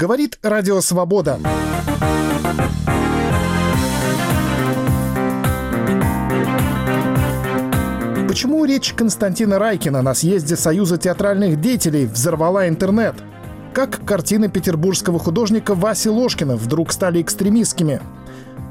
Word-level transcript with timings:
Говорит 0.00 0.38
Радио 0.44 0.80
Свобода. 0.80 1.40
Почему 8.28 8.64
речь 8.64 8.92
Константина 8.92 9.58
Райкина 9.58 10.02
на 10.02 10.14
съезде 10.14 10.54
Союза 10.54 10.98
театральных 10.98 11.60
деятелей 11.60 12.06
взорвала 12.06 12.68
интернет? 12.68 13.16
Как 13.74 14.04
картины 14.04 14.48
петербургского 14.48 15.18
художника 15.18 15.74
Васи 15.74 16.10
Ложкина 16.10 16.54
вдруг 16.54 16.92
стали 16.92 17.20
экстремистскими? 17.20 18.00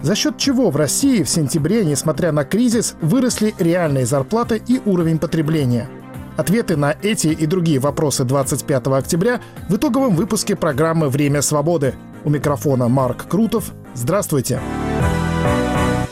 За 0.02 0.16
счет 0.16 0.38
чего 0.38 0.70
в 0.70 0.78
России 0.78 1.24
в 1.24 1.30
сентябре, 1.30 1.84
несмотря 1.84 2.32
на 2.32 2.46
кризис, 2.46 2.96
выросли 3.02 3.54
реальные 3.60 4.06
зарплаты 4.06 4.62
и 4.66 4.80
уровень 4.86 5.20
потребления? 5.20 5.90
Ответы 6.38 6.78
на 6.78 6.96
эти 7.02 7.30
и 7.30 7.48
другие 7.48 7.80
вопросы 7.80 8.24
25 8.24 8.88
октября 8.88 9.42
в 9.70 9.76
итоговом 9.76 10.16
выпуске 10.16 10.56
программы 10.56 11.10
«Время 11.10 11.42
свободы». 11.42 11.96
У 12.24 12.30
микрофона 12.30 12.88
Марк 12.88 13.28
Крутов. 13.28 13.72
Здравствуйте. 13.96 14.62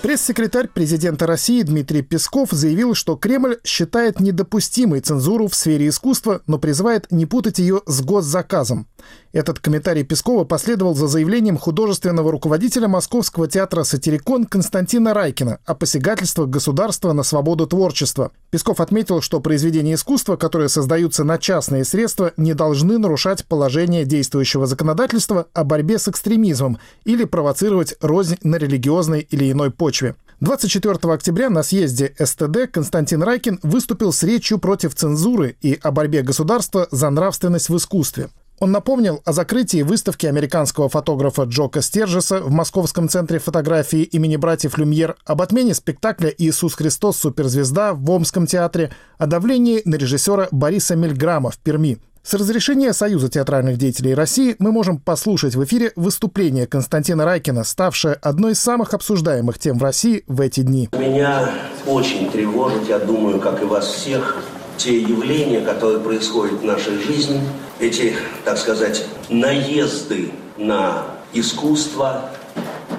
Пресс-секретарь 0.02 0.68
президента 0.68 1.26
России 1.26 1.62
Дмитрий 1.62 2.02
Песков 2.04 2.50
заявил, 2.52 2.94
что 2.94 3.16
Кремль 3.16 3.58
считает 3.64 4.20
недопустимой 4.20 5.00
цензуру 5.00 5.48
в 5.48 5.56
сфере 5.56 5.88
искусства, 5.90 6.42
но 6.46 6.60
призывает 6.60 7.12
не 7.12 7.26
путать 7.26 7.60
ее 7.60 7.82
с 7.86 8.02
госзаказом. 8.02 8.88
Этот 9.32 9.60
комментарий 9.60 10.04
Пескова 10.04 10.44
последовал 10.44 10.94
за 10.94 11.08
заявлением 11.08 11.58
художественного 11.58 12.32
руководителя 12.32 12.88
Московского 12.88 13.48
театра 13.48 13.84
«Сатирикон» 13.84 14.46
Константина 14.46 15.14
Райкина 15.14 15.60
о 15.66 15.74
посягательствах 15.74 16.50
государства 16.50 17.12
на 17.14 17.24
свободу 17.24 17.66
творчества. 17.66 18.32
Песков 18.56 18.80
отметил, 18.80 19.20
что 19.20 19.42
произведения 19.42 19.96
искусства, 19.96 20.38
которые 20.38 20.70
создаются 20.70 21.26
на 21.26 21.38
частные 21.38 21.84
средства, 21.84 22.32
не 22.38 22.54
должны 22.54 22.98
нарушать 22.98 23.46
положение 23.46 24.06
действующего 24.06 24.66
законодательства 24.66 25.48
о 25.54 25.66
борьбе 25.66 26.00
с 26.00 26.08
экстремизмом 26.08 26.78
или 27.04 27.26
провоцировать 27.26 27.96
рознь 28.00 28.38
на 28.44 28.56
религиозной 28.56 29.28
или 29.30 29.52
иной 29.52 29.72
почве 29.72 29.86
почве. 29.86 30.16
24 30.40 31.14
октября 31.14 31.50
на 31.50 31.64
съезде 31.64 32.14
СТД 32.18 32.72
Константин 32.72 33.24
Райкин 33.24 33.60
выступил 33.62 34.14
с 34.14 34.24
речью 34.24 34.58
против 34.58 34.96
цензуры 34.96 35.58
и 35.62 35.78
о 35.82 35.92
борьбе 35.92 36.22
государства 36.22 36.88
за 36.92 37.10
нравственность 37.10 37.68
в 37.68 37.76
искусстве. 37.76 38.30
Он 38.60 38.72
напомнил 38.72 39.22
о 39.26 39.34
закрытии 39.34 39.82
выставки 39.82 40.26
американского 40.28 40.88
фотографа 40.88 41.44
Джока 41.44 41.82
Стержеса 41.82 42.40
в 42.40 42.52
Московском 42.52 43.10
центре 43.10 43.40
фотографии 43.40 44.04
имени 44.04 44.38
братьев 44.38 44.78
Люмьер, 44.78 45.18
об 45.26 45.42
отмене 45.42 45.74
спектакля 45.74 46.34
«Иисус 46.38 46.74
Христос. 46.76 47.18
Суперзвезда» 47.18 47.94
в 47.94 48.10
Омском 48.10 48.48
театре, 48.48 48.92
о 49.18 49.28
давлении 49.28 49.82
на 49.84 49.96
режиссера 49.96 50.48
Бориса 50.52 50.96
Мельграма 50.96 51.52
в 51.52 51.58
Перми. 51.58 51.98
С 52.24 52.34
разрешения 52.34 52.92
Союза 52.94 53.30
театральных 53.30 53.78
деятелей 53.78 54.16
России 54.16 54.56
мы 54.58 54.72
можем 54.72 54.98
послушать 55.00 55.56
в 55.56 55.64
эфире 55.64 55.92
выступление 55.96 56.66
Константина 56.66 57.24
Райкина, 57.24 57.64
ставшее 57.64 58.16
одной 58.16 58.54
из 58.54 58.60
самых 58.60 58.96
обсуждаемых 58.96 59.60
тем 59.60 59.78
в 59.78 59.84
России 59.84 60.24
в 60.28 60.42
эти 60.42 60.62
дни. 60.62 60.90
Меня 60.98 61.52
очень 61.86 62.32
тревожит, 62.32 62.88
я 62.90 62.98
думаю, 62.98 63.40
как 63.40 63.62
и 63.62 63.66
вас 63.66 63.86
всех, 63.86 64.38
те 64.78 65.00
явления, 65.00 65.62
которые 65.62 66.00
происходят 66.00 66.60
в 66.60 66.66
нашей 66.66 66.98
жизни, 67.00 67.42
эти, 67.80 68.16
так 68.44 68.58
сказать, 68.58 69.06
наезды 69.30 70.32
на 70.58 71.06
искусство, 71.34 72.30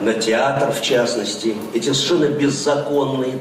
на 0.00 0.14
театр 0.14 0.72
в 0.72 0.82
частности, 0.82 1.54
эти 1.74 1.92
совершенно 1.92 2.28
беззаконные, 2.28 3.38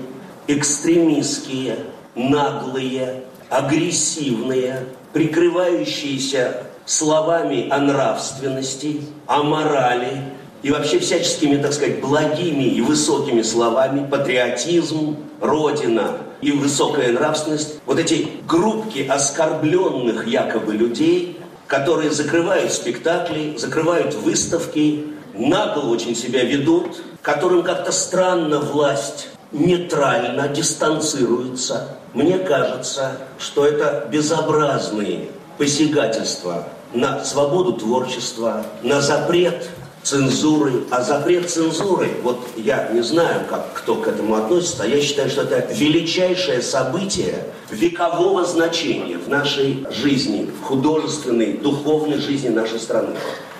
экстремистские, 0.47 1.77
наглые, 2.15 3.23
агрессивные, 3.49 4.85
прикрывающиеся 5.13 6.63
словами 6.85 7.67
о 7.69 7.79
нравственности, 7.79 9.01
о 9.27 9.43
морали 9.43 10.23
и 10.61 10.71
вообще 10.71 10.99
всяческими, 10.99 11.61
так 11.61 11.73
сказать, 11.73 11.99
благими 11.99 12.63
и 12.63 12.81
высокими 12.81 13.41
словами, 13.41 14.07
патриотизм, 14.09 15.17
Родина 15.41 16.17
и 16.41 16.51
высокая 16.51 17.11
нравственность, 17.11 17.79
вот 17.85 17.99
эти 17.99 18.27
группки 18.47 19.05
оскорбленных 19.07 20.27
якобы 20.27 20.73
людей, 20.73 21.39
которые 21.67 22.11
закрывают 22.11 22.71
спектакли, 22.71 23.55
закрывают 23.57 24.13
выставки, 24.13 25.05
нагло 25.33 25.89
очень 25.89 26.15
себя 26.15 26.43
ведут, 26.43 27.01
которым 27.21 27.63
как-то 27.63 27.91
странно 27.91 28.59
власть 28.59 29.29
нейтрально 29.51 30.47
дистанцируется. 30.47 31.97
Мне 32.13 32.37
кажется, 32.37 33.17
что 33.39 33.65
это 33.65 34.07
безобразные 34.11 35.29
посягательства 35.57 36.67
на 36.93 37.23
свободу 37.23 37.73
творчества, 37.73 38.65
на 38.83 39.01
запрет 39.01 39.69
цензуры. 40.05 40.83
А 40.91 41.01
запрет 41.01 41.49
цензуры, 41.49 42.11
вот 42.21 42.47
я 42.55 42.89
не 42.93 43.01
знаю, 43.01 43.45
как 43.49 43.73
кто 43.73 43.95
к 43.95 44.07
этому 44.07 44.35
относится, 44.35 44.83
а 44.83 44.87
я 44.87 45.01
считаю, 45.01 45.29
что 45.29 45.41
это 45.41 45.73
величайшее 45.73 46.61
событие 46.61 47.43
векового 47.71 48.45
значения 48.45 49.17
в 49.17 49.27
нашей 49.27 49.85
жизни, 49.91 50.49
в 50.61 50.63
художественной, 50.63 51.53
духовной 51.53 52.19
жизни 52.19 52.49
нашей 52.49 52.79
страны. 52.79 53.15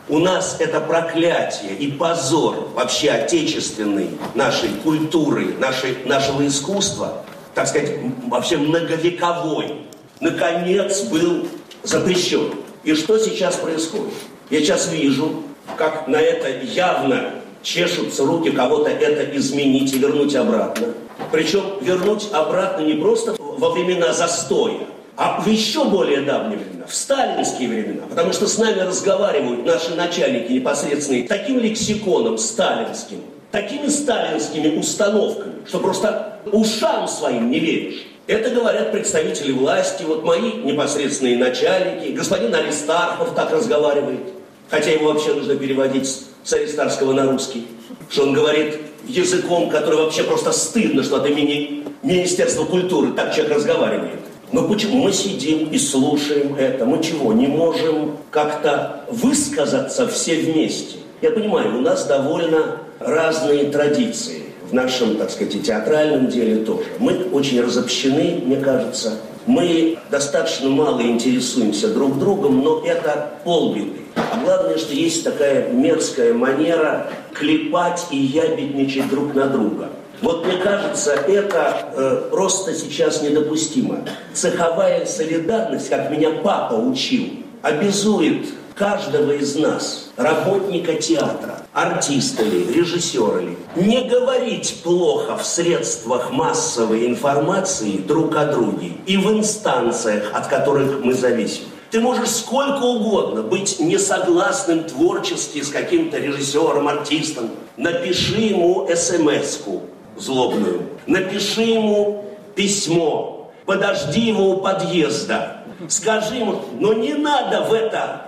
У 0.08 0.20
нас 0.20 0.58
это 0.60 0.80
проклятие 0.82 1.76
и 1.80 1.92
позор 1.92 2.70
вообще 2.76 3.10
отечественной 3.10 4.10
нашей 4.36 4.70
культуры, 4.84 5.56
нашей, 5.60 5.98
нашего 6.06 6.46
искусства, 6.46 7.26
так 7.56 7.68
сказать, 7.68 7.98
вообще 8.28 8.58
многовековой, 8.58 9.82
наконец 10.20 11.02
был 11.06 11.48
запрещен. 11.82 12.52
И 12.84 12.94
что 12.94 13.18
сейчас 13.18 13.56
происходит? 13.56 14.14
Я 14.52 14.60
сейчас 14.60 14.92
вижу, 14.92 15.44
как 15.78 16.08
на 16.08 16.18
это 16.18 16.50
явно 16.64 17.32
чешутся 17.62 18.26
руки 18.26 18.52
кого-то 18.52 18.90
это 18.90 19.38
изменить 19.38 19.94
и 19.94 20.00
вернуть 20.00 20.36
обратно. 20.36 20.88
Причем 21.32 21.64
вернуть 21.82 22.30
обратно 22.32 22.84
не 22.84 22.94
просто 22.94 23.36
во 23.40 23.72
времена 23.72 24.14
застоя, 24.14 24.80
а 25.18 25.42
в 25.42 25.48
еще 25.48 25.86
более 25.86 26.22
давние 26.22 26.60
времена, 26.60 26.86
в 26.88 26.94
сталинские 26.94 27.70
времена, 27.70 28.04
потому 28.10 28.34
что 28.34 28.48
с 28.48 28.58
нами 28.58 28.82
разговаривают 28.82 29.66
наши 29.66 29.96
начальники 29.96 30.52
непосредственные 30.52 31.28
таким 31.28 31.60
лексиконом 31.60 32.38
сталинским, 32.38 33.22
такими 33.52 33.88
сталинскими 33.88 34.78
установками, 34.78 35.66
что 35.68 35.80
просто 35.80 36.40
ушам 36.52 37.08
своим 37.08 37.50
не 37.50 37.60
веришь. 37.60 38.06
Это 38.28 38.50
говорят 38.50 38.92
представители 38.92 39.52
власти, 39.52 40.04
вот 40.04 40.24
мои 40.24 40.52
непосредственные 40.52 41.38
начальники, 41.38 42.12
господин 42.12 42.54
Аристархов 42.54 43.34
так 43.36 43.52
разговаривает, 43.52 44.34
хотя 44.70 44.92
его 44.92 45.14
вообще 45.14 45.34
нужно 45.34 45.56
переводить 45.56 46.24
с 46.44 46.54
аристарского 46.54 47.14
на 47.14 47.26
русский, 47.26 47.68
что 48.10 48.24
он 48.24 48.34
говорит 48.34 48.80
языком, 49.08 49.70
который 49.70 50.00
вообще 50.00 50.24
просто 50.24 50.52
стыдно, 50.52 51.04
что 51.04 51.18
от 51.18 51.28
имени 51.28 51.84
Министерства 52.04 52.66
культуры 52.66 53.12
так 53.14 53.34
человек 53.34 53.58
разговаривает. 53.58 54.20
Но 54.52 54.68
почему 54.68 55.04
мы 55.04 55.12
сидим 55.12 55.70
и 55.70 55.78
слушаем 55.78 56.56
это? 56.56 56.86
Мы 56.86 57.04
чего, 57.04 57.34
не 57.34 57.48
можем 57.48 58.18
как-то 58.32 59.06
высказаться 59.10 60.08
все 60.08 60.36
вместе? 60.36 60.98
Я 61.22 61.32
понимаю, 61.32 61.78
у 61.78 61.82
нас 61.82 62.06
довольно 62.06 62.78
разные 63.00 63.66
традиции 63.66 64.44
в 64.70 64.74
нашем, 64.74 65.18
так 65.18 65.32
сказать, 65.32 65.62
театральном 65.64 66.28
деле 66.28 66.64
тоже. 66.64 66.84
Мы 67.00 67.26
очень 67.32 67.62
разобщены, 67.62 68.42
мне 68.46 68.58
кажется. 68.58 69.14
Мы 69.46 70.00
достаточно 70.10 70.70
мало 70.70 71.02
интересуемся 71.02 71.94
друг 71.94 72.18
другом, 72.18 72.64
но 72.64 72.84
это 72.84 73.34
полбеды. 73.44 74.02
А 74.16 74.40
главное, 74.44 74.78
что 74.78 74.94
есть 74.94 75.24
такая 75.24 75.72
мерзкая 75.72 76.34
манера 76.34 77.12
клепать 77.34 78.08
и 78.10 78.18
ябедничать 78.18 79.10
друг 79.10 79.36
на 79.36 79.48
друга. 79.48 79.90
Вот 80.22 80.46
мне 80.46 80.58
кажется, 80.58 81.12
это 81.12 81.90
э, 81.94 82.30
просто 82.32 82.74
сейчас 82.74 83.22
недопустимо. 83.22 84.00
Цеховая 84.34 85.06
солидарность, 85.06 85.90
как 85.90 86.10
меня 86.10 86.32
папа 86.44 86.76
учил, 86.76 87.26
обязует 87.62 88.48
каждого 88.76 89.32
из 89.32 89.56
нас, 89.56 90.10
работника 90.18 90.94
театра, 90.96 91.55
артиста 91.76 92.42
ли, 92.44 92.72
режиссера 92.74 93.42
ли, 93.42 93.58
не 93.76 94.02
говорить 94.06 94.82
плохо 94.82 95.38
в 95.38 95.46
средствах 95.46 96.32
массовой 96.32 97.06
информации 97.06 97.98
друг 97.98 98.36
о 98.38 98.46
друге 98.46 98.94
и 99.06 99.18
в 99.18 99.30
инстанциях, 99.32 100.32
от 100.34 100.48
которых 100.48 101.04
мы 101.04 101.14
зависим. 101.14 101.66
Ты 101.92 102.00
можешь 102.00 102.30
сколько 102.30 102.82
угодно 102.82 103.44
быть 103.44 103.80
несогласным 103.80 104.86
творчески 104.86 105.62
с 105.62 105.70
каким-то 105.70 106.18
режиссером, 106.18 106.88
артистом. 106.88 107.52
Напиши 107.76 108.40
ему 108.40 108.88
смс-ку 108.96 109.82
злобную. 110.18 110.84
Напиши 111.06 111.62
ему 111.62 112.26
письмо. 112.56 113.52
Подожди 113.66 114.22
его 114.22 114.52
у 114.52 114.58
подъезда. 114.62 115.64
Скажи 115.90 116.36
ему, 116.36 116.62
но 116.80 116.94
не 116.94 117.14
надо 117.16 117.64
в 117.64 117.74
это 117.74 118.25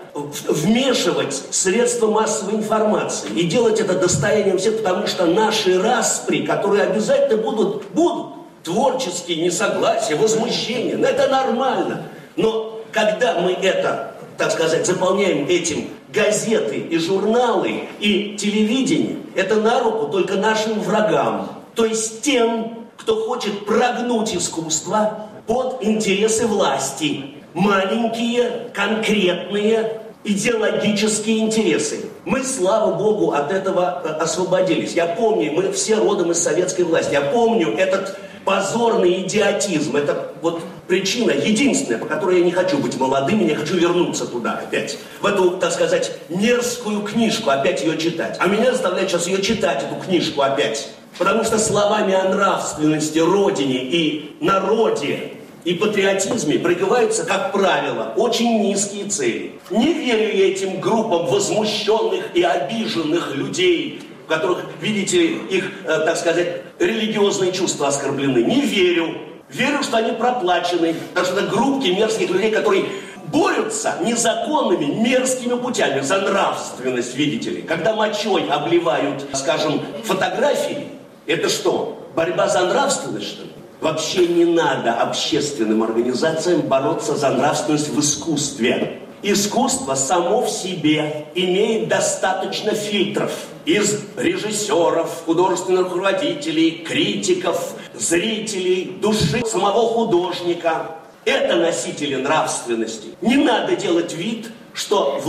вмешивать 0.47 1.33
средства 1.51 2.07
массовой 2.07 2.55
информации 2.55 3.29
и 3.35 3.43
делать 3.43 3.79
это 3.79 3.93
достоянием 3.93 4.57
всех, 4.57 4.77
потому 4.77 5.07
что 5.07 5.25
наши 5.25 5.81
распри, 5.81 6.45
которые 6.45 6.83
обязательно 6.83 7.41
будут, 7.41 7.85
будут 7.91 8.33
творческие 8.63 9.43
несогласия, 9.43 10.15
возмущения, 10.15 10.97
но 10.97 11.07
это 11.07 11.27
нормально. 11.27 12.03
Но 12.35 12.81
когда 12.91 13.39
мы 13.39 13.51
это 13.53 14.17
так 14.37 14.51
сказать, 14.51 14.85
заполняем 14.85 15.47
этим 15.47 15.89
газеты 16.13 16.77
и 16.77 16.97
журналы 16.97 17.89
и 17.99 18.35
телевидение, 18.37 19.17
это 19.35 19.55
на 19.55 19.81
руку 19.81 20.07
только 20.07 20.35
нашим 20.35 20.79
врагам. 20.79 21.63
То 21.75 21.85
есть 21.85 22.21
тем, 22.21 22.85
кто 22.97 23.25
хочет 23.25 23.65
прогнуть 23.65 24.35
искусство 24.35 25.27
под 25.45 25.83
интересы 25.83 26.47
власти. 26.47 27.33
Маленькие, 27.53 28.69
конкретные, 28.73 30.01
идеологические 30.27 31.39
интересы. 31.39 32.09
Мы, 32.25 32.43
слава 32.43 32.93
богу, 32.93 33.31
от 33.31 33.51
этого 33.51 34.01
э, 34.03 34.09
освободились. 34.21 34.93
Я 34.93 35.05
помню, 35.05 35.53
мы 35.53 35.71
все 35.71 35.95
родом 35.95 36.31
из 36.31 36.39
советской 36.39 36.81
власти. 36.81 37.13
Я 37.13 37.21
помню 37.21 37.75
этот 37.77 38.17
позорный 38.43 39.23
идиотизм. 39.23 39.95
Это 39.95 40.33
вот 40.41 40.61
причина 40.87 41.31
единственная, 41.31 41.99
по 41.99 42.05
которой 42.05 42.39
я 42.39 42.45
не 42.45 42.51
хочу 42.51 42.77
быть 42.77 42.97
молодым, 42.97 43.45
не 43.45 43.55
хочу 43.55 43.75
вернуться 43.75 44.25
туда 44.25 44.61
опять. 44.63 44.97
В 45.21 45.25
эту, 45.25 45.51
так 45.51 45.71
сказать, 45.71 46.11
мерзкую 46.29 47.01
книжку, 47.01 47.49
опять 47.49 47.83
ее 47.83 47.97
читать. 47.97 48.37
А 48.39 48.47
меня 48.47 48.71
заставляют 48.71 49.09
сейчас 49.09 49.27
ее 49.27 49.41
читать, 49.41 49.83
эту 49.83 50.01
книжку 50.01 50.41
опять. 50.41 50.89
Потому 51.17 51.43
что 51.43 51.57
словами 51.57 52.13
о 52.13 52.29
нравственности, 52.29 53.19
родине 53.19 53.83
и 53.83 54.35
народе 54.39 55.36
и 55.67 55.73
патриотизме 55.73 56.59
прикрываются, 56.59 57.25
как 57.25 57.51
правило, 57.51 58.13
очень 58.15 58.61
низкие 58.61 59.03
цели. 59.09 59.59
Не 59.69 59.91
верю 59.91 60.37
я 60.37 60.47
этим 60.53 60.79
группам 60.79 61.25
возмущенных 61.25 62.33
и 62.33 62.41
обиженных 62.41 63.35
людей, 63.35 63.99
в 64.25 64.29
которых, 64.29 64.63
видите, 64.79 65.25
их, 65.27 65.69
э, 65.83 66.05
так 66.05 66.15
сказать, 66.15 66.61
религиозные 66.79 67.51
чувства 67.51 67.89
оскорблены. 67.89 68.43
Не 68.45 68.61
верю. 68.61 69.17
Верю, 69.49 69.83
что 69.83 69.97
они 69.97 70.13
проплачены. 70.13 70.95
Потому 71.09 71.25
что 71.25 71.41
это 71.41 71.49
группки 71.49 71.87
мерзких 71.87 72.29
людей, 72.29 72.51
которые 72.51 72.85
борются 73.25 73.95
незаконными, 74.01 74.85
мерзкими 74.85 75.59
путями 75.59 75.99
за 75.99 76.21
нравственность, 76.21 77.13
видите 77.13 77.49
ли. 77.49 77.61
Когда 77.61 77.93
мочой 77.93 78.47
обливают, 78.47 79.25
скажем, 79.33 79.81
фотографии, 80.05 80.87
это 81.25 81.49
что? 81.49 82.09
Борьба 82.15 82.47
за 82.47 82.61
нравственность, 82.67 83.27
что 83.27 83.43
ли? 83.43 83.56
Вообще 83.79 84.27
не 84.27 84.45
надо 84.45 84.93
общественным 84.93 85.83
организациям 85.83 86.61
бороться 86.61 87.15
за 87.15 87.29
нравственность 87.29 87.89
в 87.89 87.99
искусстве. 87.99 89.01
Искусство 89.21 89.95
само 89.95 90.41
в 90.41 90.49
себе 90.49 91.25
имеет 91.35 91.87
достаточно 91.87 92.73
фильтров 92.73 93.31
из 93.65 94.01
режиссеров, 94.15 95.23
художественных 95.25 95.91
руководителей, 95.91 96.83
критиков, 96.87 97.73
зрителей, 97.93 98.97
души 99.01 99.43
самого 99.45 99.89
художника. 99.89 100.95
Это 101.25 101.57
носители 101.57 102.15
нравственности. 102.15 103.09
Не 103.21 103.37
надо 103.37 103.75
делать 103.75 104.13
вид, 104.13 104.49
что 104.73 105.21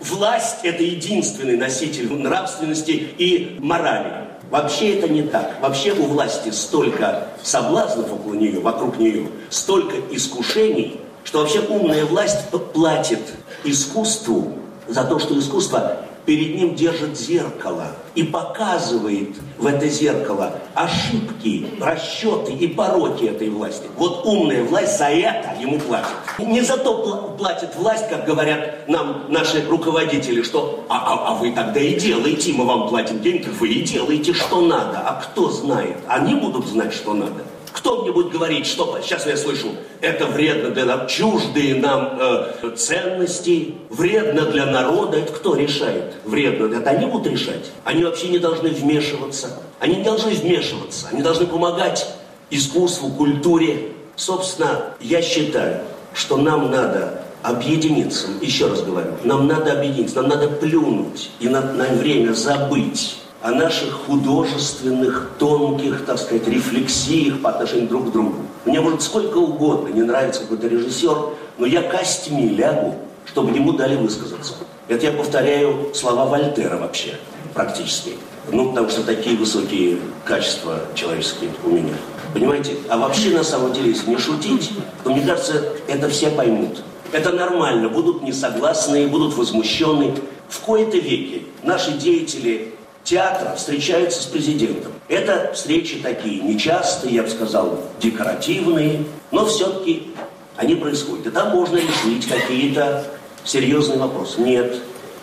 власть– 0.00 0.58
это 0.62 0.82
единственный 0.82 1.56
носитель 1.56 2.12
нравственности 2.12 3.08
и 3.16 3.56
морали. 3.60 4.25
Вообще 4.50 4.98
это 4.98 5.08
не 5.08 5.22
так. 5.22 5.58
Вообще 5.60 5.92
у 5.92 6.04
власти 6.04 6.50
столько 6.50 7.28
соблазнов 7.42 8.12
около 8.12 8.34
нее, 8.34 8.60
вокруг 8.60 8.98
нее, 8.98 9.28
столько 9.50 9.96
искушений, 10.10 11.00
что 11.24 11.40
вообще 11.40 11.60
умная 11.60 12.04
власть 12.04 12.48
платит 12.72 13.20
искусству 13.64 14.52
за 14.86 15.04
то, 15.04 15.18
что 15.18 15.38
искусство 15.38 15.96
перед 16.26 16.56
ним 16.56 16.74
держит 16.74 17.16
зеркало 17.16 17.86
и 18.14 18.24
показывает 18.24 19.36
в 19.56 19.66
это 19.66 19.88
зеркало 19.88 20.58
ошибки, 20.74 21.66
расчеты 21.80 22.52
и 22.52 22.66
пороки 22.66 23.24
этой 23.24 23.48
власти. 23.48 23.86
Вот 23.96 24.26
умная 24.26 24.64
власть 24.64 24.98
за 24.98 25.06
это 25.06 25.54
ему 25.60 25.78
платит. 25.78 26.10
Не 26.38 26.60
за 26.60 26.76
то 26.76 27.36
платит 27.38 27.74
власть, 27.76 28.08
как 28.08 28.26
говорят 28.26 28.88
нам 28.88 29.26
наши 29.28 29.64
руководители, 29.66 30.42
что 30.42 30.84
а, 30.88 30.96
а, 30.96 31.30
а 31.30 31.34
вы 31.34 31.52
тогда 31.52 31.80
и 31.80 31.98
делаете, 31.98 32.52
мы 32.52 32.64
вам 32.66 32.88
платим 32.88 33.20
деньги, 33.20 33.48
вы 33.60 33.68
и 33.68 33.82
делаете, 33.82 34.34
что 34.34 34.60
надо. 34.60 34.98
А 34.98 35.22
кто 35.22 35.50
знает? 35.50 35.96
Они 36.08 36.34
будут 36.34 36.66
знать, 36.66 36.92
что 36.92 37.14
надо. 37.14 37.44
Кто 37.76 38.02
мне 38.02 38.10
будет 38.10 38.30
говорить, 38.30 38.66
что 38.66 38.98
сейчас 39.02 39.26
я 39.26 39.36
слышу, 39.36 39.68
это 40.00 40.24
вредно 40.24 40.70
для 40.70 40.86
нас, 40.86 41.12
чуждые 41.12 41.74
нам 41.74 42.18
э, 42.18 42.70
ценности, 42.74 43.74
вредно 43.90 44.46
для 44.46 44.64
народа, 44.64 45.18
это 45.18 45.30
кто 45.34 45.54
решает? 45.54 46.14
Вредно, 46.24 46.74
это 46.74 46.88
они 46.88 47.04
будут 47.04 47.30
решать. 47.30 47.70
Они 47.84 48.02
вообще 48.02 48.28
не 48.28 48.38
должны 48.38 48.70
вмешиваться. 48.70 49.60
Они 49.78 49.96
не 49.96 50.04
должны 50.04 50.30
вмешиваться, 50.30 51.08
они 51.12 51.20
должны 51.20 51.46
помогать 51.46 52.08
искусству, 52.48 53.10
культуре. 53.10 53.92
Собственно, 54.16 54.94
я 54.98 55.20
считаю, 55.20 55.82
что 56.14 56.38
нам 56.38 56.70
надо 56.70 57.24
объединиться, 57.42 58.28
еще 58.40 58.68
раз 58.68 58.80
говорю, 58.82 59.12
нам 59.22 59.46
надо 59.46 59.72
объединиться, 59.72 60.22
нам 60.22 60.28
надо 60.28 60.48
плюнуть 60.48 61.30
и 61.40 61.48
на, 61.48 61.60
на 61.60 61.84
время 61.88 62.32
забыть 62.32 63.18
о 63.42 63.50
наших 63.52 63.92
художественных, 64.06 65.30
тонких, 65.38 66.04
так 66.04 66.18
сказать, 66.18 66.48
рефлексиях 66.48 67.40
по 67.40 67.50
отношению 67.50 67.88
друг 67.88 68.08
к 68.08 68.12
другу. 68.12 68.36
Мне 68.64 68.80
может 68.80 69.02
сколько 69.02 69.38
угодно 69.38 69.88
не 69.88 70.02
нравится 70.02 70.40
какой-то 70.40 70.66
режиссер, 70.66 71.16
но 71.58 71.66
я 71.66 71.82
костьми 71.82 72.48
лягу, 72.48 72.96
чтобы 73.24 73.50
ему 73.52 73.72
дали 73.72 73.96
высказаться. 73.96 74.54
Это 74.88 75.06
я 75.06 75.12
повторяю 75.12 75.90
слова 75.94 76.26
Вольтера 76.26 76.76
вообще, 76.76 77.16
практически. 77.54 78.14
Ну, 78.50 78.70
потому 78.70 78.88
что 78.88 79.02
такие 79.02 79.36
высокие 79.36 79.98
качества 80.24 80.80
человеческие 80.94 81.50
у 81.64 81.70
меня. 81.70 81.94
Понимаете? 82.32 82.76
А 82.88 82.96
вообще, 82.96 83.30
на 83.30 83.42
самом 83.42 83.72
деле, 83.72 83.90
если 83.90 84.10
не 84.10 84.18
шутить, 84.18 84.70
то, 85.02 85.10
мне 85.10 85.26
кажется, 85.26 85.64
это 85.88 86.08
все 86.08 86.30
поймут. 86.30 86.82
Это 87.12 87.32
нормально. 87.32 87.88
Будут 87.88 88.22
несогласные, 88.22 89.08
будут 89.08 89.34
возмущенные. 89.36 90.14
В 90.48 90.60
кои-то 90.60 90.98
веке 90.98 91.42
наши 91.64 91.92
деятели 91.92 92.75
театра 93.06 93.54
встречаются 93.54 94.22
с 94.22 94.26
президентом. 94.26 94.92
Это 95.08 95.52
встречи 95.54 96.00
такие 96.00 96.42
нечастые, 96.42 97.14
я 97.14 97.22
бы 97.22 97.30
сказал, 97.30 97.80
декоративные, 98.00 99.04
но 99.30 99.46
все-таки 99.46 100.08
они 100.56 100.74
происходят. 100.74 101.28
И 101.28 101.30
там 101.30 101.50
можно 101.50 101.76
решить 101.76 102.26
какие-то 102.26 103.04
серьезные 103.44 103.98
вопросы. 103.98 104.40
Нет. 104.40 104.78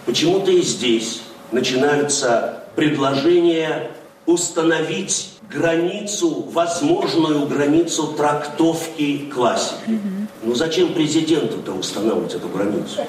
Почему-то 0.05 0.49
и 0.49 0.61
здесь 0.61 1.21
начинаются 1.51 2.63
предложения 2.75 3.91
установить 4.25 5.32
границу, 5.49 6.45
возможную 6.51 7.45
границу 7.45 8.13
трактовки 8.17 9.29
классики. 9.33 9.99
Ну 10.41 10.55
зачем 10.55 10.93
президенту-то 10.93 11.71
устанавливать 11.71 12.35
эту 12.35 12.49
границу? 12.49 13.01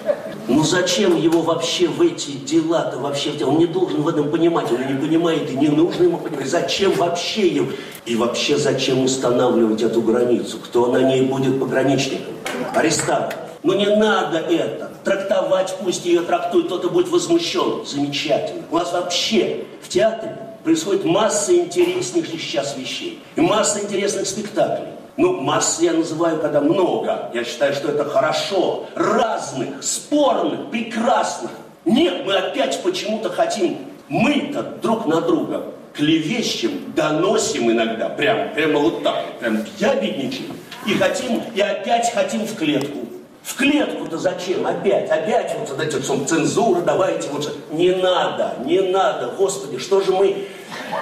Ну 0.46 0.62
зачем 0.62 1.16
его 1.16 1.40
вообще 1.40 1.88
в 1.88 2.00
эти 2.00 2.32
дела-то 2.32 2.98
вообще? 2.98 3.32
Он 3.44 3.58
не 3.58 3.66
должен 3.66 4.02
в 4.02 4.08
этом 4.08 4.30
понимать, 4.30 4.70
он 4.70 4.86
не 4.86 5.00
понимает, 5.00 5.50
и 5.50 5.56
не 5.56 5.68
нужно 5.68 6.04
ему 6.04 6.18
понимать. 6.18 6.46
Зачем 6.46 6.92
вообще 6.92 7.48
ему? 7.48 7.68
И 8.06 8.14
вообще 8.14 8.56
зачем 8.56 9.02
устанавливать 9.02 9.82
эту 9.82 10.02
границу? 10.02 10.58
Кто 10.58 10.86
на 10.86 10.98
ней 10.98 11.22
будет 11.22 11.58
пограничником? 11.58 12.34
Арестант. 12.74 13.36
Но 13.64 13.72
ну, 13.72 13.78
не 13.78 13.96
надо 13.96 14.38
это. 14.38 14.92
Трактовать, 15.02 15.74
пусть 15.82 16.04
ее 16.04 16.20
трактует, 16.20 16.66
кто-то 16.66 16.90
будет 16.90 17.08
возмущен. 17.08 17.84
Замечательно. 17.86 18.62
У 18.70 18.76
нас 18.76 18.92
вообще 18.92 19.64
в 19.82 19.88
театре 19.88 20.43
происходит 20.64 21.04
масса 21.04 21.54
интереснейших 21.54 22.40
сейчас 22.40 22.76
вещей. 22.76 23.22
И 23.36 23.40
масса 23.40 23.80
интересных 23.80 24.26
спектаклей. 24.26 24.88
Ну, 25.16 25.40
масса 25.40 25.84
я 25.84 25.92
называю, 25.92 26.40
когда 26.40 26.60
много. 26.60 27.30
Я 27.32 27.44
считаю, 27.44 27.74
что 27.74 27.88
это 27.88 28.04
хорошо. 28.04 28.86
Разных, 28.96 29.82
спорных, 29.82 30.70
прекрасных. 30.70 31.52
Нет, 31.84 32.24
мы 32.26 32.34
опять 32.34 32.82
почему-то 32.82 33.28
хотим, 33.28 33.76
мы-то 34.08 34.62
друг 34.62 35.06
на 35.06 35.20
друга 35.20 35.66
клевещем, 35.94 36.92
доносим 36.94 37.70
иногда, 37.70 38.08
прям, 38.08 38.52
прямо 38.52 38.80
вот 38.80 39.02
так, 39.02 39.38
прям 39.38 39.64
я 39.78 39.94
бедничаю. 39.94 40.48
И 40.86 40.94
хотим, 40.94 41.42
и 41.54 41.60
опять 41.60 42.12
хотим 42.12 42.46
в 42.46 42.56
клетку. 42.56 42.98
В 43.42 43.56
клетку-то 43.56 44.16
зачем? 44.16 44.66
Опять, 44.66 45.10
опять 45.10 45.54
вот 45.68 45.78
эти 45.78 45.96
вот 45.96 46.28
цензура, 46.28 46.80
давайте 46.80 47.28
вот. 47.28 47.54
Не 47.70 47.90
надо, 47.90 48.54
не 48.64 48.80
надо, 48.80 49.34
Господи, 49.36 49.78
что 49.78 50.00
же 50.00 50.12
мы 50.12 50.48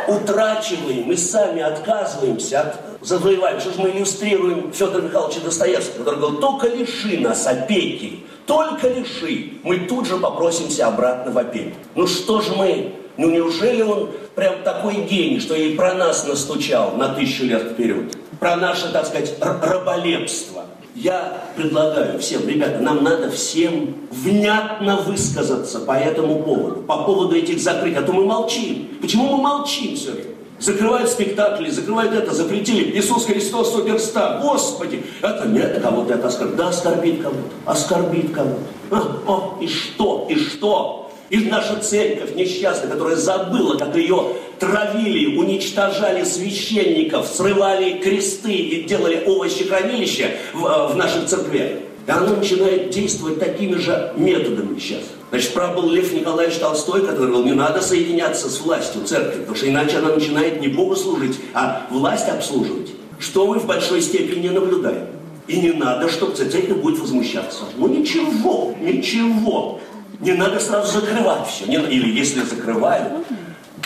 утрачиваем, 0.09 1.05
мы 1.05 1.17
сами 1.17 1.63
отказываемся 1.63 2.61
от 2.61 2.81
завоевания. 3.01 3.61
Что 3.61 3.73
же 3.73 3.81
мы 3.81 3.91
иллюстрируем 3.91 4.73
Федора 4.73 5.03
Михайловича 5.03 5.41
Достоевского, 5.41 6.05
который 6.05 6.21
говорил, 6.21 6.41
только 6.41 6.69
лиши 6.69 7.19
нас 7.19 7.47
опеки, 7.47 8.25
только 8.47 8.89
лиши, 8.89 9.53
мы 9.63 9.81
тут 9.81 10.07
же 10.07 10.17
попросимся 10.17 10.89
обратно 10.89 11.33
в 11.33 11.39
опеку. 11.39 11.77
Ну 11.95 12.07
что 12.07 12.41
же 12.41 12.55
мы, 12.55 12.93
ну 13.17 13.31
неужели 13.31 13.83
он 13.83 14.11
прям 14.35 14.63
такой 14.63 14.95
гений, 15.05 15.41
что 15.41 15.55
и 15.55 15.75
про 15.75 15.95
нас 15.95 16.27
настучал 16.27 16.93
на 16.97 17.15
тысячу 17.15 17.45
лет 17.45 17.73
вперед? 17.73 18.17
Про 18.41 18.57
наше, 18.57 18.91
так 18.93 19.07
сказать, 19.07 19.35
раболепство. 19.41 20.65
Я 20.95 21.45
предлагаю 21.57 22.19
всем, 22.19 22.47
ребята, 22.47 22.81
нам 22.81 23.03
надо 23.03 23.31
всем 23.31 23.95
внятно 24.11 24.97
высказаться 24.97 25.81
по 25.81 25.93
этому 25.93 26.43
поводу, 26.43 26.83
по 26.83 27.05
поводу 27.05 27.35
этих 27.35 27.61
закрытий, 27.61 27.97
а 27.97 28.03
то 28.03 28.13
мы 28.13 28.25
молчим. 28.25 28.89
Почему 29.01 29.37
мы 29.37 29.43
молчим 29.43 29.97
все 29.97 30.13
время? 30.13 30.33
Закрывают 30.59 31.11
спектакли, 31.11 31.71
закрывают 31.71 32.13
это, 32.13 32.33
запретили. 32.33 32.97
Иисус 32.97 33.25
Христос 33.25 33.73
суперстар. 33.73 34.41
Господи, 34.43 35.05
это 35.21 35.49
нет, 35.49 35.81
кого-то 35.83 36.15
это 36.15 36.29
оскорбит. 36.29 36.57
Да, 36.57 36.69
оскорбит 36.69 37.23
кого-то, 37.23 37.43
оскорбит 37.67 38.33
кого-то. 38.33 39.23
О, 39.27 39.59
и 39.61 39.67
что? 39.67 40.27
И 40.29 40.37
что? 40.37 41.02
И 41.33 41.39
наша 41.47 41.79
церковь 41.79 42.35
несчастная, 42.35 42.91
которая 42.91 43.17
забыла, 43.17 43.79
как 43.79 43.97
ее 43.97 44.37
травили, 44.59 45.35
уничтожали 45.35 46.25
священников, 46.25 47.27
срывали 47.27 47.95
кресты 47.95 48.53
и 48.53 48.83
делали 48.83 49.25
овощехранилища 49.27 50.33
в, 50.53 50.67
э, 50.67 50.93
в 50.93 50.97
наших 50.97 51.25
церквях. 51.25 51.71
И 52.07 52.11
она 52.11 52.35
начинает 52.35 52.91
действовать 52.91 53.41
такими 53.41 53.77
же 53.77 54.13
методами 54.15 54.79
сейчас. 54.79 55.05
Значит, 55.31 55.55
прав 55.55 55.75
был 55.75 55.89
Лев 55.89 56.13
Николаевич 56.13 56.59
Толстой, 56.59 57.01
который 57.01 57.29
говорил, 57.29 57.47
не 57.47 57.53
надо 57.53 57.81
соединяться 57.81 58.51
с 58.51 58.61
властью 58.61 59.03
церкви, 59.07 59.39
потому 59.39 59.57
что 59.57 59.71
иначе 59.71 59.97
она 59.97 60.15
начинает 60.15 60.61
не 60.61 60.69
Богу 60.69 60.97
служить, 60.97 61.41
а 61.55 61.87
власть 61.89 62.29
обслуживать. 62.29 62.91
Что 63.19 63.47
мы 63.47 63.59
в 63.59 63.65
большой 63.65 64.03
степени 64.03 64.41
не 64.41 64.51
наблюдаем. 64.51 65.07
И 65.47 65.59
не 65.59 65.73
надо, 65.73 66.11
чтобы 66.11 66.35
церковь 66.35 66.77
будет 66.77 66.99
возмущаться. 67.01 67.63
Ну 67.79 67.89
ничего, 67.89 68.75
ничего. 68.83 69.81
Не 70.21 70.33
надо 70.33 70.61
сразу 70.61 71.01
закрывать 71.01 71.47
все. 71.49 71.67
Не, 71.67 71.77
или 71.77 72.19
если 72.19 72.43
закрывают, 72.43 73.13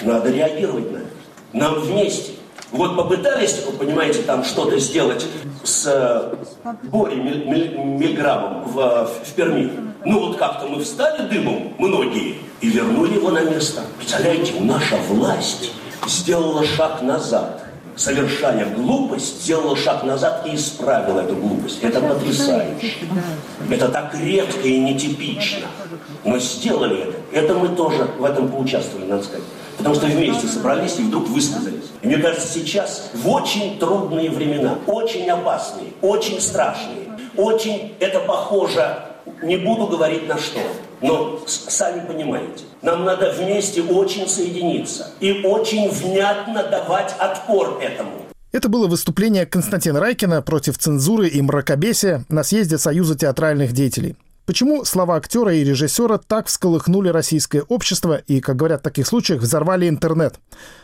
надо 0.02 0.30
реагировать 0.30 0.92
на 0.92 0.96
это. 0.98 1.06
Нам 1.52 1.80
вместе. 1.80 2.32
Вот 2.72 2.96
попытались, 2.96 3.52
понимаете, 3.78 4.22
там 4.22 4.44
что-то 4.44 4.78
сделать 4.78 5.24
с 5.62 5.86
э, 5.86 6.34
Борей 6.82 7.16
Мильграмом 7.16 8.64
в, 8.64 9.08
в 9.24 9.32
Перми. 9.34 9.70
Ну 10.04 10.20
вот 10.20 10.36
как-то 10.36 10.66
мы 10.66 10.82
встали 10.82 11.28
дымом, 11.28 11.74
многие, 11.78 12.36
и 12.60 12.68
вернули 12.68 13.14
его 13.14 13.30
на 13.30 13.40
место. 13.40 13.82
Представляете, 13.98 14.54
наша 14.60 14.96
власть 15.08 15.72
сделала 16.06 16.64
шаг 16.64 17.02
назад 17.02 17.65
совершая 17.96 18.66
глупость, 18.74 19.42
сделала 19.42 19.76
шаг 19.76 20.04
назад 20.04 20.46
и 20.46 20.54
исправила 20.54 21.20
эту 21.20 21.34
глупость. 21.34 21.78
Это 21.82 22.00
потрясающе. 22.00 22.94
Это 23.70 23.88
так 23.88 24.14
редко 24.14 24.68
и 24.68 24.78
нетипично. 24.78 25.66
Но 26.24 26.38
сделали 26.38 27.08
это. 27.08 27.16
Это 27.32 27.54
мы 27.54 27.68
тоже 27.68 28.08
в 28.18 28.24
этом 28.24 28.48
поучаствовали, 28.48 29.06
надо 29.06 29.24
сказать. 29.24 29.44
Потому 29.78 29.94
что 29.94 30.06
вместе 30.06 30.46
собрались 30.46 30.98
и 30.98 31.02
вдруг 31.02 31.28
высказались. 31.28 31.84
И 32.02 32.06
мне 32.06 32.18
кажется, 32.18 32.46
сейчас 32.48 33.10
в 33.14 33.28
очень 33.28 33.78
трудные 33.78 34.30
времена, 34.30 34.78
очень 34.86 35.28
опасные, 35.28 35.88
очень 36.00 36.40
страшные, 36.40 37.08
очень 37.36 37.94
это 38.00 38.20
похоже, 38.20 38.98
не 39.42 39.56
буду 39.56 39.86
говорить 39.86 40.26
на 40.28 40.38
что, 40.38 40.60
но 41.00 41.40
сами 41.46 42.06
понимаете, 42.06 42.64
нам 42.82 43.04
надо 43.04 43.32
вместе 43.32 43.82
очень 43.82 44.28
соединиться 44.28 45.10
и 45.20 45.42
очень 45.44 45.90
внятно 45.90 46.62
давать 46.64 47.14
отпор 47.18 47.78
этому. 47.80 48.26
Это 48.52 48.68
было 48.68 48.86
выступление 48.86 49.44
Константина 49.44 50.00
Райкина 50.00 50.40
против 50.40 50.78
цензуры 50.78 51.28
и 51.28 51.42
мракобесия 51.42 52.24
на 52.28 52.42
съезде 52.42 52.78
Союза 52.78 53.16
театральных 53.16 53.72
деятелей. 53.72 54.16
Почему 54.46 54.84
слова 54.84 55.16
актера 55.16 55.52
и 55.52 55.64
режиссера 55.64 56.18
так 56.18 56.46
всколыхнули 56.46 57.08
российское 57.08 57.62
общество 57.62 58.22
и, 58.28 58.40
как 58.40 58.54
говорят 58.54 58.80
в 58.80 58.84
таких 58.84 59.08
случаях, 59.08 59.42
взорвали 59.42 59.88
интернет? 59.88 60.36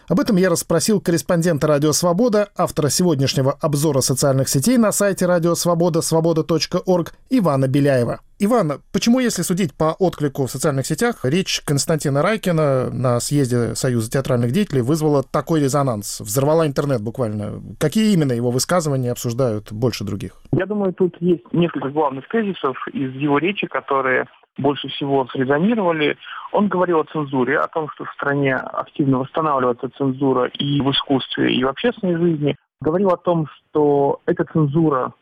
Об 0.09 0.19
этом 0.19 0.37
я 0.37 0.51
расспросил 0.51 1.01
корреспондента 1.01 1.69
«Радио 1.69 1.93
Свобода», 1.93 2.49
автора 2.57 2.89
сегодняшнего 2.89 3.53
обзора 3.53 4.01
социальных 4.01 4.49
сетей 4.49 4.79
на 4.79 4.91
сайте 4.91 5.27
«Радио 5.27 5.55
Свобода» 5.55 6.03
свобода.орг 6.03 7.15
Ивана 7.31 7.69
Беляева. 7.69 8.21
Иван, 8.45 8.83
почему, 8.93 9.21
если 9.21 9.43
судить 9.43 9.73
по 9.73 9.95
отклику 10.01 10.47
в 10.47 10.51
социальных 10.51 10.85
сетях, 10.85 11.21
речь 11.23 11.61
Константина 11.65 12.23
Райкина 12.23 12.91
на 12.91 13.21
съезде 13.21 13.77
Союза 13.77 14.11
театральных 14.11 14.51
деятелей 14.51 14.83
вызвала 14.83 15.23
такой 15.23 15.61
резонанс? 15.61 16.19
Взорвала 16.19 16.67
интернет 16.67 17.01
буквально. 17.01 17.63
Какие 17.79 18.13
именно 18.13 18.33
его 18.33 18.51
высказывания 18.51 19.13
обсуждают 19.13 19.71
больше 19.71 20.03
других? 20.03 20.33
Я 20.53 20.67
думаю, 20.67 20.93
тут 20.93 21.15
есть 21.21 21.45
несколько 21.53 21.91
главных 21.91 22.27
тезисов 22.31 22.77
из 22.93 23.15
его 23.15 23.39
речи, 23.39 23.69
которые 23.69 24.27
больше 24.59 24.89
всего 24.89 25.25
срезонировали. 25.29 26.17
Он 26.51 26.67
говорил 26.67 26.99
о 26.99 27.05
цензуре, 27.05 27.61
о 27.61 27.69
том, 27.69 27.89
что 27.95 28.07
в 28.07 28.13
стране 28.15 28.57
активно 28.57 29.19
восстанавливается 29.19 29.89
цензура 29.97 30.47
и 30.47 30.81
в 30.81 30.91
искусстве, 30.91 31.55
и 31.55 31.63
в 31.63 31.69
общественной 31.69 32.17
жизни. 32.17 32.57
Говорил 32.81 33.11
о 33.11 33.17
том, 33.19 33.47
что 33.47 34.21
эта 34.27 34.45
цензура 34.53 35.13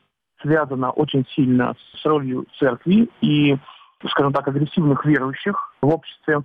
связана 0.42 0.90
очень 0.90 1.26
сильно 1.34 1.74
с 1.94 2.04
ролью 2.04 2.46
церкви 2.58 3.08
и, 3.20 3.56
скажем 4.10 4.32
так, 4.32 4.48
агрессивных 4.48 5.04
верующих 5.04 5.74
в 5.80 5.88
обществе. 5.88 6.42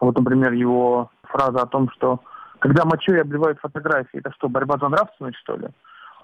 Вот, 0.00 0.18
например, 0.18 0.52
его 0.52 1.10
фраза 1.22 1.62
о 1.62 1.66
том, 1.66 1.90
что 1.90 2.20
когда 2.58 2.84
мочой 2.84 3.20
обливают 3.20 3.58
фотографии, 3.60 4.18
это 4.18 4.32
что, 4.32 4.48
борьба 4.48 4.76
за 4.78 4.88
нравственность, 4.88 5.38
что 5.38 5.56
ли? 5.56 5.68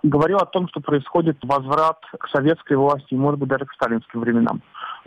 Говорил 0.02 0.38
о 0.38 0.46
том, 0.46 0.66
что 0.68 0.80
происходит 0.80 1.38
возврат 1.42 2.00
к 2.18 2.28
советской 2.28 2.76
власти 2.76 3.14
может 3.14 3.38
быть, 3.38 3.48
даже 3.48 3.66
к 3.66 3.72
сталинским 3.72 4.20
временам. 4.20 4.60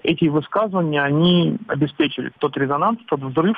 Эти 0.03 0.25
высказывания, 0.25 1.01
они 1.01 1.57
обеспечили 1.67 2.31
тот 2.39 2.55
резонанс, 2.55 2.99
тот 3.07 3.19
взрыв, 3.19 3.57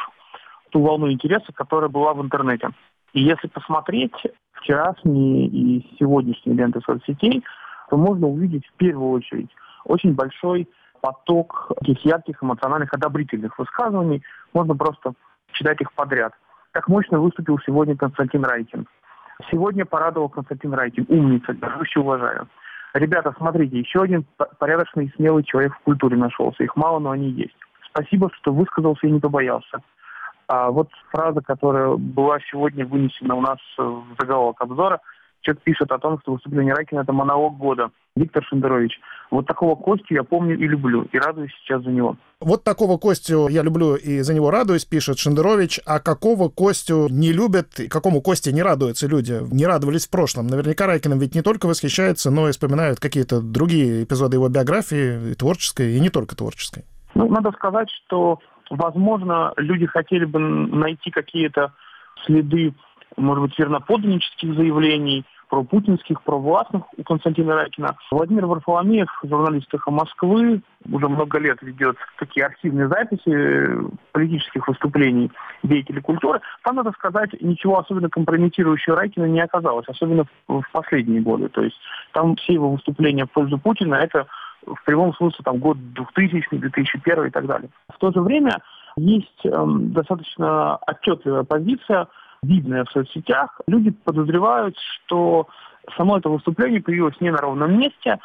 ту 0.71 0.81
волну 0.81 1.11
интереса, 1.11 1.53
которая 1.53 1.89
была 1.89 2.13
в 2.13 2.23
интернете. 2.23 2.69
И 3.13 3.21
если 3.21 3.47
посмотреть 3.47 4.15
вчерашние 4.53 5.47
и 5.47 5.95
сегодняшние 5.99 6.57
ленты 6.57 6.81
соцсетей, 6.81 7.43
то 7.89 7.97
можно 7.97 8.27
увидеть 8.27 8.65
в 8.67 8.73
первую 8.73 9.11
очередь 9.11 9.49
очень 9.85 10.13
большой 10.13 10.67
поток 11.01 11.71
таких 11.79 12.03
ярких 12.05 12.43
эмоциональных 12.43 12.93
одобрительных 12.93 13.57
высказываний. 13.57 14.23
Можно 14.53 14.75
просто 14.75 15.13
читать 15.51 15.79
их 15.81 15.93
подряд. 15.93 16.33
Как 16.71 16.87
мощно 16.87 17.19
выступил 17.19 17.59
сегодня 17.65 17.95
Константин 17.95 18.43
Райкин. 18.43 18.87
Сегодня 19.49 19.85
порадовал 19.85 20.29
Константин 20.29 20.73
Райкин. 20.73 21.05
Умница, 21.07 21.53
горжусь 21.53 21.95
уважаю. 21.95 22.47
Ребята, 22.93 23.33
смотрите, 23.37 23.79
еще 23.79 24.01
один 24.01 24.25
порядочный 24.59 25.05
и 25.05 25.13
смелый 25.15 25.43
человек 25.43 25.73
в 25.75 25.79
культуре 25.81 26.17
нашелся. 26.17 26.63
Их 26.63 26.75
мало, 26.75 26.99
но 26.99 27.11
они 27.11 27.29
есть. 27.29 27.55
Спасибо, 27.89 28.29
что 28.33 28.51
высказался 28.51 29.07
и 29.07 29.11
не 29.11 29.19
побоялся. 29.19 29.81
А 30.47 30.71
вот 30.71 30.89
фраза, 31.11 31.41
которая 31.41 31.95
была 31.95 32.39
сегодня 32.49 32.85
вынесена 32.85 33.35
у 33.35 33.41
нас 33.41 33.59
в 33.77 34.03
заголовок 34.19 34.61
обзора– 34.61 34.99
человек 35.47 35.63
пишет 35.63 35.91
о 35.91 35.97
том, 35.97 36.19
что 36.21 36.33
выступление 36.33 36.73
Райкина– 36.73 36.99
это 37.01 37.13
монолог 37.13 37.57
года. 37.57 37.89
Виктор 38.15 38.43
Шендерович. 38.43 38.99
Вот 39.29 39.45
такого 39.45 39.75
Костю 39.75 40.15
я 40.15 40.23
помню 40.23 40.57
и 40.57 40.67
люблю, 40.67 41.07
и 41.11 41.17
радуюсь 41.17 41.51
сейчас 41.61 41.83
за 41.83 41.91
него. 41.91 42.17
Вот 42.39 42.63
такого 42.63 42.97
Костю 42.97 43.47
я 43.47 43.61
люблю 43.61 43.95
и 43.95 44.21
за 44.21 44.33
него 44.33 44.51
радуюсь, 44.51 44.85
пишет 44.85 45.19
Шендерович. 45.19 45.79
А 45.85 45.99
какого 45.99 46.49
Костю 46.49 47.07
не 47.09 47.31
любят, 47.31 47.79
и 47.79 47.87
какому 47.87 48.21
Косте 48.21 48.51
не 48.51 48.63
радуются 48.63 49.07
люди? 49.07 49.39
Не 49.51 49.65
радовались 49.65 50.07
в 50.07 50.11
прошлом. 50.11 50.47
Наверняка 50.47 50.87
Райкиным 50.87 51.19
ведь 51.19 51.35
не 51.35 51.41
только 51.41 51.67
восхищаются, 51.67 52.31
но 52.31 52.49
и 52.49 52.51
вспоминают 52.51 52.99
какие-то 52.99 53.41
другие 53.41 54.03
эпизоды 54.03 54.37
его 54.37 54.49
биографии, 54.49 55.31
и 55.31 55.35
творческой, 55.35 55.95
и 55.95 55.99
не 55.99 56.09
только 56.09 56.35
творческой. 56.35 56.83
Ну, 57.13 57.29
надо 57.29 57.51
сказать, 57.51 57.89
что, 57.89 58.39
возможно, 58.69 59.53
люди 59.57 59.85
хотели 59.85 60.25
бы 60.25 60.39
найти 60.39 61.11
какие-то 61.11 61.73
следы, 62.25 62.73
может 63.15 63.43
быть, 63.43 63.59
верноподданнических 63.59 64.55
заявлений– 64.55 65.25
про 65.49 65.63
путинских, 65.63 66.21
про 66.23 66.37
властных 66.37 66.83
у 66.97 67.03
Константина 67.03 67.55
Райкина. 67.55 67.95
Владимир 68.11 68.45
Варфоломеев, 68.45 69.07
журналист 69.23 69.73
«Эхо 69.73 69.91
Москвы», 69.91 70.61
уже 70.91 71.07
много 71.07 71.39
лет 71.39 71.61
ведет 71.61 71.97
такие 72.19 72.45
архивные 72.45 72.87
записи 72.87 73.67
политических 74.11 74.67
выступлений 74.67 75.31
деятелей 75.63 76.01
культуры. 76.01 76.41
Там, 76.63 76.75
надо 76.75 76.91
сказать, 76.91 77.29
ничего 77.41 77.79
особенно 77.79 78.09
компрометирующего 78.09 78.95
Райкина 78.97 79.25
не 79.25 79.41
оказалось, 79.41 79.87
особенно 79.87 80.25
в 80.47 80.63
последние 80.71 81.21
годы. 81.21 81.49
То 81.49 81.63
есть 81.63 81.77
там 82.13 82.35
все 82.35 82.53
его 82.53 82.71
выступления 82.71 83.25
в 83.25 83.31
пользу 83.31 83.57
Путина– 83.57 83.95
это 83.95 84.27
в 84.65 84.83
прямом 84.85 85.13
смысле 85.13 85.39
там 85.43 85.57
год 85.57 85.77
2000, 85.93 86.57
2001 86.57 87.25
и 87.25 87.29
так 87.29 87.45
далее. 87.45 87.69
В 87.93 87.97
то 87.97 88.11
же 88.11 88.21
время 88.21 88.61
есть 88.97 89.45
эм, 89.45 89.93
достаточно 89.93 90.77
отчетливая 90.77 91.43
позиция 91.43 92.07
видное 92.43 92.85
в 92.85 92.91
соцсетях, 92.91 93.59
люди 93.67 93.91
подозревают, 93.91 94.75
что 94.77 95.47
само 95.95 96.17
это 96.17 96.29
выступление 96.29 96.81
появилось 96.81 97.19
не 97.21 97.31
на 97.31 97.37
ровном 97.37 97.77
месте 97.79 98.19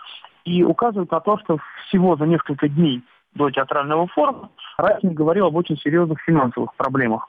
и 0.44 0.64
указывают 0.64 1.10
на 1.10 1.20
то, 1.20 1.38
что 1.38 1.58
всего 1.86 2.16
за 2.16 2.26
несколько 2.26 2.68
дней 2.68 3.02
до 3.34 3.50
театрального 3.50 4.06
форума 4.08 4.50
Райкин 4.76 5.14
говорил 5.14 5.46
об 5.46 5.56
очень 5.56 5.76
серьезных 5.78 6.20
финансовых 6.20 6.74
проблемах. 6.74 7.28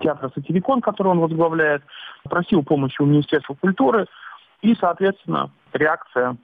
Театр 0.00 0.30
«Сатирикон», 0.34 0.80
который 0.80 1.08
он 1.08 1.20
возглавляет, 1.20 1.82
просил 2.24 2.62
помощи 2.62 3.00
у 3.00 3.06
Министерства 3.06 3.54
культуры, 3.54 4.06
и, 4.62 4.74
соответственно, 4.74 5.50
реакция 5.72 6.36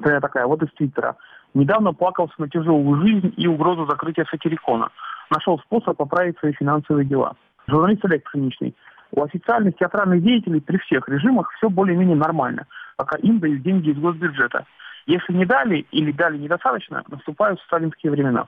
такая 0.00 0.46
вот 0.46 0.62
из 0.62 0.70
Твиттера. 0.72 1.16
Недавно 1.54 1.92
плакался 1.92 2.34
на 2.38 2.48
тяжелую 2.48 3.00
жизнь 3.00 3.34
и 3.36 3.48
угрозу 3.48 3.86
закрытия 3.86 4.24
сатирикона. 4.30 4.90
Нашел 5.30 5.58
способ 5.60 5.96
поправить 5.96 6.38
свои 6.38 6.52
финансовые 6.52 7.06
дела. 7.06 7.34
Журналист 7.66 8.04
Олег 8.04 8.24
Пшеничный 8.24 8.74
у 9.12 9.22
официальных 9.22 9.76
театральных 9.76 10.22
деятелей 10.22 10.60
при 10.60 10.78
всех 10.78 11.08
режимах 11.08 11.50
все 11.56 11.68
более-менее 11.68 12.16
нормально, 12.16 12.66
пока 12.96 13.16
им 13.18 13.38
дают 13.38 13.62
деньги 13.62 13.90
из 13.90 13.98
госбюджета. 13.98 14.66
Если 15.06 15.32
не 15.32 15.46
дали 15.46 15.86
или 15.90 16.12
дали 16.12 16.38
недостаточно, 16.38 17.02
наступают 17.08 17.60
сталинские 17.62 18.12
времена. 18.12 18.46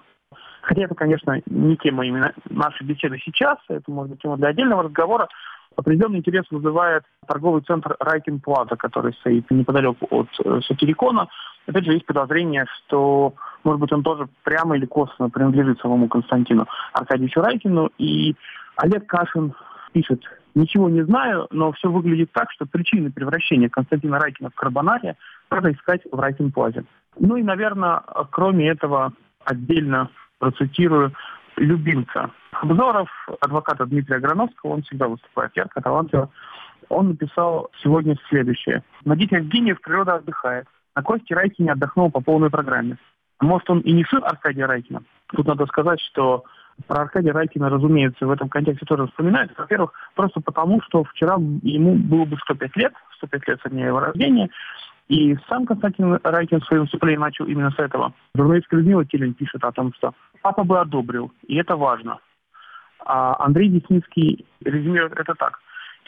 Хотя 0.62 0.82
это, 0.82 0.94
конечно, 0.94 1.40
не 1.46 1.76
тема 1.76 2.06
именно 2.06 2.32
нашей 2.48 2.84
беседы 2.84 3.18
сейчас, 3.18 3.58
это 3.68 3.90
может 3.90 4.12
быть 4.12 4.22
тема 4.22 4.36
для 4.36 4.48
отдельного 4.48 4.84
разговора. 4.84 5.28
Определенный 5.74 6.18
интерес 6.18 6.44
вызывает 6.50 7.02
торговый 7.26 7.62
центр 7.62 7.96
Райкин 7.98 8.40
Плаза, 8.40 8.76
который 8.76 9.14
стоит 9.14 9.50
неподалеку 9.50 10.06
от 10.10 10.28
э, 10.44 10.60
Сатирикона. 10.66 11.28
Опять 11.66 11.84
же, 11.84 11.92
есть 11.92 12.06
подозрение, 12.06 12.66
что, 12.66 13.34
может 13.64 13.80
быть, 13.80 13.92
он 13.92 14.02
тоже 14.02 14.28
прямо 14.44 14.76
или 14.76 14.86
косвенно 14.86 15.30
принадлежит 15.30 15.80
самому 15.80 16.08
Константину 16.08 16.66
Аркадьевичу 16.92 17.40
Райкину. 17.40 17.90
И 17.98 18.36
Олег 18.76 19.06
Кашин 19.06 19.54
пишет, 19.92 20.22
ничего 20.54 20.88
не 20.88 21.02
знаю, 21.02 21.46
но 21.50 21.72
все 21.72 21.90
выглядит 21.90 22.32
так, 22.32 22.50
что 22.50 22.66
причины 22.66 23.10
превращения 23.10 23.68
Константина 23.68 24.18
Райкина 24.18 24.50
в 24.50 24.54
карбонария 24.54 25.16
надо 25.50 25.72
искать 25.72 26.02
в 26.10 26.18
Райкин 26.18 26.52
Плазе. 26.52 26.84
Ну 27.18 27.36
и, 27.36 27.42
наверное, 27.42 28.02
кроме 28.30 28.68
этого, 28.68 29.12
отдельно 29.44 30.10
процитирую 30.38 31.12
любимца 31.56 32.30
Хабзоров, 32.52 33.08
адвоката 33.40 33.86
Дмитрия 33.86 34.18
Грановского, 34.18 34.72
он 34.72 34.82
всегда 34.82 35.08
выступает 35.08 35.52
ярко, 35.56 35.80
талантливо. 35.80 36.30
Он 36.88 37.08
написал 37.08 37.70
сегодня 37.82 38.16
следующее. 38.28 38.82
На 39.04 39.16
детях 39.16 39.44
гениев 39.44 39.80
природа 39.80 40.16
отдыхает. 40.16 40.66
На 40.94 41.02
Косте 41.02 41.34
Райкине 41.34 41.72
отдохнул 41.72 42.10
по 42.10 42.20
полной 42.20 42.50
программе. 42.50 42.98
Может, 43.40 43.70
он 43.70 43.80
и 43.80 43.92
не 43.92 44.04
сын 44.04 44.22
Аркадия 44.22 44.66
Райкина. 44.66 45.02
Тут 45.28 45.46
надо 45.46 45.66
сказать, 45.66 46.00
что 46.00 46.44
про 46.86 47.02
Аркадия 47.02 47.32
Райкина, 47.32 47.68
разумеется, 47.68 48.26
в 48.26 48.30
этом 48.30 48.48
контексте 48.48 48.86
тоже 48.86 49.06
вспоминается. 49.06 49.54
Во-первых, 49.58 49.92
просто 50.14 50.40
потому, 50.40 50.80
что 50.82 51.04
вчера 51.04 51.34
ему 51.62 51.94
было 51.94 52.24
бы 52.24 52.36
105 52.36 52.76
лет, 52.76 52.92
105 53.18 53.48
лет 53.48 53.60
со 53.62 53.70
дня 53.70 53.86
его 53.86 54.00
рождения, 54.00 54.50
и 55.08 55.36
сам 55.48 55.66
Константин 55.66 56.18
Райкин 56.22 56.60
в 56.60 56.64
своем 56.64 56.82
выступлении 56.82 57.18
начал 57.18 57.46
именно 57.46 57.70
с 57.70 57.78
этого. 57.78 58.12
Журналистка 58.34 58.76
Людмила 58.76 59.04
Телин 59.04 59.34
пишет 59.34 59.62
о 59.64 59.72
том, 59.72 59.92
что 59.94 60.14
папа 60.42 60.64
бы 60.64 60.78
одобрил, 60.78 61.32
и 61.46 61.56
это 61.56 61.76
важно. 61.76 62.18
А 63.04 63.36
Андрей 63.44 63.68
Десницкий 63.68 64.46
резюмирует 64.64 65.12
это 65.18 65.34
так. 65.34 65.58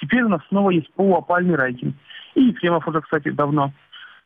Теперь 0.00 0.22
у 0.22 0.28
нас 0.28 0.40
снова 0.48 0.70
есть 0.70 0.92
полуопальный 0.94 1.56
Райкин. 1.56 1.94
И 2.34 2.42
Ефремов 2.44 2.86
уже, 2.88 3.00
кстати, 3.00 3.30
давно. 3.30 3.72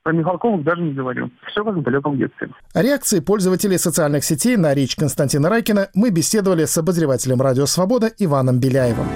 Про 0.08 0.14
Михалковых 0.14 0.64
даже 0.64 0.80
не 0.80 0.94
говорю. 0.94 1.30
Все 1.50 1.62
как 1.62 1.76
в 1.76 1.82
далеком 1.82 2.16
детстве. 2.16 2.48
О 2.72 2.82
реакции 2.82 3.20
пользователей 3.20 3.76
социальных 3.76 4.24
сетей 4.24 4.56
на 4.56 4.72
речь 4.72 4.96
Константина 4.96 5.50
Райкина 5.50 5.90
мы 5.92 6.08
беседовали 6.08 6.64
с 6.64 6.78
обозревателем 6.78 7.42
«Радио 7.42 7.66
Свобода» 7.66 8.10
Иваном 8.16 8.58
Беляевым. 8.58 9.06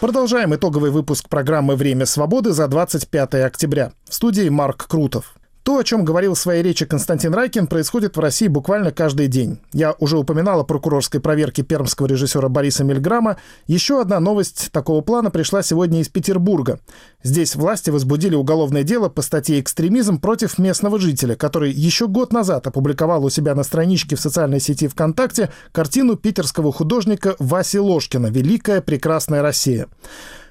Продолжаем 0.00 0.54
итоговый 0.54 0.90
выпуск 0.90 1.30
программы 1.30 1.76
«Время 1.76 2.04
свободы» 2.04 2.52
за 2.52 2.68
25 2.68 3.36
октября. 3.36 3.92
В 4.06 4.12
студии 4.12 4.50
Марк 4.50 4.86
Крутов. 4.86 5.34
То, 5.64 5.78
о 5.78 5.82
чем 5.84 6.04
говорил 6.04 6.34
в 6.34 6.38
своей 6.38 6.62
речи 6.62 6.84
Константин 6.84 7.32
Райкин, 7.32 7.68
происходит 7.68 8.18
в 8.18 8.20
России 8.20 8.48
буквально 8.48 8.92
каждый 8.92 9.28
день. 9.28 9.60
Я 9.72 9.94
уже 9.98 10.18
упоминал 10.18 10.60
о 10.60 10.64
прокурорской 10.64 11.20
проверке 11.20 11.62
пермского 11.62 12.06
режиссера 12.06 12.50
Бориса 12.50 12.84
Мильграма. 12.84 13.38
Еще 13.66 13.98
одна 13.98 14.20
новость 14.20 14.68
такого 14.72 15.00
плана 15.00 15.30
пришла 15.30 15.62
сегодня 15.62 16.02
из 16.02 16.10
Петербурга. 16.10 16.80
Здесь 17.22 17.56
власти 17.56 17.88
возбудили 17.88 18.34
уголовное 18.34 18.82
дело 18.82 19.08
по 19.08 19.22
статье 19.22 19.58
«Экстремизм» 19.58 20.20
против 20.20 20.58
местного 20.58 20.98
жителя, 20.98 21.34
который 21.34 21.72
еще 21.72 22.08
год 22.08 22.34
назад 22.34 22.66
опубликовал 22.66 23.24
у 23.24 23.30
себя 23.30 23.54
на 23.54 23.62
страничке 23.62 24.16
в 24.16 24.20
социальной 24.20 24.60
сети 24.60 24.86
ВКонтакте 24.86 25.50
картину 25.72 26.16
питерского 26.16 26.74
художника 26.74 27.36
Васи 27.38 27.78
Ложкина 27.78 28.26
«Великая 28.26 28.82
прекрасная 28.82 29.40
Россия». 29.40 29.88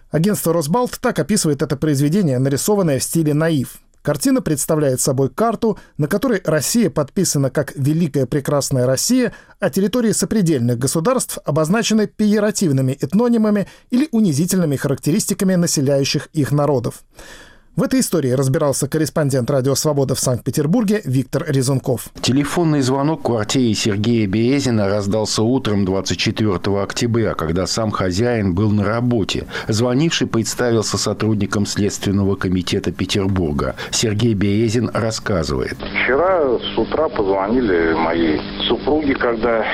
Агентство 0.10 0.53
«Росбалт» 0.53 0.98
так 1.00 1.20
описывает 1.20 1.62
это 1.62 1.77
произведение, 1.77 2.39
нарисованное 2.39 2.98
в 2.98 3.03
стиле 3.03 3.36
наив. 3.36 3.77
Картина 4.03 4.41
представляет 4.41 5.00
собой 5.00 5.29
карту, 5.29 5.79
на 5.98 6.07
которой 6.07 6.41
Россия 6.43 6.89
подписана 6.89 7.50
как 7.50 7.74
«Великая 7.75 8.25
прекрасная 8.25 8.86
Россия», 8.86 9.33
а 9.62 9.69
территории 9.69 10.12
сопредельных 10.12 10.77
государств 10.77 11.39
обозначены 11.45 12.05
пееративными 12.05 12.98
этнонимами 13.00 13.65
или 13.91 14.10
унизительными 14.12 14.75
характеристиками 14.75 15.55
населяющих 15.55 16.27
их 16.33 16.51
народов. 16.51 17.05
В 17.75 17.82
этой 17.82 18.01
истории 18.01 18.30
разбирался 18.30 18.88
корреспондент 18.88 19.50
«Радио 19.50 19.74
Свобода» 19.74 20.13
в 20.13 20.20
Санкт-Петербурге 20.20 21.01
Виктор 21.06 21.44
Резунков. 21.48 22.10
Телефонный 22.22 22.82
звонок 22.82 23.22
в 23.22 23.24
квартире 23.24 23.74
Сергея 23.74 24.27
Березина 24.27 24.88
раздался 24.88 25.42
утром 25.42 25.84
24 25.84 26.60
октября, 26.84 27.34
когда 27.34 27.65
сам 27.65 27.89
хозяин 27.89 28.53
был 28.53 28.70
на 28.70 28.84
работе. 28.86 29.48
Звонивший 29.68 30.27
представился 30.27 31.00
сотрудником 31.00 31.66
Следственного 31.66 32.36
комитета 32.36 32.92
Петербурга. 32.92 33.75
Сергей 33.90 34.36
Березин 34.36 34.92
рассказывает. 34.94 35.75
Вчера 36.03 36.59
с 36.59 36.77
утра 36.77 37.09
позвонили 37.09 37.94
моей 37.94 38.40
супруге, 38.68 39.16
когда 39.16 39.66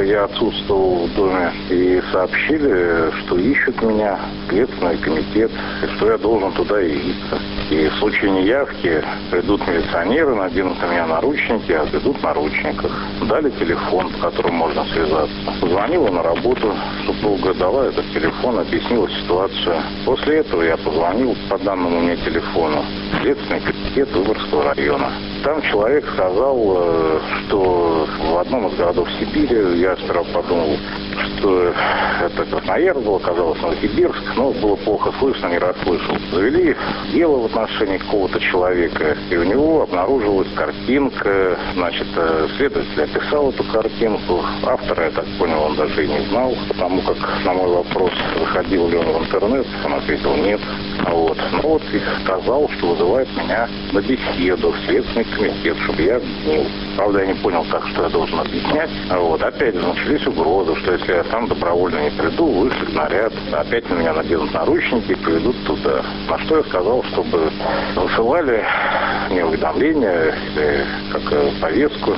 я 0.00 0.24
отсутствовал 0.24 1.08
в 1.08 1.14
доме, 1.14 1.52
и 1.68 2.00
сообщили, 2.10 3.12
что 3.20 3.36
ищут 3.36 3.82
меня 3.82 4.18
Следственный 4.48 4.96
комитет, 4.96 5.50
и 5.82 5.96
что 5.96 6.10
я 6.10 6.16
должен 6.16 6.50
туда 6.54 6.80
явиться. 6.80 7.33
И 7.70 7.88
в 7.88 7.94
случае 7.98 8.30
неявки 8.30 9.02
придут 9.30 9.66
милиционеры, 9.66 10.34
наденут 10.34 10.80
на 10.80 10.86
меня 10.86 11.06
наручники, 11.06 11.72
а 11.72 11.84
в 11.84 12.22
наручниках. 12.22 12.92
Дали 13.28 13.50
телефон, 13.50 14.10
по 14.12 14.30
которому 14.30 14.58
можно 14.58 14.84
связаться. 14.86 15.34
Позвонила 15.60 16.10
на 16.10 16.22
работу, 16.22 16.74
супруга 17.06 17.54
дала 17.54 17.86
этот 17.86 18.04
телефон, 18.12 18.58
объяснила 18.58 19.08
ситуацию. 19.10 19.76
После 20.04 20.38
этого 20.38 20.62
я 20.62 20.76
позвонил 20.76 21.36
по 21.48 21.58
данному 21.58 22.00
мне 22.00 22.16
телефону 22.16 22.84
Следственный 23.20 23.60
комитет 23.60 24.10
Выборгского 24.12 24.74
района. 24.74 25.12
Там 25.44 25.60
человек 25.60 26.06
сказал, 26.14 26.56
э, 26.58 27.20
что 27.46 28.08
в 28.18 28.38
одном 28.38 28.68
из 28.68 28.78
городов 28.78 29.06
Сибири, 29.20 29.78
я 29.78 29.94
сперва 29.96 30.24
подумал, 30.32 30.78
что 31.36 31.74
это 32.24 32.44
Красноярск 32.46 33.02
был, 33.02 33.16
оказалось 33.16 33.60
Новосибирск, 33.60 34.22
но 34.36 34.52
было 34.52 34.76
плохо 34.76 35.12
слышно, 35.18 35.48
не 35.48 35.58
расслышал. 35.58 36.16
Завели 36.32 36.74
дело 37.12 37.40
в 37.40 37.44
отношении 37.44 37.98
какого-то 37.98 38.40
человека, 38.40 39.18
и 39.30 39.36
у 39.36 39.44
него 39.44 39.82
обнаружилась 39.82 40.48
картинка, 40.54 41.58
значит, 41.74 42.08
э, 42.16 42.48
следователь 42.56 43.02
описал 43.02 43.50
эту 43.50 43.64
картинку, 43.64 44.40
автора, 44.64 45.04
я 45.04 45.10
так 45.10 45.26
понял, 45.38 45.62
он 45.62 45.76
даже 45.76 46.04
и 46.04 46.08
не 46.08 46.24
знал, 46.30 46.54
потому 46.68 47.02
как 47.02 47.18
на 47.44 47.52
мой 47.52 47.68
вопрос, 47.68 48.12
заходил 48.40 48.88
ли 48.88 48.96
он 48.96 49.06
в 49.06 49.24
интернет, 49.24 49.66
он 49.84 49.92
ответил 49.92 50.34
нет. 50.36 50.60
Вот. 51.10 51.36
Ну 51.52 51.68
вот 51.68 51.82
и 51.92 52.00
сказал, 52.24 52.70
что 52.78 52.86
вызывает 52.88 53.28
меня 53.36 53.68
на 53.92 54.00
беседу 54.00 54.70
в 54.70 54.86
Следственный 54.86 55.24
комитет, 55.34 55.76
чтобы 55.84 56.02
я 56.02 56.16
объяснил. 56.16 56.66
Правда, 56.96 57.20
я 57.20 57.26
не 57.26 57.34
понял, 57.34 57.64
как, 57.70 57.86
что 57.88 58.04
я 58.04 58.08
должен 58.08 58.38
объяснять. 58.40 58.90
Вот. 59.10 59.42
Опять 59.42 59.74
же, 59.74 59.86
начались 59.86 60.26
угрозы, 60.26 60.76
что 60.76 60.92
если 60.92 61.12
я 61.12 61.24
сам 61.24 61.48
добровольно 61.48 61.98
не 62.04 62.10
приду, 62.10 62.46
вышлют 62.46 62.94
наряд, 62.94 63.32
опять 63.52 63.88
на 63.90 63.94
меня 63.94 64.12
наденут 64.12 64.52
наручники 64.52 65.12
и 65.12 65.14
приведут 65.14 65.56
туда. 65.64 66.02
На 66.28 66.38
что 66.40 66.58
я 66.58 66.62
сказал, 66.64 67.02
чтобы 67.04 67.50
высылали 67.96 68.64
мне 69.30 69.44
уведомления 69.44 70.34
или 70.54 70.86
как 71.12 71.32
э, 71.32 71.50
повестку. 71.60 72.16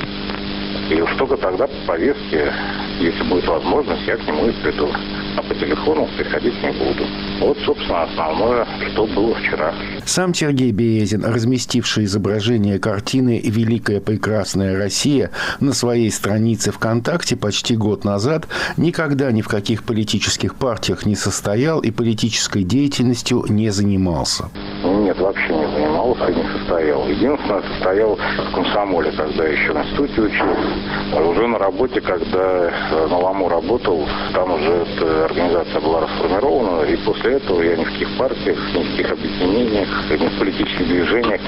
И 0.90 1.00
уж 1.00 1.10
только 1.16 1.36
тогда 1.36 1.66
по 1.66 1.86
повестке, 1.86 2.52
если 3.00 3.22
будет 3.24 3.46
возможность, 3.48 4.06
я 4.06 4.16
к 4.16 4.26
нему 4.26 4.46
и 4.46 4.52
приду 4.62 4.88
а 5.36 5.42
по 5.42 5.54
телефону 5.54 6.08
приходить 6.16 6.54
не 6.62 6.70
буду. 6.70 7.04
Вот, 7.40 7.58
собственно, 7.64 8.04
основное, 8.04 8.66
что 8.90 9.06
было 9.06 9.34
вчера. 9.34 9.74
Сам 10.04 10.32
Сергей 10.32 10.72
Березин, 10.72 11.24
разместивший 11.24 12.04
изображение 12.04 12.78
картины 12.78 13.40
«Великая 13.44 14.00
прекрасная 14.00 14.76
Россия» 14.76 15.30
на 15.60 15.72
своей 15.72 16.10
странице 16.10 16.72
ВКонтакте 16.72 17.36
почти 17.36 17.76
год 17.76 18.04
назад, 18.04 18.46
никогда 18.76 19.30
ни 19.30 19.42
в 19.42 19.48
каких 19.48 19.84
политических 19.84 20.54
партиях 20.54 21.04
не 21.04 21.16
состоял 21.16 21.80
и 21.80 21.90
политической 21.90 22.62
деятельностью 22.62 23.44
не 23.48 23.70
занимался. 23.70 24.44
Нет, 24.84 25.18
вообще 25.18 25.52
не 25.52 25.66
занимался, 25.66 26.32
не 26.32 26.58
состоял. 26.58 27.06
Единственное, 27.08 27.62
состоял 27.74 28.16
в 28.16 28.54
комсомоле, 28.54 29.12
когда 29.12 29.44
еще 29.44 29.72
в 29.72 29.76
институте 29.76 30.20
учился. 30.22 30.75
А 31.12 31.20
уже 31.20 31.46
на 31.46 31.58
работе, 31.58 32.00
когда 32.00 32.70
э, 32.70 33.06
на 33.08 33.18
ЛАМУ 33.18 33.48
работал, 33.48 34.06
там 34.34 34.52
уже 34.52 34.86
организация 35.24 35.80
была 35.80 36.00
расформирована, 36.00 36.82
и 36.84 36.96
после 37.04 37.34
этого 37.34 37.62
я 37.62 37.76
ни 37.76 37.84
в 37.84 37.92
каких 37.92 38.18
партиях, 38.18 38.58
ни 38.74 38.82
в 38.82 38.90
каких 38.90 39.12
объединениях, 39.12 39.88
ни 40.10 40.28
в 40.28 40.38
политических 40.38 40.88
движениях 40.88 41.40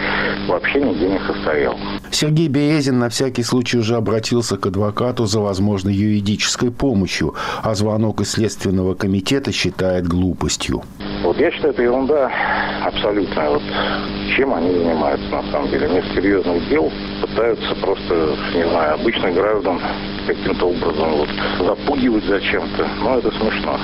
вообще 0.49 0.81
нигде 0.81 1.09
не 1.09 1.19
состоял. 1.21 1.77
Сергей 2.11 2.49
Березин 2.49 2.99
на 2.99 3.09
всякий 3.09 3.43
случай 3.43 3.79
уже 3.79 3.97
обратился 3.97 4.57
к 4.57 4.67
адвокату 4.67 5.27
за 5.27 5.41
возможной 5.41 5.95
юридической 5.95 6.71
помощью, 6.71 7.35
а 7.63 7.75
звонок 7.75 8.21
из 8.21 8.31
Следственного 8.31 8.95
комитета 8.95 9.53
считает 9.53 10.07
глупостью. 10.07 10.83
Вот 11.23 11.39
я 11.39 11.51
считаю, 11.51 11.73
это 11.73 11.83
ерунда 11.83 12.31
абсолютно. 12.85 13.51
Вот 13.51 13.63
чем 14.37 14.55
они 14.55 14.73
занимаются 14.73 15.29
на 15.31 15.43
самом 15.51 15.69
деле? 15.69 15.89
Нет 15.89 16.05
серьезных 16.15 16.69
дел, 16.69 16.91
пытаются 17.21 17.75
просто, 17.77 18.37
не 18.55 18.63
знаю, 18.69 18.95
обычных 18.95 19.35
граждан 19.35 19.81
каким-то 20.27 20.67
образом 20.67 21.11
вот 21.13 21.29
запугивать 21.67 22.25
зачем-то. 22.25 22.87
Но 23.03 23.19
это 23.19 23.31
смешно. 23.33 23.79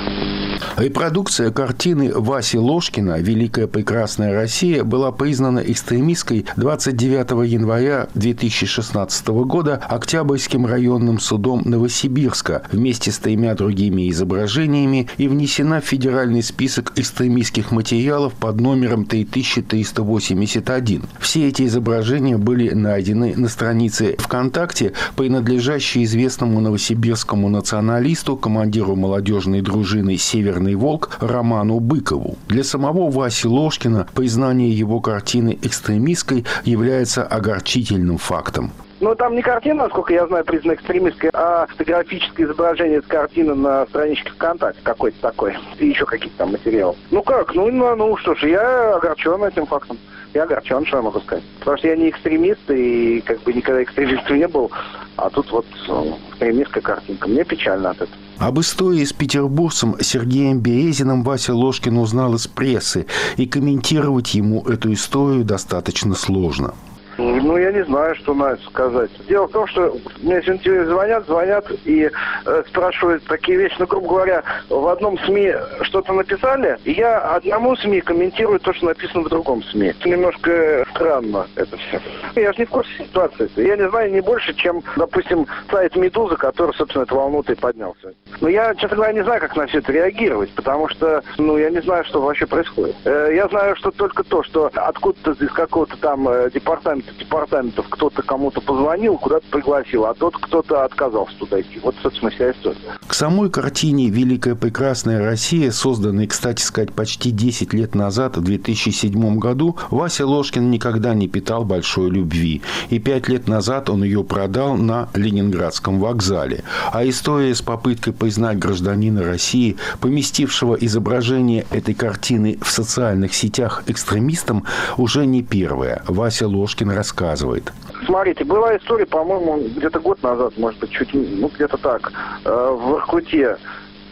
Репродукция 0.76 1.50
картины 1.52 2.12
Васи 2.12 2.58
Ложкина 2.58 3.20
«Великая 3.20 3.68
прекрасная 3.68 4.34
Россия» 4.34 4.82
была 4.82 5.12
признана 5.12 5.60
экстремистской 5.60 6.46
29 6.56 7.48
января 7.48 8.08
2016 8.14 9.28
года 9.28 9.80
Октябрьским 9.88 10.66
районным 10.66 11.20
судом 11.20 11.62
Новосибирска 11.64 12.64
вместе 12.72 13.12
с 13.12 13.18
тремя 13.18 13.54
другими 13.54 14.10
изображениями 14.10 15.08
и 15.16 15.28
внесена 15.28 15.80
в 15.80 15.84
федеральный 15.84 16.42
список 16.42 16.92
экстремистских 16.96 17.70
материалов 17.70 18.34
под 18.34 18.60
номером 18.60 19.04
3381. 19.06 21.02
Все 21.20 21.48
эти 21.48 21.66
изображения 21.66 22.36
были 22.36 22.70
найдены 22.70 23.34
на 23.36 23.48
странице 23.48 24.16
ВКонтакте, 24.18 24.92
принадлежащей 25.14 26.02
известному 26.02 26.60
новосибирскому 26.60 27.48
националисту, 27.48 28.36
командиру 28.36 28.96
молодежной 28.96 29.60
дружины 29.60 30.16
«Северный 30.16 30.53
«Северный 30.54 30.76
волк» 30.76 31.10
Роману 31.20 31.80
Быкову. 31.80 32.36
Для 32.46 32.62
самого 32.62 33.10
Васи 33.10 33.48
Ложкина 33.48 34.06
признание 34.14 34.70
его 34.70 35.00
картины 35.00 35.58
экстремистской 35.60 36.44
является 36.64 37.24
огорчительным 37.24 38.18
фактом. 38.18 38.70
Ну, 39.00 39.16
там 39.16 39.34
не 39.34 39.42
картина, 39.42 39.84
насколько 39.84 40.12
я 40.12 40.28
знаю, 40.28 40.44
признана 40.44 40.74
экстремистской, 40.74 41.30
а 41.32 41.66
фотографическое 41.66 42.46
изображение 42.46 43.02
с 43.02 43.06
картины 43.06 43.56
на 43.56 43.84
страничке 43.86 44.30
ВКонтакте 44.30 44.80
какой-то 44.84 45.20
такой. 45.20 45.56
И 45.80 45.88
еще 45.88 46.06
какие-то 46.06 46.38
там 46.38 46.52
материалы. 46.52 46.94
Ну 47.10 47.22
как? 47.22 47.52
Ну, 47.54 47.68
ну, 47.72 47.96
ну 47.96 48.16
что 48.18 48.36
ж, 48.36 48.44
я 48.44 48.94
огорчен 48.94 49.42
этим 49.42 49.66
фактом. 49.66 49.98
Я 50.34 50.44
огорчен, 50.44 50.86
что 50.86 50.98
я 50.98 51.02
могу 51.02 51.20
сказать. 51.20 51.44
Потому 51.58 51.78
что 51.78 51.88
я 51.88 51.96
не 51.96 52.10
экстремист, 52.10 52.70
и 52.70 53.20
как 53.26 53.42
бы 53.42 53.52
никогда 53.52 53.82
экстремистом 53.82 54.38
не 54.38 54.46
был. 54.46 54.70
А 55.16 55.30
тут 55.30 55.50
вот 55.52 55.66
ну, 55.88 56.18
экстремистская 56.30 56.82
картинка. 56.82 57.28
Мне 57.28 57.44
печально 57.44 57.90
от 57.90 57.96
этого. 57.96 58.18
Об 58.38 58.58
истории 58.60 59.04
с 59.04 59.12
петербургцем 59.12 59.96
Сергеем 60.00 60.60
Березиным 60.60 61.22
Вася 61.22 61.54
Ложкин 61.54 61.98
узнал 61.98 62.34
из 62.34 62.48
прессы, 62.48 63.06
и 63.36 63.46
комментировать 63.46 64.34
ему 64.34 64.62
эту 64.62 64.92
историю 64.92 65.44
достаточно 65.44 66.14
сложно. 66.14 66.74
Ну, 67.18 67.56
я 67.56 67.72
не 67.72 67.84
знаю, 67.84 68.14
что 68.16 68.34
на 68.34 68.52
это 68.52 68.62
сказать. 68.64 69.10
Дело 69.28 69.46
в 69.46 69.52
том, 69.52 69.66
что 69.66 69.96
мне 70.20 70.42
сегодня 70.42 70.84
звонят, 70.84 71.26
звонят 71.26 71.66
и 71.84 72.10
э, 72.46 72.62
спрашивают 72.68 73.24
такие 73.24 73.58
вещи. 73.58 73.76
Ну, 73.78 73.86
грубо 73.86 74.08
говоря, 74.08 74.42
в 74.68 74.86
одном 74.88 75.18
СМИ 75.18 75.52
что-то 75.82 76.12
написали, 76.12 76.78
и 76.84 76.92
я 76.92 77.18
одному 77.18 77.76
СМИ 77.76 78.00
комментирую 78.00 78.60
то, 78.60 78.72
что 78.72 78.86
написано 78.86 79.24
в 79.24 79.28
другом 79.28 79.62
СМИ. 79.62 79.94
Немножко 80.04 80.84
странно 80.90 81.46
это 81.56 81.76
все. 81.76 82.00
Я 82.34 82.52
же 82.52 82.60
не 82.60 82.64
в 82.64 82.70
курсе 82.70 82.90
ситуации. 82.98 83.50
Я 83.56 83.76
не 83.76 83.88
знаю 83.88 84.12
не 84.12 84.20
больше, 84.20 84.54
чем, 84.54 84.82
допустим, 84.96 85.46
сайт 85.70 85.96
«Медуза», 85.96 86.36
который, 86.36 86.74
собственно, 86.74 87.04
это 87.04 87.14
волнут 87.14 87.48
и 87.50 87.54
поднялся. 87.54 88.12
Но 88.40 88.48
я, 88.48 88.74
честно 88.74 88.96
говоря, 88.96 89.12
не 89.12 89.24
знаю, 89.24 89.40
как 89.40 89.56
на 89.56 89.66
все 89.66 89.78
это 89.78 89.92
реагировать, 89.92 90.50
потому 90.54 90.88
что, 90.88 91.22
ну, 91.38 91.56
я 91.58 91.70
не 91.70 91.80
знаю, 91.80 92.04
что 92.04 92.20
вообще 92.20 92.46
происходит. 92.46 92.96
Э, 93.04 93.30
я 93.34 93.48
знаю, 93.48 93.76
что 93.76 93.90
только 93.90 94.24
то, 94.24 94.42
что 94.42 94.70
откуда-то 94.74 95.44
из 95.44 95.52
какого-то 95.52 95.96
там 95.98 96.28
э, 96.28 96.50
департамента 96.52 97.03
департаментов 97.18 97.86
кто-то 97.88 98.22
кому-то 98.22 98.60
позвонил, 98.60 99.18
куда-то 99.18 99.46
пригласил, 99.50 100.06
а 100.06 100.14
тот 100.14 100.36
кто-то 100.36 100.84
отказался 100.84 101.36
туда 101.38 101.60
идти. 101.60 101.80
Вот, 101.82 101.94
собственно, 102.02 102.30
вся 102.30 102.50
история. 102.50 102.98
К 103.06 103.14
самой 103.14 103.50
картине 103.50 104.08
«Великая 104.08 104.54
прекрасная 104.54 105.24
Россия», 105.24 105.70
созданной, 105.70 106.26
кстати 106.26 106.62
сказать, 106.62 106.92
почти 106.92 107.30
10 107.30 107.72
лет 107.72 107.94
назад, 107.94 108.36
в 108.36 108.42
2007 108.42 109.38
году, 109.38 109.76
Вася 109.90 110.26
Ложкин 110.26 110.70
никогда 110.70 111.14
не 111.14 111.28
питал 111.28 111.64
большой 111.64 112.10
любви. 112.10 112.62
И 112.90 112.98
пять 112.98 113.28
лет 113.28 113.48
назад 113.48 113.90
он 113.90 114.04
ее 114.04 114.24
продал 114.24 114.76
на 114.76 115.08
Ленинградском 115.14 116.00
вокзале. 116.00 116.64
А 116.92 117.06
история 117.08 117.54
с 117.54 117.62
попыткой 117.62 118.12
признать 118.12 118.58
гражданина 118.58 119.22
России, 119.22 119.76
поместившего 120.00 120.74
изображение 120.74 121.66
этой 121.70 121.94
картины 121.94 122.58
в 122.62 122.70
социальных 122.70 123.34
сетях 123.34 123.82
экстремистам, 123.86 124.64
уже 124.96 125.26
не 125.26 125.42
первая. 125.42 126.02
Вася 126.06 126.48
Ложкин 126.48 126.90
рассказывает. 126.94 127.72
Смотрите, 128.06 128.44
была 128.44 128.76
история, 128.76 129.06
по-моему, 129.06 129.68
где-то 129.76 130.00
год 130.00 130.22
назад, 130.22 130.56
может 130.58 130.78
быть, 130.80 130.90
чуть, 130.90 131.12
ну, 131.12 131.48
где-то 131.48 131.76
так, 131.78 132.12
э, 132.44 132.50
в 132.50 132.96
Иркуте 132.96 133.56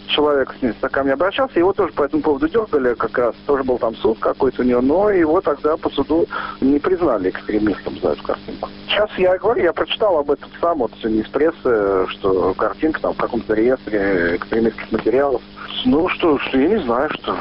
человек 0.09 0.55
ко 0.81 1.03
мне 1.03 1.12
обращался, 1.12 1.59
его 1.59 1.73
тоже 1.73 1.92
по 1.92 2.03
этому 2.03 2.23
поводу 2.23 2.49
дергали, 2.49 2.95
как 2.95 3.16
раз 3.18 3.35
тоже 3.47 3.64
был 3.64 3.79
там 3.79 3.95
суд 3.97 4.18
какой-то 4.18 4.62
у 4.62 4.64
него, 4.64 4.81
но 4.81 5.11
его 5.11 5.40
тогда 5.40 5.77
по 5.77 5.90
суду 5.90 6.27
не 6.61 6.79
признали 6.79 7.31
экстремистом 7.31 7.99
за 8.01 8.11
эту 8.11 8.23
картинку. 8.23 8.68
Сейчас 8.88 9.11
я 9.16 9.38
говорю, 9.38 9.62
я 9.62 9.73
прочитал 9.73 10.18
об 10.18 10.31
этом 10.31 10.51
сам, 10.61 10.79
вот 10.79 10.92
сегодня 11.01 11.23
из 11.23 11.29
прессы, 11.29 12.07
что 12.11 12.55
картинка 12.55 13.01
там 13.01 13.14
в 13.14 13.18
каком-то 13.18 13.55
реестре 13.55 14.37
экстремистских 14.37 14.92
материалов. 14.92 15.42
Ну 15.85 16.09
что, 16.09 16.38
что 16.38 16.59
я 16.59 16.68
не 16.68 16.85
знаю, 16.85 17.11
что 17.14 17.37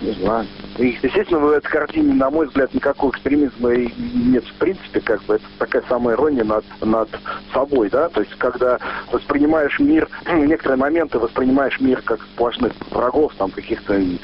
не 0.00 0.12
знаю. 0.12 0.46
И, 0.78 0.98
естественно, 1.02 1.40
в 1.40 1.50
этой 1.50 1.68
картине, 1.68 2.14
на 2.14 2.30
мой 2.30 2.46
взгляд, 2.46 2.72
никакого 2.74 3.10
экстремизма 3.10 3.74
нет 3.74 4.44
в 4.44 4.54
принципе, 4.54 5.00
как 5.00 5.22
бы 5.24 5.36
это 5.36 5.44
такая 5.58 5.82
самая 5.88 6.14
ирония 6.14 6.44
над, 6.44 6.64
над 6.80 7.08
собой, 7.52 7.88
да, 7.90 8.08
то 8.08 8.20
есть 8.20 8.34
когда 8.36 8.78
воспринимаешь 9.10 9.78
мир, 9.78 10.08
в 10.24 10.32
некоторые 10.46 10.78
моменты 10.78 11.18
воспринимаешь 11.18 11.80
мир 11.80 12.02
как 12.02 12.20
сплошных 12.22 12.72
врагов, 12.90 13.32
там, 13.38 13.50
каких-то 13.50 13.94
и, 13.94 14.18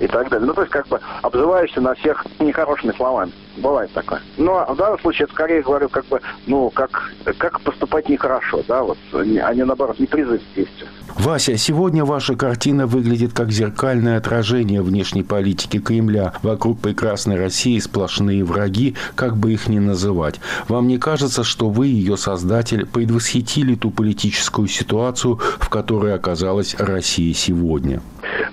и 0.00 0.06
так 0.06 0.28
далее. 0.30 0.46
Ну, 0.46 0.54
то 0.54 0.62
есть 0.62 0.72
как 0.72 0.88
бы 0.88 1.00
обзываешься 1.22 1.80
на 1.80 1.94
всех 1.94 2.26
нехорошими 2.38 2.92
словами. 2.92 3.32
Бывает 3.58 3.90
такое. 3.92 4.20
Но 4.36 4.64
в 4.68 4.76
данном 4.76 4.98
случае, 5.00 5.26
я 5.28 5.34
скорее 5.34 5.62
говорю, 5.62 5.88
как 5.88 6.06
бы, 6.06 6.20
ну, 6.46 6.70
как, 6.70 7.12
как 7.38 7.60
поступать 7.60 8.08
нехорошо, 8.08 8.62
да, 8.68 8.82
вот, 8.82 8.98
а 9.12 9.24
не 9.24 9.64
наоборот, 9.64 9.98
не 9.98 10.06
призыв 10.06 10.40
к 10.40 10.56
действию. 10.56 10.88
Вася, 11.18 11.56
сегодня 11.56 12.04
ваша 12.04 12.36
картина 12.36 12.86
выглядит 12.86 13.32
как 13.32 13.50
зеркальное 13.50 14.18
отражение 14.18 14.82
внешней 14.82 15.24
политики 15.24 15.80
Кремля. 15.80 16.32
Вокруг 16.42 16.80
прекрасной 16.80 17.36
России 17.36 17.78
сплошные 17.80 18.44
враги, 18.44 18.94
как 19.16 19.36
бы 19.36 19.52
их 19.52 19.68
ни 19.68 19.80
называть. 19.80 20.38
Вам 20.68 20.86
не 20.86 20.98
кажется, 20.98 21.42
что 21.42 21.70
вы, 21.70 21.88
ее 21.88 22.16
создатель, 22.16 22.86
предвосхитили 22.86 23.74
ту 23.74 23.90
политическую 23.90 24.68
ситуацию, 24.68 25.40
в 25.58 25.68
которой 25.68 26.14
оказалась 26.14 26.76
Россия 26.78 27.34
сегодня? 27.34 28.00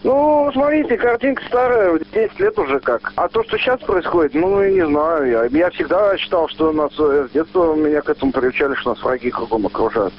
Ну, 0.04 0.50
смотрите, 0.54 0.98
картинка 0.98 1.44
старая, 1.48 2.00
10 2.14 2.40
лет 2.40 2.58
уже 2.58 2.80
как. 2.80 3.12
А 3.16 3.28
то, 3.28 3.44
что 3.44 3.58
сейчас 3.58 3.80
происходит, 3.82 4.34
ну, 4.34 4.64
не 4.64 4.86
знаю. 4.86 4.95
Я, 4.96 5.46
я 5.46 5.70
всегда 5.72 6.18
считал, 6.18 6.48
что 6.48 6.72
нас 6.72 6.94
с 6.94 7.30
детства 7.34 7.76
меня 7.76 8.02
к 8.02 8.10
этому 8.10 8.32
приучали, 8.32 8.76
что 8.76 8.92
нас 8.92 9.04
враги 9.04 9.30
кругом 9.30 9.66
окружают. 9.66 10.14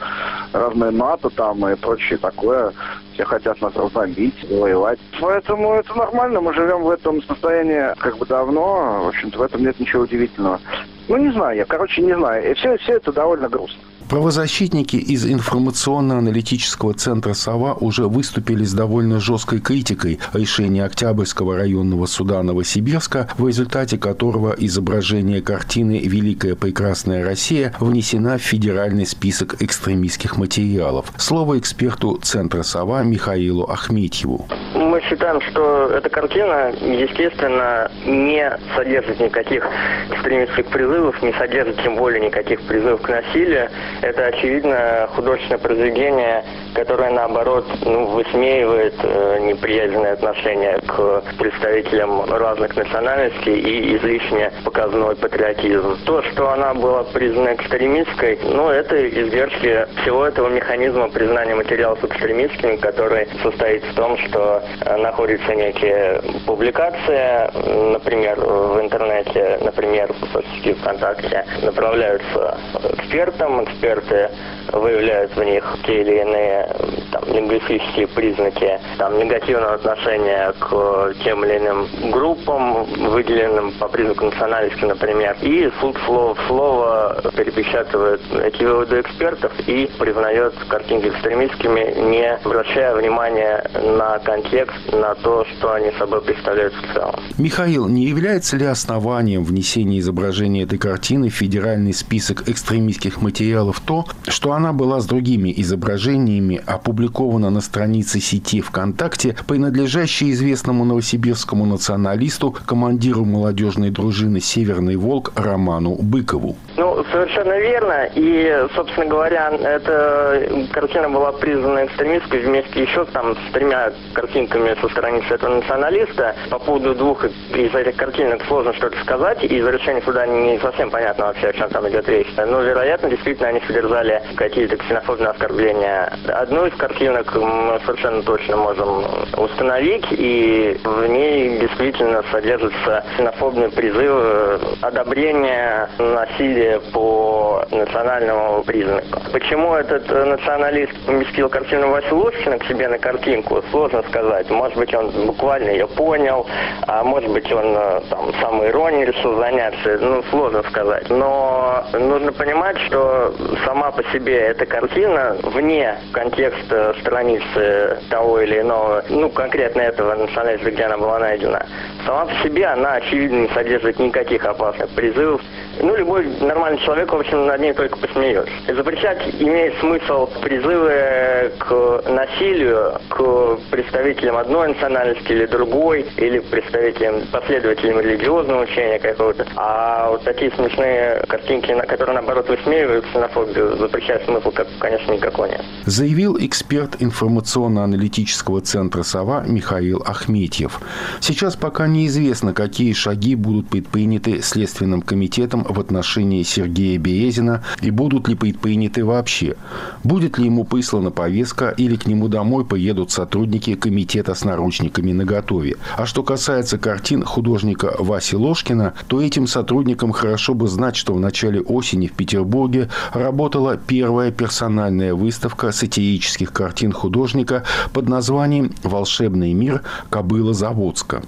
Разные 0.53 0.91
НАТО 0.91 1.31
там 1.31 1.67
и 1.69 1.75
прочее 1.77 2.19
такое. 2.19 2.73
Все 3.15 3.25
хотят 3.25 3.61
нас 3.63 3.75
разбомбить, 3.75 4.35
воевать. 4.51 4.99
Поэтому 5.21 5.75
это 5.75 5.95
нормально, 5.95 6.41
мы 6.41 6.53
живем 6.53 6.83
в 6.83 6.91
этом 6.91 7.23
состоянии 7.23 7.95
как 7.99 8.19
бы 8.19 8.27
давно. 8.27 9.05
В 9.05 9.09
общем-то, 9.09 9.39
в 9.39 9.43
этом 9.43 9.63
нет 9.63 9.81
ничего 9.81 10.03
удивительного. 10.03 10.61
Ну, 11.09 11.17
не 11.17 11.33
знаю, 11.33 11.57
я, 11.57 11.65
короче, 11.65 12.03
не 12.03 12.15
знаю. 12.15 12.51
И 12.51 12.55
все, 12.55 12.77
все 12.79 12.95
это 12.95 13.13
довольно 13.13 13.49
грустно. 13.49 13.81
Правозащитники 14.09 14.95
из 14.95 15.27
информационно-аналитического 15.27 16.95
центра 16.95 17.33
«Сова» 17.33 17.75
уже 17.75 18.07
выступили 18.07 18.63
с 18.63 18.73
довольно 18.73 19.19
жесткой 19.19 19.61
критикой 19.61 20.21
решения 20.33 20.85
Октябрьского 20.85 21.57
районного 21.57 22.07
суда 22.07 22.41
Новосибирска, 22.45 23.29
в 23.37 23.49
результате 23.49 23.99
которого 23.99 24.55
изображение 24.57 25.43
картины 25.43 26.01
«Великая 26.05 26.55
прекрасная 26.55 27.25
Россия» 27.25 27.75
внесена 27.81 28.39
в 28.39 28.43
федеральный 28.43 29.07
список 29.07 29.61
экстремистских 29.61 30.37
материалов. 30.37 31.13
Слово 31.17 31.59
эксперту 31.59 32.21
центра 32.23 32.63
«Сова» 32.63 33.03
Михаилу 33.03 33.65
Ахметьеву. 33.65 34.47
Мы 34.75 35.01
считаем, 35.03 35.41
что 35.51 35.89
эта 35.89 36.09
картина, 36.09 36.71
естественно, 36.81 37.91
не 38.07 38.57
содержит 38.77 39.19
никаких 39.19 39.67
экстремистских 40.11 40.67
призывов, 40.67 41.21
не 41.23 41.33
содержит 41.33 41.83
тем 41.83 41.97
более 41.97 42.25
никаких 42.25 42.61
призывов 42.63 43.03
к 43.03 43.09
насилию. 43.09 43.69
Это, 44.03 44.27
очевидно, 44.27 45.09
художественное 45.15 45.59
произведение, 45.59 46.45
которое, 46.75 47.11
наоборот, 47.11 47.65
ну, 47.85 48.07
высмеивает 48.07 48.95
э, 49.03 49.39
неприязненное 49.41 50.13
отношение 50.13 50.79
к 50.87 51.23
представителям 51.39 52.25
разных 52.31 52.77
национальностей 52.77 53.59
и 53.59 53.97
излишне 53.97 54.53
показной 54.65 55.17
патриотизм. 55.17 55.99
То, 56.05 56.23
что 56.23 56.51
она 56.51 56.75
была 56.75 57.05
признана 57.05 57.55
экстремистской, 57.55 58.39
ну, 58.43 58.69
это 58.69 59.09
издержки 59.09 59.87
всего 60.03 60.27
этого 60.27 60.49
механизма 60.49 61.09
признания 61.09 61.55
материалов 61.55 62.03
экстремистскими, 62.05 62.77
который 62.77 63.29
состоит 63.43 63.85
в 63.85 63.95
том, 63.95 64.19
что 64.19 64.63
э, 64.85 64.97
находится 64.97 65.55
некие 65.55 66.21
публикации, 66.47 67.51
например, 67.93 68.39
в 68.41 68.81
интернете, 68.81 69.59
например, 69.63 70.13
в 70.13 70.33
соцсети 70.33 70.75
ВКонтакте, 70.75 71.45
направляются 71.63 72.59
экспертам, 72.99 73.65
эксперты 73.87 74.31
выявляют 74.73 75.35
в 75.37 75.43
них 75.43 75.65
те 75.85 76.01
или 76.03 76.21
иные 76.21 77.06
там, 77.17 77.35
лингвистические 77.35 78.07
признаки 78.09 78.79
там, 78.99 79.19
негативного 79.19 79.75
отношения 79.75 80.53
к 80.59 81.15
тем 81.25 81.45
или 81.45 81.59
иным 81.59 82.11
группам, 82.11 82.85
выделенным 83.11 83.73
по 83.73 83.89
признаку 83.89 84.27
национальности, 84.27 84.85
например. 84.85 85.37
И 85.43 85.71
суд 85.81 85.97
слово 86.07 86.35
в 86.35 86.47
слово 86.49 87.23
перепечатывает 87.37 88.21
эти 88.45 88.63
выводы 88.63 89.01
экспертов 89.01 89.53
и 89.67 89.91
признает 89.99 90.55
картинки 90.69 91.09
экстремистскими, 91.09 92.11
не 92.11 92.29
обращая 92.29 92.95
внимания 92.95 93.69
на 93.83 94.19
контекст, 94.19 94.93
на 94.93 95.15
то, 95.17 95.45
что 95.45 95.75
они 95.75 95.91
собой 95.99 96.23
представляют 96.23 96.75
в 96.75 96.95
целом. 96.95 97.15
Михаил, 97.39 97.89
не 97.89 98.05
является 98.05 98.57
ли 98.57 98.67
основанием 98.67 99.45
внесения 99.45 99.99
изображения 99.99 100.63
этой 100.63 100.79
картины 100.79 101.29
в 101.29 101.35
федеральный 101.35 101.93
список 101.93 102.49
экстремистских 102.49 103.21
материалов 103.21 103.81
то, 103.81 104.05
что 104.29 104.53
она 104.53 104.73
была 104.73 105.01
с 105.01 105.07
другими 105.07 105.53
изображениями 105.57 106.61
опубликована 106.67 107.06
на 107.51 107.61
странице 107.61 108.21
сети 108.21 108.61
ВКонтакте, 108.61 109.37
принадлежащей 109.47 110.33
известному 110.33 110.85
новосибирскому 110.85 111.65
националисту, 111.65 112.55
командиру 112.67 113.25
молодежной 113.25 113.91
дружины 113.91 114.41
«Северный 114.41 114.97
Волк» 114.97 115.33
Роману 115.37 115.97
Быкову? 116.01 116.57
Ну, 116.77 117.05
совершенно 117.13 117.59
верно. 117.59 118.09
И, 118.15 118.67
собственно 118.75 119.07
говоря, 119.07 119.51
эта 119.51 120.67
картина 120.73 121.09
была 121.09 121.33
признана 121.33 121.87
экстремистской 121.87 122.41
вместе 122.41 122.83
еще 122.83 123.05
там 123.07 123.35
с 123.35 123.53
тремя 123.53 123.93
картинками 124.13 124.77
со 124.81 124.89
страницы 124.89 125.35
этого 125.35 125.57
националиста. 125.57 126.35
По 126.51 126.59
поводу 126.59 126.95
двух 126.95 127.25
из 127.25 127.75
этих 127.75 127.97
картинок 127.97 128.45
сложно 128.47 128.73
что-то 128.75 129.01
сказать. 129.03 129.43
Из 129.43 129.67
решения 129.67 130.03
суда 130.03 130.27
не 130.27 130.59
совсем 130.59 130.91
понятно 130.91 131.27
вообще, 131.27 131.49
о 131.49 131.53
чем 131.53 131.71
там 131.71 131.89
идет 131.89 132.09
речь. 132.09 132.29
Но, 132.37 132.61
вероятно, 132.61 133.09
действительно, 133.09 133.49
они 133.49 133.61
содержали 133.67 134.23
какие-то 134.37 134.77
ксенофобные 134.77 135.31
оскорбления. 135.31 136.13
Одну 136.29 136.67
из 136.67 136.75
картинок 136.87 137.35
мы 137.35 137.81
совершенно 137.85 138.23
точно 138.23 138.57
можем 138.57 139.05
установить, 139.37 140.07
и 140.13 140.79
в 140.85 141.07
ней 141.09 141.59
действительно 141.59 142.23
содержатся 142.31 143.05
ксенофобные 143.15 143.71
призывы 143.71 144.61
одобрения 144.83 145.89
насилия 145.99 146.81
по 146.93 147.65
национальному 147.73 148.63
признаку. 148.63 149.21
Почему 149.33 149.75
этот 149.75 150.09
националист 150.09 150.93
поместил 151.07 151.49
картину 151.49 151.91
Васи 151.91 152.13
Лоскина 152.13 152.59
к 152.59 152.65
себе 152.67 152.89
на 152.89 152.99
картинку, 152.99 153.63
сложно 153.71 154.03
сказать. 154.05 154.49
Может 154.51 154.77
быть, 154.77 154.95
он 154.95 155.11
буквально 155.27 155.71
ее 155.71 155.89
понял, 155.89 156.47
а 156.87 157.03
может 157.03 157.31
быть, 157.31 157.51
он 157.53 157.75
э, 157.77 158.01
там 158.11 158.33
самой 158.41 158.69
иронией 158.69 159.07
решил 159.07 159.37
заняться. 159.39 159.99
Ну, 160.01 160.23
сложно 160.31 160.63
сказать. 160.71 161.11
Но 161.11 161.85
нужно 161.93 162.33
понимать, 162.33 162.79
что 162.87 163.35
сама 163.65 163.91
по 163.91 164.05
себе 164.13 164.39
эта 164.39 164.67
картина 164.67 165.37
вне 165.43 165.97
контекста 166.13 166.76
страницы 167.01 167.99
того 168.11 168.41
или 168.41 168.61
иного, 168.61 169.05
ну, 169.09 169.29
конкретно 169.31 169.83
этого 169.83 170.15
националиста, 170.15 170.71
где 170.71 170.85
она 170.85 170.99
была 170.99 171.19
найдена, 171.19 171.67
сама 172.05 172.27
по 172.27 172.35
себе 172.43 172.67
она, 172.67 172.95
очевидно, 172.95 173.43
не 173.43 173.49
содержит 173.49 173.99
никаких 173.99 174.45
опасных 174.45 174.89
призывов. 174.91 175.41
Ну, 175.81 175.95
любой 175.95 176.27
нормальный 176.41 176.81
человек, 176.81 177.13
в 177.13 177.17
общем, 177.17 177.47
над 177.47 177.61
ней 177.61 177.73
только 177.75 177.99
посмеется. 177.99 178.51
Запрещать 178.67 179.19
имеет 179.39 179.79
смысл 179.81 180.27
призывы 180.43 181.53
к 181.59 182.03
насилию, 182.09 182.95
к 183.11 183.59
представителям 183.71 184.37
одной 184.37 184.69
национальности 184.69 185.33
или 185.33 185.47
другой, 185.47 186.07
или 186.17 186.39
представителям, 186.39 187.23
последователям 187.31 188.01
религиозного 188.01 188.63
учения 188.63 188.99
какого-то. 188.99 189.47
А 189.57 190.11
вот 190.11 190.25
такие 190.25 190.51
смешные 190.53 191.23
картинки, 191.29 191.73
на 191.73 191.85
которые, 191.85 192.15
наоборот, 192.15 192.49
высмеивают 192.49 193.05
ксенофобию, 193.07 193.77
запрещать 193.77 194.25
смысл, 194.25 194.51
как, 194.53 194.69
конечно, 194.79 195.13
никакой 195.13 195.51
нет. 195.51 195.63
Заявил 195.85 196.39
эксперт 196.39 196.66
информационно-аналитического 197.01 198.61
центра 198.61 199.03
«Сова» 199.03 199.45
Михаил 199.47 200.03
Ахметьев. 200.05 200.81
Сейчас 201.21 201.57
пока 201.57 201.87
неизвестно, 201.87 202.53
какие 202.53 202.93
шаги 202.93 203.35
будут 203.35 203.69
предприняты 203.69 204.43
Следственным 204.43 205.03
комитетом 205.03 205.65
в 205.69 205.79
отношении 205.79 206.43
Сергея 206.43 206.99
Березина 206.99 207.63
и 207.81 207.91
будут 207.91 208.29
ли 208.29 208.35
предприняты 208.35 209.05
вообще. 209.05 209.57
Будет 210.05 210.39
ли 210.39 210.47
ему 210.47 210.65
прислана 210.65 211.11
повестка 211.11 211.71
или 211.71 211.97
к 211.97 212.07
нему 212.07 212.29
домой 212.29 212.65
поедут 212.65 213.11
сотрудники 213.11 213.75
комитета 213.75 214.35
с 214.35 214.45
наручниками 214.45 215.13
наготове. 215.13 215.77
А 215.97 216.07
что 216.07 216.23
касается 216.23 216.79
картин 216.79 217.25
художника 217.25 217.95
Васи 217.99 218.37
Ложкина, 218.37 218.95
то 219.07 219.21
этим 219.21 219.47
сотрудникам 219.47 220.13
хорошо 220.13 220.55
бы 220.55 220.69
знать, 220.69 220.97
что 220.97 221.15
в 221.15 221.21
начале 221.21 221.61
осени 221.61 222.07
в 222.07 222.13
Петербурге 222.13 222.89
работала 223.13 223.77
первая 223.77 224.31
персональная 224.31 225.15
выставка 225.15 225.73
сатирических 225.73 226.53
картин 226.57 226.91
художника 226.91 227.65
под 227.93 228.09
названием 228.09 228.73
«Волшебный 228.83 229.53
мир 229.53 229.83
Кобыла 230.09 230.55
Заводска». 230.55 231.23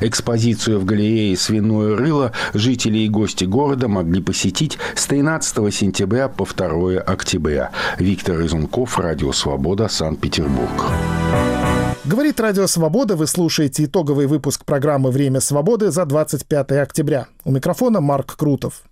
Экспозицию 0.00 0.80
в 0.80 0.86
галерее 0.86 1.36
«Свиное 1.36 1.94
рыло» 1.94 2.32
жители 2.54 2.98
и 2.98 3.08
гости 3.10 3.44
города 3.44 3.88
могли 3.88 4.22
посетить 4.22 4.78
с 4.94 5.04
13 5.04 5.74
сентября 5.74 6.28
по 6.28 6.46
2 6.46 7.00
октября. 7.00 7.72
Виктор 7.98 8.40
Изунков, 8.46 8.98
Радио 8.98 9.32
«Свобода», 9.32 9.88
Санкт-Петербург. 9.88 10.86
Говорит 12.06 12.40
Радио 12.40 12.66
Свобода, 12.66 13.16
вы 13.16 13.26
слушаете 13.26 13.84
итоговый 13.84 14.26
выпуск 14.26 14.64
программы 14.64 15.10
«Время 15.10 15.40
свободы» 15.40 15.90
за 15.90 16.06
25 16.06 16.72
октября. 16.72 17.26
У 17.44 17.50
микрофона 17.50 18.00
Марк 18.00 18.36
Крутов. 18.36 18.82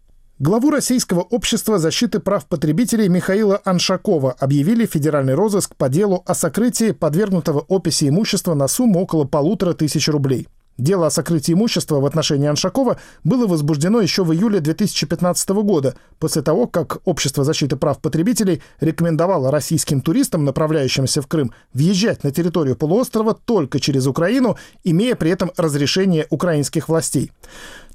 Главу 0.43 0.73
Российского 0.73 1.21
общества 1.21 1.79
защиты 1.79 2.19
прав 2.19 2.47
потребителей 2.47 3.07
Михаила 3.07 3.61
Аншакова 3.65 4.33
объявили 4.33 4.87
федеральный 4.87 5.35
розыск 5.35 5.77
по 5.77 5.89
делу 5.89 6.25
о 6.27 6.35
сокрытии 6.35 6.91
подвергнутого 6.91 7.61
описи 7.61 8.09
имущества 8.09 8.55
на 8.55 8.67
сумму 8.67 9.03
около 9.03 9.25
полутора 9.25 9.73
тысяч 9.73 10.09
рублей. 10.09 10.49
Дело 10.79 11.07
о 11.07 11.11
сокрытии 11.11 11.53
имущества 11.53 12.01
в 12.01 12.07
отношении 12.07 12.49
Аншакова 12.49 12.99
было 13.23 13.47
возбуждено 13.47 14.01
еще 14.01 14.25
в 14.25 14.33
июле 14.33 14.59
2015 14.59 15.51
года, 15.51 15.95
после 16.19 16.43
того, 16.43 16.67
как 16.67 16.99
Общество 17.05 17.45
защиты 17.45 17.77
прав 17.77 18.01
потребителей 18.01 18.63
рекомендовало 18.81 19.53
российским 19.53 20.01
туристам, 20.01 20.45
направляющимся 20.45 21.23
в 21.23 21.29
Крым, 21.29 21.53
въезжать 21.73 22.25
на 22.25 22.33
территорию 22.33 22.75
полуострова 22.75 23.35
только 23.35 23.79
через 23.79 24.09
Украину, 24.09 24.57
имея 24.83 25.15
при 25.15 25.31
этом 25.31 25.53
разрешение 25.57 26.27
украинских 26.31 26.89
властей. 26.89 27.31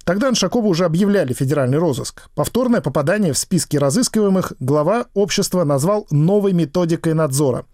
Тогда 0.08 0.30
Аншакова 0.30 0.68
уже 0.68 0.86
объявляли 0.86 1.34
федеральный 1.34 1.80
розыск. 1.80 2.30
Повторное 2.34 2.80
попадание 2.80 3.34
в 3.34 3.38
списки 3.38 3.76
разыскиваемых 3.76 4.54
глава 4.62 5.08
общества 5.14 5.66
назвал 5.66 6.08
новой 6.12 6.54
методикой 6.54 7.14
надзора. 7.14 7.66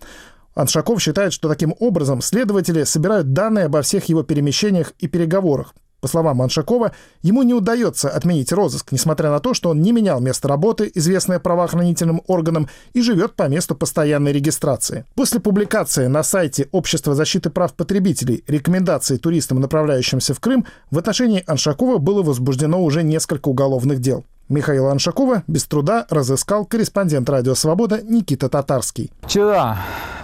Аншаков 0.56 1.00
считает, 1.00 1.32
что 1.32 1.48
таким 1.48 1.76
образом 1.78 2.24
следователи 2.24 2.86
собирают 2.86 3.34
данные 3.34 3.66
обо 3.66 3.84
всех 3.84 4.06
его 4.06 4.24
перемещениях 4.24 4.94
и 4.98 5.08
переговорах. 5.08 5.76
По 6.04 6.10
словам 6.10 6.42
Аншакова, 6.42 6.92
ему 7.22 7.44
не 7.44 7.54
удается 7.54 8.10
отменить 8.10 8.52
розыск, 8.52 8.92
несмотря 8.92 9.30
на 9.30 9.40
то, 9.40 9.54
что 9.54 9.70
он 9.70 9.82
не 9.82 9.94
менял 9.94 10.20
место 10.20 10.50
работы, 10.50 10.92
известное 10.94 11.40
правоохранительным 11.40 12.22
органам, 12.28 12.68
и 12.92 13.02
живет 13.02 13.36
по 13.36 13.48
месту 13.48 13.74
постоянной 13.74 14.34
регистрации. 14.34 15.06
После 15.16 15.40
публикации 15.40 16.08
на 16.08 16.22
сайте 16.24 16.68
Общества 16.74 17.16
защиты 17.16 17.50
прав 17.50 17.74
потребителей 17.74 18.44
рекомендаций 18.48 19.18
туристам, 19.18 19.62
направляющимся 19.62 20.34
в 20.34 20.42
Крым, 20.42 20.66
в 20.92 20.98
отношении 20.98 21.42
Аншакова 21.48 22.00
было 22.00 22.22
возбуждено 22.22 22.84
уже 22.84 23.02
несколько 23.02 23.48
уголовных 23.48 24.00
дел. 24.02 24.26
Михаила 24.50 24.92
Аншакова 24.92 25.44
без 25.48 25.64
труда 25.64 26.06
разыскал 26.10 26.66
корреспондент 26.66 27.30
«Радио 27.30 27.56
Свобода» 27.56 28.02
Никита 28.04 28.50
Татарский. 28.50 29.10
Вчера 29.22 29.78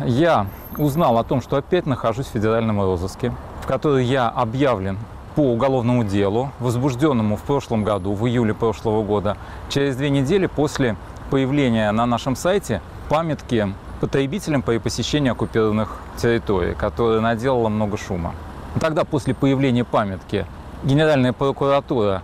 я 0.05 0.45
узнал 0.77 1.17
о 1.17 1.23
том, 1.23 1.41
что 1.41 1.55
опять 1.55 1.85
нахожусь 1.85 2.25
в 2.25 2.31
федеральном 2.31 2.81
розыске, 2.81 3.33
в 3.63 3.65
который 3.65 4.03
я 4.03 4.27
объявлен 4.27 4.97
по 5.35 5.41
уголовному 5.41 6.03
делу, 6.03 6.51
возбужденному 6.59 7.37
в 7.37 7.41
прошлом 7.41 7.83
году, 7.83 8.13
в 8.13 8.27
июле 8.27 8.53
прошлого 8.53 9.03
года, 9.03 9.37
через 9.69 9.95
две 9.95 10.09
недели 10.09 10.47
после 10.47 10.95
появления 11.29 11.91
на 11.91 12.05
нашем 12.05 12.35
сайте 12.35 12.81
памятки 13.09 13.73
потребителям 14.01 14.61
при 14.61 14.77
посещении 14.77 15.31
оккупированных 15.31 15.97
территорий, 16.17 16.73
которая 16.73 17.19
наделала 17.19 17.69
много 17.69 17.97
шума. 17.97 18.33
Тогда, 18.79 19.03
после 19.03 19.33
появления 19.33 19.83
памятки, 19.83 20.45
Генеральная 20.83 21.33
прокуратура 21.33 22.21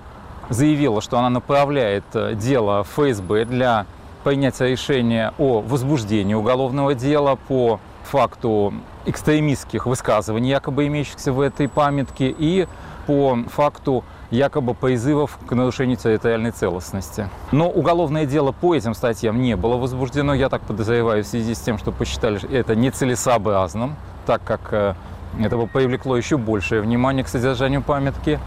заявила, 0.49 1.01
что 1.01 1.19
она 1.19 1.29
направляет 1.29 2.05
э, 2.13 2.35
дело 2.35 2.83
в 2.83 2.89
ФСБ 2.89 3.43
для 3.45 3.85
принятия 4.23 4.67
решения 4.69 5.33
о 5.37 5.59
возбуждении 5.59 6.33
уголовного 6.33 6.95
дела 6.95 7.35
по 7.35 7.81
факту 8.05 8.73
экстремистских 9.05 9.85
высказываний, 9.85 10.49
якобы 10.49 10.87
имеющихся 10.87 11.33
в 11.33 11.41
этой 11.41 11.67
памятке, 11.67 12.33
и 12.37 12.67
по 13.05 13.37
факту 13.47 14.03
якобы 14.31 14.73
призывов 14.73 15.37
к 15.45 15.51
нарушению 15.53 15.97
территориальной 15.97 16.51
целостности. 16.51 17.29
Но 17.51 17.69
уголовное 17.69 18.25
дело 18.25 18.51
по 18.51 18.75
этим 18.75 18.93
статьям 18.93 19.41
не 19.41 19.55
было 19.55 19.77
возбуждено, 19.77 20.33
я 20.33 20.49
так 20.49 20.61
подозреваю, 20.61 21.23
в 21.23 21.27
связи 21.27 21.53
с 21.53 21.59
тем, 21.59 21.77
что 21.77 21.91
посчитали 21.91 22.39
это 22.51 22.75
нецелесообразным, 22.75 23.95
так 24.25 24.43
как 24.43 24.73
э, 24.73 24.95
это 25.39 25.57
бы 25.57 25.67
привлекло 25.67 26.17
еще 26.17 26.37
большее 26.37 26.81
внимание 26.81 27.23
к 27.23 27.27
содержанию 27.27 27.81
памятки. 27.81 28.39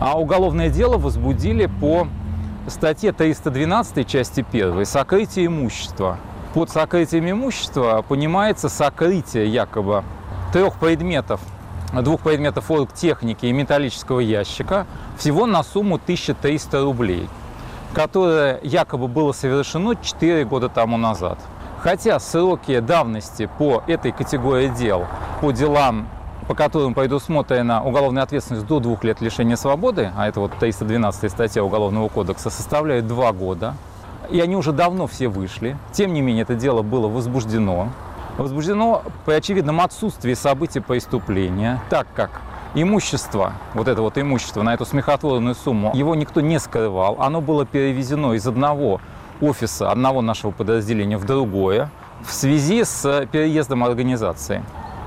А 0.00 0.18
уголовное 0.18 0.70
дело 0.70 0.96
возбудили 0.96 1.66
по 1.80 2.06
статье 2.66 3.12
312 3.12 4.06
части 4.06 4.44
1 4.50 4.84
«Сокрытие 4.86 5.46
имущества». 5.46 6.18
Под 6.54 6.68
сокрытием 6.68 7.30
имущества 7.30 8.04
понимается 8.06 8.68
сокрытие 8.68 9.46
якобы 9.46 10.02
трех 10.52 10.80
предметов, 10.80 11.40
двух 11.92 12.20
предметов 12.20 12.70
оргтехники 12.70 13.46
и 13.46 13.52
металлического 13.52 14.20
ящика 14.20 14.86
всего 15.18 15.46
на 15.46 15.62
сумму 15.62 15.96
1300 15.96 16.82
рублей, 16.82 17.28
которое 17.92 18.60
якобы 18.62 19.08
было 19.08 19.32
совершено 19.32 19.96
4 19.96 20.44
года 20.44 20.68
тому 20.68 20.96
назад. 20.96 21.38
Хотя 21.78 22.20
сроки 22.20 22.78
давности 22.80 23.48
по 23.58 23.82
этой 23.86 24.12
категории 24.12 24.68
дел, 24.68 25.06
по 25.40 25.50
делам, 25.50 26.08
по 26.46 26.54
которым 26.54 26.94
предусмотрена 26.94 27.82
уголовная 27.82 28.22
ответственность 28.22 28.66
до 28.66 28.80
двух 28.80 29.04
лет 29.04 29.20
лишения 29.20 29.56
свободы, 29.56 30.10
а 30.16 30.28
это 30.28 30.40
вот 30.40 30.52
312 30.58 31.30
статья 31.30 31.64
Уголовного 31.64 32.08
кодекса, 32.08 32.50
составляют 32.50 33.06
два 33.06 33.32
года, 33.32 33.76
и 34.30 34.40
они 34.40 34.56
уже 34.56 34.72
давно 34.72 35.06
все 35.06 35.28
вышли. 35.28 35.76
Тем 35.92 36.12
не 36.12 36.20
менее, 36.20 36.42
это 36.42 36.54
дело 36.54 36.82
было 36.82 37.08
возбуждено. 37.08 37.88
Возбуждено 38.38 39.02
при 39.26 39.34
очевидном 39.34 39.80
отсутствии 39.80 40.34
событий 40.34 40.80
преступления, 40.80 41.80
так 41.90 42.06
как 42.14 42.40
имущество, 42.74 43.54
вот 43.74 43.88
это 43.88 44.02
вот 44.02 44.16
имущество 44.18 44.62
на 44.62 44.74
эту 44.74 44.84
смехотворную 44.84 45.54
сумму, 45.54 45.92
его 45.94 46.14
никто 46.14 46.40
не 46.40 46.58
скрывал. 46.58 47.16
Оно 47.20 47.40
было 47.40 47.66
перевезено 47.66 48.34
из 48.34 48.46
одного 48.46 49.00
офиса 49.40 49.90
одного 49.90 50.22
нашего 50.22 50.50
подразделения 50.50 51.16
в 51.16 51.24
другое 51.24 51.90
в 52.22 52.32
связи 52.32 52.84
с 52.84 53.26
переездом 53.32 53.84
организации. 53.84 54.62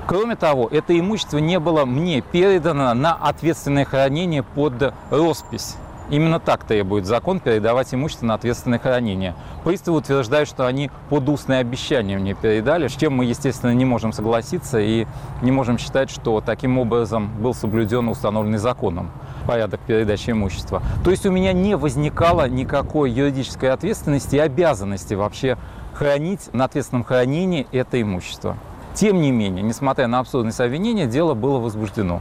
Кроме 0.06 0.36
того, 0.36 0.68
это 0.70 0.98
имущество 0.98 1.38
не 1.38 1.58
было 1.58 1.84
мне 1.84 2.20
передано 2.20 2.92
на 2.94 3.14
ответственное 3.14 3.84
хранение 3.84 4.42
под 4.42 4.92
роспись. 5.10 5.76
Именно 6.10 6.38
так 6.38 6.64
требует 6.64 7.06
закон 7.06 7.40
передавать 7.40 7.94
имущество 7.94 8.26
на 8.26 8.34
ответственное 8.34 8.78
хранение. 8.78 9.34
Приставы 9.64 9.98
утверждают, 9.98 10.48
что 10.48 10.66
они 10.66 10.90
под 11.08 11.28
устное 11.28 11.60
обещание 11.60 12.18
мне 12.18 12.34
передали, 12.34 12.88
с 12.88 12.92
чем 12.92 13.14
мы, 13.14 13.24
естественно, 13.24 13.72
не 13.72 13.84
можем 13.84 14.12
согласиться 14.12 14.78
и 14.78 15.06
не 15.40 15.50
можем 15.50 15.78
считать, 15.78 16.10
что 16.10 16.42
таким 16.42 16.78
образом 16.78 17.30
был 17.40 17.54
соблюден 17.54 18.08
установленный 18.08 18.58
законом 18.58 19.10
порядок 19.46 19.80
передачи 19.86 20.30
имущества. 20.30 20.82
То 21.04 21.10
есть 21.10 21.26
у 21.26 21.30
меня 21.30 21.52
не 21.52 21.76
возникало 21.76 22.48
никакой 22.48 23.10
юридической 23.10 23.70
ответственности 23.70 24.36
и 24.36 24.38
обязанности 24.38 25.14
вообще 25.14 25.56
хранить 25.92 26.52
на 26.52 26.64
ответственном 26.64 27.04
хранении 27.04 27.66
это 27.72 28.00
имущество. 28.00 28.56
Тем 28.94 29.20
не 29.20 29.32
менее, 29.32 29.62
несмотря 29.62 30.06
на 30.06 30.20
абсурдность 30.20 30.60
обвинения, 30.60 31.06
дело 31.06 31.34
было 31.34 31.58
возбуждено. 31.58 32.20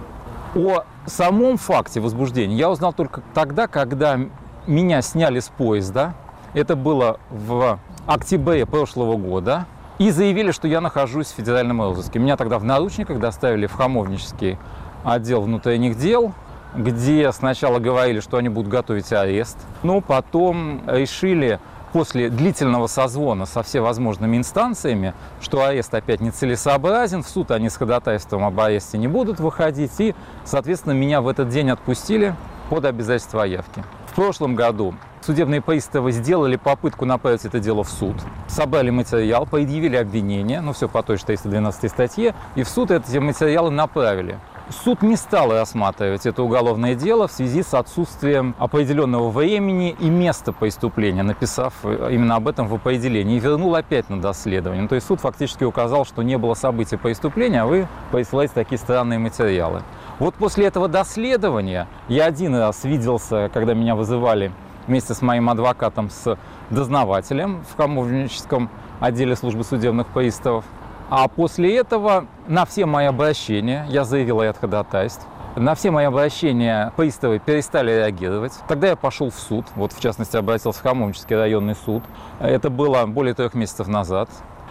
О 0.55 0.83
самом 1.07 1.57
факте 1.57 1.99
возбуждения 1.99 2.55
я 2.55 2.69
узнал 2.69 2.93
только 2.93 3.21
тогда, 3.33 3.67
когда 3.67 4.19
меня 4.67 5.01
сняли 5.01 5.39
с 5.39 5.49
поезда. 5.49 6.13
Это 6.53 6.75
было 6.75 7.19
в 7.31 7.79
октябре 8.05 8.65
прошлого 8.65 9.17
года. 9.17 9.65
И 9.97 10.11
заявили, 10.11 10.51
что 10.51 10.67
я 10.67 10.81
нахожусь 10.81 11.27
в 11.27 11.35
федеральном 11.35 11.81
розыске. 11.81 12.19
Меня 12.19 12.37
тогда 12.37 12.59
в 12.59 12.63
наручниках 12.63 13.19
доставили 13.19 13.67
в 13.67 13.73
Хамовнический 13.73 14.57
отдел 15.03 15.41
внутренних 15.41 15.97
дел 15.97 16.33
где 16.75 17.31
сначала 17.31 17.79
говорили, 17.79 18.19
что 18.19 18.37
они 18.37 18.49
будут 18.49 18.71
готовить 18.71 19.11
арест, 19.13 19.57
но 19.83 20.01
потом 20.01 20.81
решили 20.87 21.59
после 21.93 22.29
длительного 22.29 22.87
созвона 22.87 23.45
со 23.45 23.61
всевозможными 23.61 24.35
инстанциями, 24.35 25.13
что 25.39 25.63
арест 25.63 25.93
опять 25.93 26.21
нецелесообразен, 26.21 27.21
в 27.21 27.29
суд 27.29 27.51
они 27.51 27.69
с 27.69 27.77
ходатайством 27.77 28.43
об 28.43 28.59
аресте 28.59 28.97
не 28.97 29.07
будут 29.07 29.39
выходить, 29.39 29.91
и, 29.99 30.15
соответственно, 30.43 30.93
меня 30.93 31.21
в 31.21 31.27
этот 31.27 31.49
день 31.49 31.69
отпустили 31.69 32.35
под 32.69 32.85
обязательство 32.85 33.43
о 33.43 33.47
явке. 33.47 33.83
В 34.07 34.15
прошлом 34.15 34.55
году 34.55 34.95
судебные 35.21 35.61
приставы 35.61 36.11
сделали 36.11 36.55
попытку 36.55 37.05
направить 37.05 37.45
это 37.45 37.59
дело 37.59 37.83
в 37.83 37.89
суд, 37.89 38.15
собрали 38.47 38.89
материал, 38.89 39.45
предъявили 39.45 39.95
обвинение, 39.95 40.61
ну 40.61 40.73
все 40.73 40.89
по 40.89 41.03
той 41.03 41.17
же 41.17 41.25
312 41.25 41.91
статье, 41.91 42.33
и 42.55 42.63
в 42.63 42.69
суд 42.69 42.89
эти 42.89 43.17
материалы 43.19 43.69
направили. 43.69 44.39
Суд 44.69 45.01
не 45.01 45.17
стал 45.17 45.51
рассматривать 45.51 46.25
это 46.25 46.41
уголовное 46.41 46.95
дело 46.95 47.27
в 47.27 47.31
связи 47.33 47.63
с 47.63 47.73
отсутствием 47.73 48.55
определенного 48.57 49.29
времени 49.29 49.93
и 49.99 50.09
места 50.09 50.53
преступления, 50.53 51.21
написав 51.21 51.73
именно 51.83 52.37
об 52.37 52.47
этом 52.47 52.67
в 52.67 52.73
определении, 52.73 53.35
и 53.35 53.39
вернул 53.39 53.75
опять 53.75 54.09
на 54.09 54.21
доследование. 54.21 54.87
То 54.87 54.95
есть 54.95 55.05
суд 55.05 55.19
фактически 55.19 55.65
указал, 55.65 56.05
что 56.05 56.21
не 56.21 56.37
было 56.37 56.53
событий 56.53 56.95
преступления, 56.95 57.63
а 57.63 57.65
вы 57.65 57.89
присылаете 58.13 58.53
такие 58.53 58.77
странные 58.77 59.19
материалы. 59.19 59.83
Вот 60.17 60.35
после 60.35 60.67
этого 60.67 60.87
доследования 60.87 61.89
я 62.07 62.25
один 62.25 62.55
раз 62.55 62.85
виделся, 62.85 63.51
когда 63.53 63.73
меня 63.73 63.95
вызывали 63.95 64.53
вместе 64.87 65.13
с 65.13 65.21
моим 65.21 65.49
адвокатом, 65.49 66.09
с 66.09 66.37
дознавателем 66.69 67.65
в 67.69 67.75
Камовническом 67.75 68.69
отделе 69.01 69.35
службы 69.35 69.65
судебных 69.65 70.07
приставов. 70.07 70.63
А 71.09 71.27
после 71.27 71.77
этого 71.77 72.25
на 72.47 72.65
все 72.65 72.85
мои 72.85 73.05
обращения, 73.05 73.85
я 73.89 74.03
заявил 74.03 74.41
ряд 74.41 74.57
ходатайств, 74.57 75.27
на 75.55 75.75
все 75.75 75.91
мои 75.91 76.05
обращения 76.05 76.91
приставы 76.97 77.37
перестали 77.37 77.91
реагировать. 77.91 78.53
Тогда 78.67 78.87
я 78.87 78.95
пошел 78.95 79.29
в 79.29 79.35
суд, 79.35 79.65
вот 79.75 79.93
в 79.93 80.01
частности 80.01 80.35
обратился 80.35 80.79
в 80.79 80.81
Хамовнический 80.81 81.35
районный 81.35 81.75
суд. 81.75 82.03
Это 82.39 82.71
было 82.71 83.05
более 83.05 83.35
трех 83.35 83.53
месяцев 83.53 83.87
назад, 83.87 84.29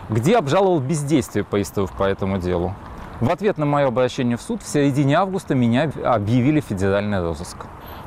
где 0.09 0.37
обжаловал 0.37 0.81
бездействие 0.81 1.45
приставов 1.45 1.93
по 1.93 2.03
этому 2.03 2.39
делу. 2.39 2.75
В 3.21 3.31
ответ 3.31 3.59
на 3.59 3.67
мое 3.67 3.87
обращение 3.87 4.37
в 4.37 4.43
суд 4.43 4.63
в 4.63 4.69
середине 4.69 5.15
августа 5.19 5.55
меня 5.55 5.89
объявили 6.05 6.59
федеральный 6.59 7.21
розыск. 7.21 7.59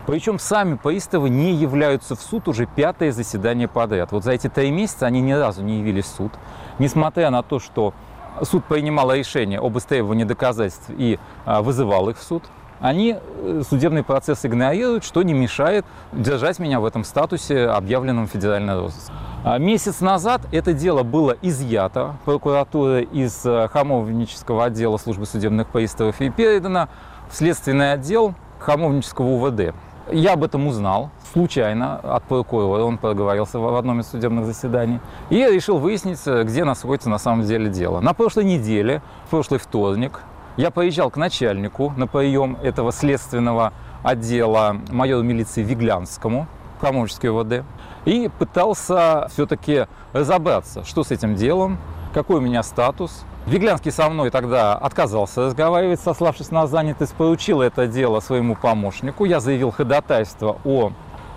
Причем 0.06 0.38
сами 0.38 0.76
приставы 0.76 1.30
не 1.30 1.54
являются 1.54 2.18
в 2.18 2.22
суд 2.22 2.50
уже 2.50 2.66
пятое 2.66 3.14
заседание 3.14 3.70
подряд. 3.70 4.12
Вот 4.12 4.26
за 4.26 4.34
эти 4.34 4.50
три 4.50 4.72
месяца 4.72 5.06
они 5.06 5.22
ни 5.22 5.32
разу 5.32 5.64
не 5.64 5.80
явились 5.80 6.06
в 6.06 6.16
суд, 6.16 6.34
несмотря 6.80 7.30
на 7.30 7.42
то, 7.42 7.60
что 7.60 7.94
суд 8.44 8.66
принимал 8.66 9.14
решение 9.14 9.60
об 9.60 9.78
истребовании 9.78 10.24
доказательств 10.24 10.90
и 10.90 11.20
а, 11.46 11.62
вызывал 11.62 12.10
их 12.10 12.18
в 12.18 12.24
суд, 12.24 12.44
они 12.80 13.18
э, 13.18 13.62
судебный 13.68 14.04
процесс 14.04 14.46
игнорируют, 14.46 15.04
что 15.04 15.24
не 15.24 15.34
мешает 15.34 15.86
держать 16.12 16.60
меня 16.60 16.80
в 16.80 16.86
этом 16.86 17.04
статусе, 17.04 17.68
объявленном 17.68 18.28
федеральный 18.28 18.76
розыск. 18.76 19.12
А 19.44 19.58
месяц 19.58 20.02
назад 20.02 20.42
это 20.52 20.74
дело 20.74 21.04
было 21.04 21.38
изъято 21.42 22.18
прокуратуры 22.26 23.04
из 23.04 23.46
э, 23.46 23.70
Хамовнического 23.70 24.66
отдела 24.66 24.98
службы 24.98 25.26
судебных 25.26 25.70
приставов 25.70 26.20
и 26.20 26.30
передано 26.30 26.90
в 27.30 27.36
следственный 27.36 27.94
отдел 27.94 28.36
Хамовнического 28.60 29.26
УВД. 29.26 29.74
Я 30.12 30.34
об 30.34 30.44
этом 30.44 30.68
узнал 30.68 31.10
случайно 31.34 31.96
от 31.96 32.24
прокурора, 32.26 32.84
он 32.84 33.00
проговорился 33.00 33.58
в 33.58 33.76
одном 33.76 34.02
из 34.02 34.08
судебных 34.08 34.46
заседаний, 34.46 35.00
и 35.32 35.38
я 35.38 35.50
решил 35.50 35.80
выяснить, 35.80 36.24
где 36.26 36.64
находится 36.64 37.10
на 37.10 37.18
самом 37.18 37.44
деле 37.44 37.70
дело. 37.70 38.02
На 38.02 38.14
прошлой 38.14 38.44
неделе, 38.44 39.02
в 39.26 39.32
прошлый 39.32 39.60
вторник, 39.60 40.22
я 40.58 40.70
поезжал 40.70 41.10
к 41.10 41.18
начальнику 41.18 41.92
на 41.98 42.06
прием 42.06 42.56
этого 42.62 42.92
следственного 42.92 43.74
отдела 44.04 44.78
майору 44.92 45.24
милиции 45.24 45.64
Виглянскому, 45.64 46.48
Камовческий 46.80 47.30
ВД, 47.30 47.66
и 48.06 48.30
пытался 48.38 49.28
все-таки 49.32 49.88
разобраться, 50.14 50.84
что 50.84 51.04
с 51.04 51.10
этим 51.10 51.34
делом, 51.34 51.80
какой 52.16 52.38
у 52.38 52.42
меня 52.42 52.64
статус, 52.64 53.26
Виглянский 53.46 53.92
со 53.92 54.10
мной 54.10 54.32
тогда 54.32 54.74
отказался 54.76 55.48
разговаривать, 55.48 56.00
сославшись 56.00 56.50
на 56.50 56.66
занятость, 56.66 57.14
поручил 57.14 57.62
это 57.62 57.88
дело 57.88 58.22
своему 58.22 58.56
помощнику. 58.56 59.26
Я 59.26 59.42
заявил 59.42 59.70
ходатайство 59.70 60.58
о 60.64 60.94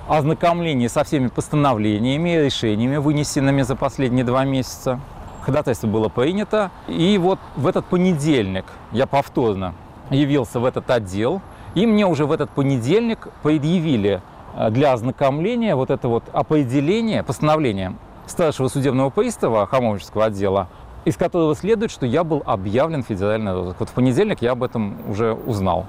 ознакомлении 0.08 0.86
со 0.86 1.02
всеми 1.02 1.26
постановлениями 1.26 2.36
и 2.36 2.44
решениями, 2.44 2.96
вынесенными 2.96 3.62
за 3.62 3.74
последние 3.74 4.24
два 4.24 4.44
месяца. 4.44 5.00
Ходатайство 5.42 5.88
было 5.88 6.08
принято. 6.08 6.70
И 6.86 7.18
вот 7.18 7.40
в 7.56 7.66
этот 7.66 7.84
понедельник 7.86 8.64
я 8.92 9.06
повторно 9.06 9.74
явился 10.10 10.60
в 10.60 10.64
этот 10.64 10.88
отдел. 10.90 11.42
И 11.74 11.86
мне 11.86 12.06
уже 12.06 12.24
в 12.24 12.30
этот 12.30 12.50
понедельник 12.50 13.28
предъявили 13.42 14.22
э, 14.54 14.70
для 14.70 14.92
ознакомления 14.92 15.74
вот 15.74 15.90
это 15.90 16.08
вот 16.08 16.22
определение, 16.32 17.24
постановление 17.24 17.96
старшего 18.28 18.68
судебного 18.68 19.10
пристава 19.10 19.66
Хамовнического 19.66 20.26
отдела 20.26 20.68
из 21.08 21.16
которого 21.16 21.54
следует, 21.56 21.90
что 21.90 22.06
я 22.06 22.22
был 22.22 22.42
объявлен 22.44 23.02
федеральный 23.02 23.52
розыск. 23.52 23.80
Вот 23.80 23.88
в 23.88 23.92
понедельник 23.92 24.42
я 24.42 24.52
об 24.52 24.62
этом 24.62 24.98
уже 25.10 25.32
узнал. 25.32 25.86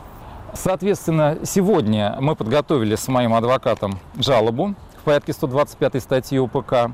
Соответственно, 0.53 1.37
сегодня 1.43 2.15
мы 2.19 2.35
подготовили 2.35 2.95
с 2.95 3.07
моим 3.07 3.33
адвокатом 3.33 3.99
жалобу 4.17 4.75
в 4.99 5.03
порядке 5.03 5.33
125 5.33 6.01
статьи 6.01 6.39
УПК. 6.39 6.91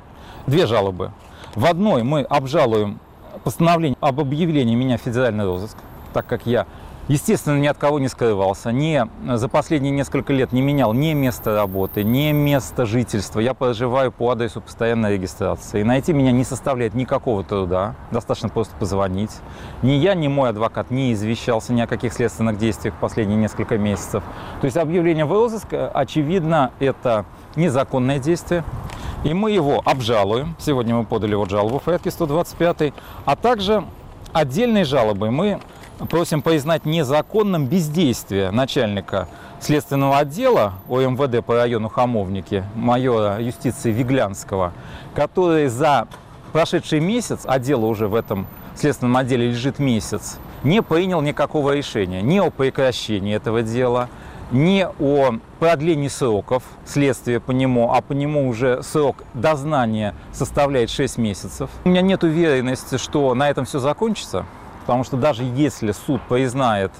Две 0.48 0.66
жалобы. 0.66 1.12
В 1.54 1.66
одной 1.66 2.04
мы 2.04 2.22
обжалуем 2.22 3.00
постановление 3.44 3.98
об 4.02 4.20
объявлении 4.20 4.76
меня 4.76 4.98
в 4.98 5.02
федеральный 5.02 5.46
розыск, 5.46 5.78
так 6.14 6.26
как 6.26 6.46
я 6.46 6.66
Естественно, 7.08 7.60
ни 7.60 7.68
от 7.68 7.78
кого 7.78 8.00
не 8.00 8.08
скрывался, 8.08 8.72
не 8.72 9.08
за 9.36 9.48
последние 9.48 9.92
несколько 9.92 10.34
лет 10.34 10.52
не 10.52 10.62
менял 10.64 10.92
ни 10.92 11.14
место 11.14 11.56
работы, 11.56 12.04
ни 12.04 12.32
место 12.32 12.88
жительства. 12.88 13.40
Я 13.40 13.54
проживаю 13.54 14.12
по 14.12 14.32
адресу 14.32 14.60
постоянной 14.60 15.14
регистрации. 15.14 15.82
И 15.82 15.84
найти 15.84 16.14
меня 16.14 16.32
не 16.32 16.44
составляет 16.44 16.96
никакого 16.96 17.44
труда, 17.44 17.94
достаточно 18.10 18.50
просто 18.50 18.76
позвонить. 18.78 19.30
Ни 19.84 19.92
я, 19.92 20.16
ни 20.16 20.28
мой 20.28 20.50
адвокат 20.50 20.90
не 20.90 21.14
извещался 21.14 21.74
ни 21.74 21.82
о 21.82 21.86
каких 21.86 22.12
следственных 22.12 22.58
действиях 22.58 22.96
последние 23.00 23.38
несколько 23.38 23.78
месяцев. 23.78 24.24
То 24.62 24.66
есть 24.66 24.78
объявление 24.78 25.26
в 25.26 25.32
розыск, 25.32 25.68
очевидно, 25.94 26.72
это 26.80 27.26
незаконное 27.56 28.18
действие. 28.18 28.64
И 29.24 29.32
мы 29.36 29.52
его 29.52 29.80
обжалуем. 29.86 30.56
Сегодня 30.58 30.96
мы 30.96 31.04
подали 31.06 31.36
вот 31.36 31.52
жалобу 31.52 31.78
в 31.78 31.84
порядке 31.84 32.10
125. 32.10 32.94
А 33.26 33.36
также 33.36 33.84
отдельной 34.34 34.86
жалобой 34.86 35.30
мы 35.30 35.60
просим 36.10 36.42
признать 36.42 36.86
незаконным 36.86 37.68
бездействие 37.68 38.52
начальника 38.52 39.28
следственного 39.60 40.20
отдела 40.20 40.74
ОМВД 40.90 41.44
по 41.46 41.56
району 41.56 41.90
Хамовники, 41.90 42.64
майора 42.76 43.42
юстиции 43.42 43.92
Виглянского, 43.92 44.74
который 45.14 45.68
за 45.68 46.08
прошедший 46.52 47.00
месяц, 47.00 47.42
а 47.46 47.60
дело 47.60 47.86
уже 47.86 48.08
в 48.08 48.16
этом 48.16 48.48
следственном 48.76 49.18
отделе 49.18 49.50
лежит 49.50 49.80
месяц, 49.80 50.38
не 50.64 50.82
принял 50.82 51.22
никакого 51.22 51.74
решения 51.74 52.22
ни 52.22 52.40
о 52.40 52.50
прекращении 52.50 53.36
этого 53.36 53.62
дела, 53.62 54.10
ни 54.52 54.88
о 55.00 55.40
продлении 55.60 56.08
сроков 56.08 56.64
следствия 56.86 57.40
по 57.40 57.52
нему, 57.52 57.92
а 57.92 58.02
по 58.02 58.14
нему 58.14 58.48
уже 58.48 58.84
срок 58.84 59.24
дознания 59.34 60.14
составляет 60.32 60.90
6 60.90 61.18
месяцев. 61.18 61.70
У 61.84 61.90
меня 61.90 62.02
нет 62.02 62.24
уверенности, 62.24 62.98
что 62.98 63.34
на 63.34 63.50
этом 63.50 63.66
все 63.66 63.80
закончится, 63.80 64.46
потому 64.86 65.04
что 65.04 65.18
даже 65.18 65.44
если 65.44 65.92
суд 65.92 66.22
признает 66.30 66.92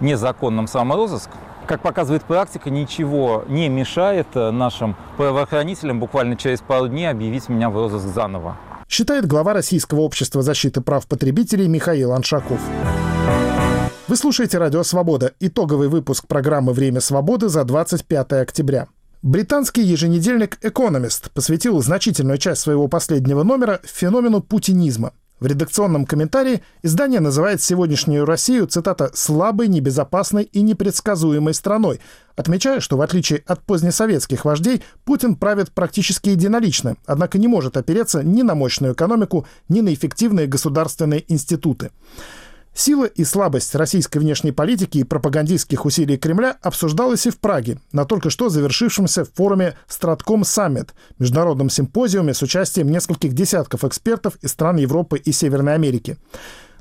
незаконным 0.00 0.66
саморозыск, 0.66 1.30
как 1.66 1.80
показывает 1.82 2.22
практика, 2.24 2.68
ничего 2.68 3.44
не 3.48 3.68
мешает 3.68 4.26
нашим 4.34 4.96
правоохранителям 5.16 6.00
буквально 6.00 6.36
через 6.36 6.60
пару 6.60 6.88
дней 6.88 7.08
объявить 7.08 7.48
меня 7.48 7.70
в 7.70 7.74
розыск 7.76 8.06
заново. 8.06 8.56
Считает 8.88 9.26
глава 9.26 9.54
Российского 9.54 10.00
общества 10.00 10.42
защиты 10.42 10.80
прав 10.80 11.06
потребителей 11.06 11.68
Михаил 11.68 12.12
Аншаков. 12.12 12.60
Вы 14.08 14.16
слушаете 14.16 14.58
«Радио 14.58 14.82
Свобода»– 14.82 15.32
итоговый 15.40 15.86
выпуск 15.86 16.26
программы 16.26 16.72
«Время 16.72 17.00
свободы» 17.00 17.48
за 17.48 17.62
25 17.62 18.32
октября. 18.32 18.88
Британский 19.22 19.82
еженедельник 19.82 20.58
«Экономист» 20.62 21.30
посвятил 21.30 21.80
значительную 21.80 22.38
часть 22.38 22.62
своего 22.62 22.88
последнего 22.88 23.44
номера 23.44 23.78
феномену 23.84 24.40
путинизма. 24.40 25.12
В 25.40 25.46
редакционном 25.46 26.04
комментарии 26.04 26.60
издание 26.82 27.18
называет 27.18 27.62
сегодняшнюю 27.62 28.26
Россию, 28.26 28.66
цитата, 28.66 29.10
«слабой, 29.14 29.68
небезопасной 29.68 30.44
и 30.44 30.60
непредсказуемой 30.60 31.54
страной», 31.54 31.98
отмечая, 32.36 32.80
что 32.80 32.98
в 32.98 33.00
отличие 33.00 33.42
от 33.46 33.62
позднесоветских 33.62 34.44
вождей, 34.44 34.82
Путин 35.04 35.36
правит 35.36 35.72
практически 35.72 36.28
единолично, 36.28 36.96
однако 37.06 37.38
не 37.38 37.48
может 37.48 37.78
опереться 37.78 38.22
ни 38.22 38.42
на 38.42 38.54
мощную 38.54 38.92
экономику, 38.92 39.46
ни 39.70 39.80
на 39.80 39.94
эффективные 39.94 40.46
государственные 40.46 41.24
институты. 41.32 41.90
Сила 42.80 43.04
и 43.04 43.24
слабость 43.24 43.74
российской 43.74 44.20
внешней 44.20 44.52
политики 44.52 44.96
и 44.96 45.04
пропагандистских 45.04 45.84
усилий 45.84 46.16
Кремля 46.16 46.56
обсуждалась 46.62 47.26
и 47.26 47.30
в 47.30 47.38
Праге 47.38 47.78
на 47.92 48.06
только 48.06 48.30
что 48.30 48.48
завершившемся 48.48 49.26
форуме 49.26 49.76
«Стратком 49.86 50.44
Саммит» 50.44 50.94
международном 51.18 51.68
симпозиуме 51.68 52.32
с 52.32 52.40
участием 52.40 52.90
нескольких 52.90 53.34
десятков 53.34 53.84
экспертов 53.84 54.36
из 54.40 54.52
стран 54.52 54.78
Европы 54.78 55.18
и 55.18 55.30
Северной 55.30 55.74
Америки. 55.74 56.16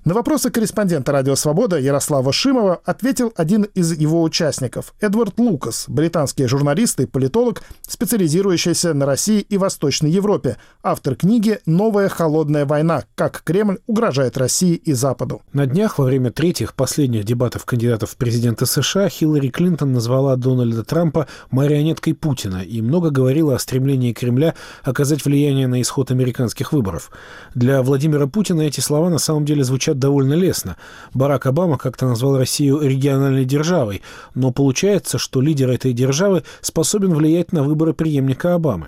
На 0.05 0.13
вопросы 0.13 0.49
корреспондента 0.49 1.11
«Радио 1.11 1.35
Свобода» 1.35 1.77
Ярослава 1.77 2.31
Шимова 2.31 2.79
ответил 2.85 3.33
один 3.35 3.63
из 3.63 3.91
его 3.97 4.23
участников– 4.23 4.93
Эдвард 5.01 5.37
Лукас, 5.37 5.85
британский 5.89 6.45
журналист 6.45 7.01
и 7.01 7.05
политолог, 7.05 7.63
специализирующийся 7.85 8.93
на 8.93 9.05
России 9.05 9.41
и 9.41 9.57
Восточной 9.57 10.09
Европе, 10.09 10.55
автор 10.83 11.15
книги 11.15 11.59
«Новая 11.65 12.07
холодная 12.07 12.65
война. 12.65 13.03
Как 13.15 13.41
Кремль 13.43 13.79
угрожает 13.87 14.37
России 14.37 14.75
и 14.75 14.93
Западу». 14.93 15.41
На 15.51 15.65
днях 15.65 15.99
во 15.99 16.05
время 16.05 16.31
третьих 16.31 16.75
последних 16.75 17.25
дебатов 17.25 17.65
кандидатов 17.65 18.11
в 18.11 18.15
президенты 18.15 18.65
США 18.65 19.09
Хиллари 19.09 19.49
Клинтон 19.49 19.91
назвала 19.91 20.37
Дональда 20.37 20.85
Трампа 20.85 21.27
марионеткой 21.51 22.13
Путина 22.13 22.63
и 22.63 22.81
много 22.81 23.09
говорила 23.09 23.55
о 23.55 23.59
стремлении 23.59 24.13
Кремля 24.13 24.55
оказать 24.83 25.25
влияние 25.25 25.67
на 25.67 25.81
исход 25.81 26.09
американских 26.09 26.71
выборов. 26.71 27.11
Для 27.53 27.83
Владимира 27.83 28.27
Путина 28.27 28.61
эти 28.61 28.79
слова 28.79 29.09
на 29.09 29.17
самом 29.17 29.43
деле 29.43 29.65
звучат 29.65 29.88
звучат 29.89 29.99
довольно 29.99 30.33
лестно. 30.33 30.75
Барак 31.13 31.45
Обама 31.45 31.77
как-то 31.77 32.07
назвал 32.07 32.37
Россию 32.37 32.81
региональной 32.81 33.45
державой, 33.45 34.01
но 34.35 34.51
получается, 34.51 35.17
что 35.17 35.41
лидер 35.41 35.69
этой 35.69 35.93
державы 35.93 36.43
способен 36.61 37.13
влиять 37.13 37.51
на 37.53 37.63
выборы 37.63 37.93
преемника 37.93 38.55
Обамы. 38.55 38.85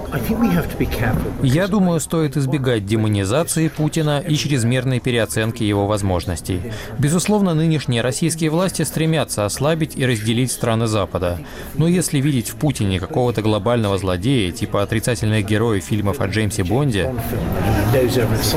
Я 1.44 1.68
думаю, 1.68 2.00
стоит 2.00 2.38
избегать 2.38 2.86
демонизации 2.86 3.68
Путина 3.68 4.20
и 4.20 4.36
чрезмерной 4.36 5.00
переоценки 5.00 5.64
его 5.64 5.88
возможностей. 5.88 6.62
Безусловно, 7.00 7.54
нынешние 7.54 8.02
российские 8.02 8.50
власти 8.50 8.84
стремятся 8.84 9.46
ослабить 9.46 9.98
и 9.98 10.06
разделить 10.06 10.52
страны 10.52 10.88
Запада. 10.88 11.40
Но 11.76 11.88
если 11.88 12.22
видеть 12.22 12.50
в 12.50 12.56
Путине 12.56 13.00
какого-то 13.00 13.42
глобального 13.42 13.98
злодея, 13.98 14.52
типа 14.52 14.84
отрицательных 14.84 15.46
героев 15.46 15.84
фильмов 15.84 16.20
о 16.22 16.28
Джеймсе 16.28 16.64
Бонде... 16.64 17.14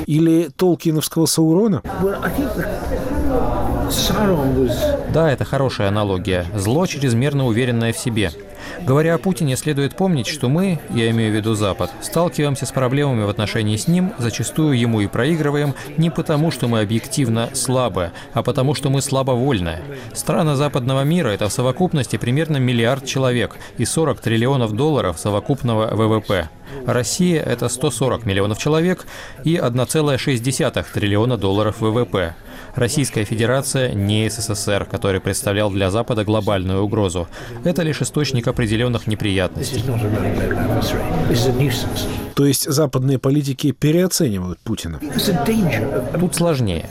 Или 0.07 0.49
Толкиновского 0.57 1.27
Саурона? 1.27 1.83
Thank 2.37 2.91
you. 2.91 2.94
Да, 5.13 5.31
это 5.31 5.45
хорошая 5.45 5.89
аналогия. 5.89 6.47
Зло, 6.55 6.87
чрезмерно 6.87 7.47
уверенное 7.47 7.93
в 7.93 7.99
себе. 7.99 8.31
Говоря 8.81 9.15
о 9.15 9.19
Путине, 9.19 9.57
следует 9.57 9.95
помнить, 9.95 10.27
что 10.27 10.49
мы, 10.49 10.79
я 10.91 11.11
имею 11.11 11.33
в 11.33 11.37
виду 11.37 11.55
Запад, 11.55 11.91
сталкиваемся 12.03 12.67
с 12.67 12.73
проблемами 12.73 13.25
в 13.25 13.29
отношении 13.29 13.77
с 13.77 13.89
ним, 13.89 14.13
зачастую 14.19 14.79
ему 14.79 15.01
и 15.01 15.07
проигрываем, 15.07 15.75
не 15.97 16.11
потому, 16.11 16.51
что 16.51 16.69
мы 16.69 16.81
объективно 16.81 17.51
слабы, 17.53 18.13
а 18.33 18.43
потому, 18.43 18.75
что 18.75 18.91
мы 18.91 19.01
слабовольны. 19.01 19.79
Страны 20.13 20.55
западного 20.55 21.03
мира– 21.03 21.29
это 21.31 21.49
в 21.49 21.53
совокупности 21.53 22.17
примерно 22.17 22.59
миллиард 22.59 23.07
человек 23.07 23.57
и 23.79 23.85
40 23.85 24.21
триллионов 24.21 24.73
долларов 24.73 25.19
совокупного 25.19 25.95
ВВП. 25.95 26.49
Россия– 26.87 27.43
это 27.45 27.69
140 27.69 28.27
миллионов 28.27 28.59
человек 28.59 29.07
и 29.45 29.57
1,6 29.57 30.87
триллиона 30.93 31.37
долларов 31.37 31.81
ВВП. 31.81 32.35
Российская 32.75 33.25
Федерация 33.25 33.93
не 33.93 34.29
СССР, 34.29 34.87
который 34.91 35.21
представлял 35.21 35.71
для 35.71 35.91
Запада 35.91 36.25
глобальную 36.25 36.83
угрозу. 36.83 37.29
Это 37.65 37.83
лишь 37.83 38.03
источник 38.03 38.49
определенных 38.49 39.07
неприятностей. 39.07 39.83
То 42.35 42.47
есть 42.47 42.69
западные 42.69 43.19
политики 43.19 43.71
переоценивают 43.71 44.59
Путина? 44.61 45.01
Тут 46.19 46.35
сложнее. 46.35 46.89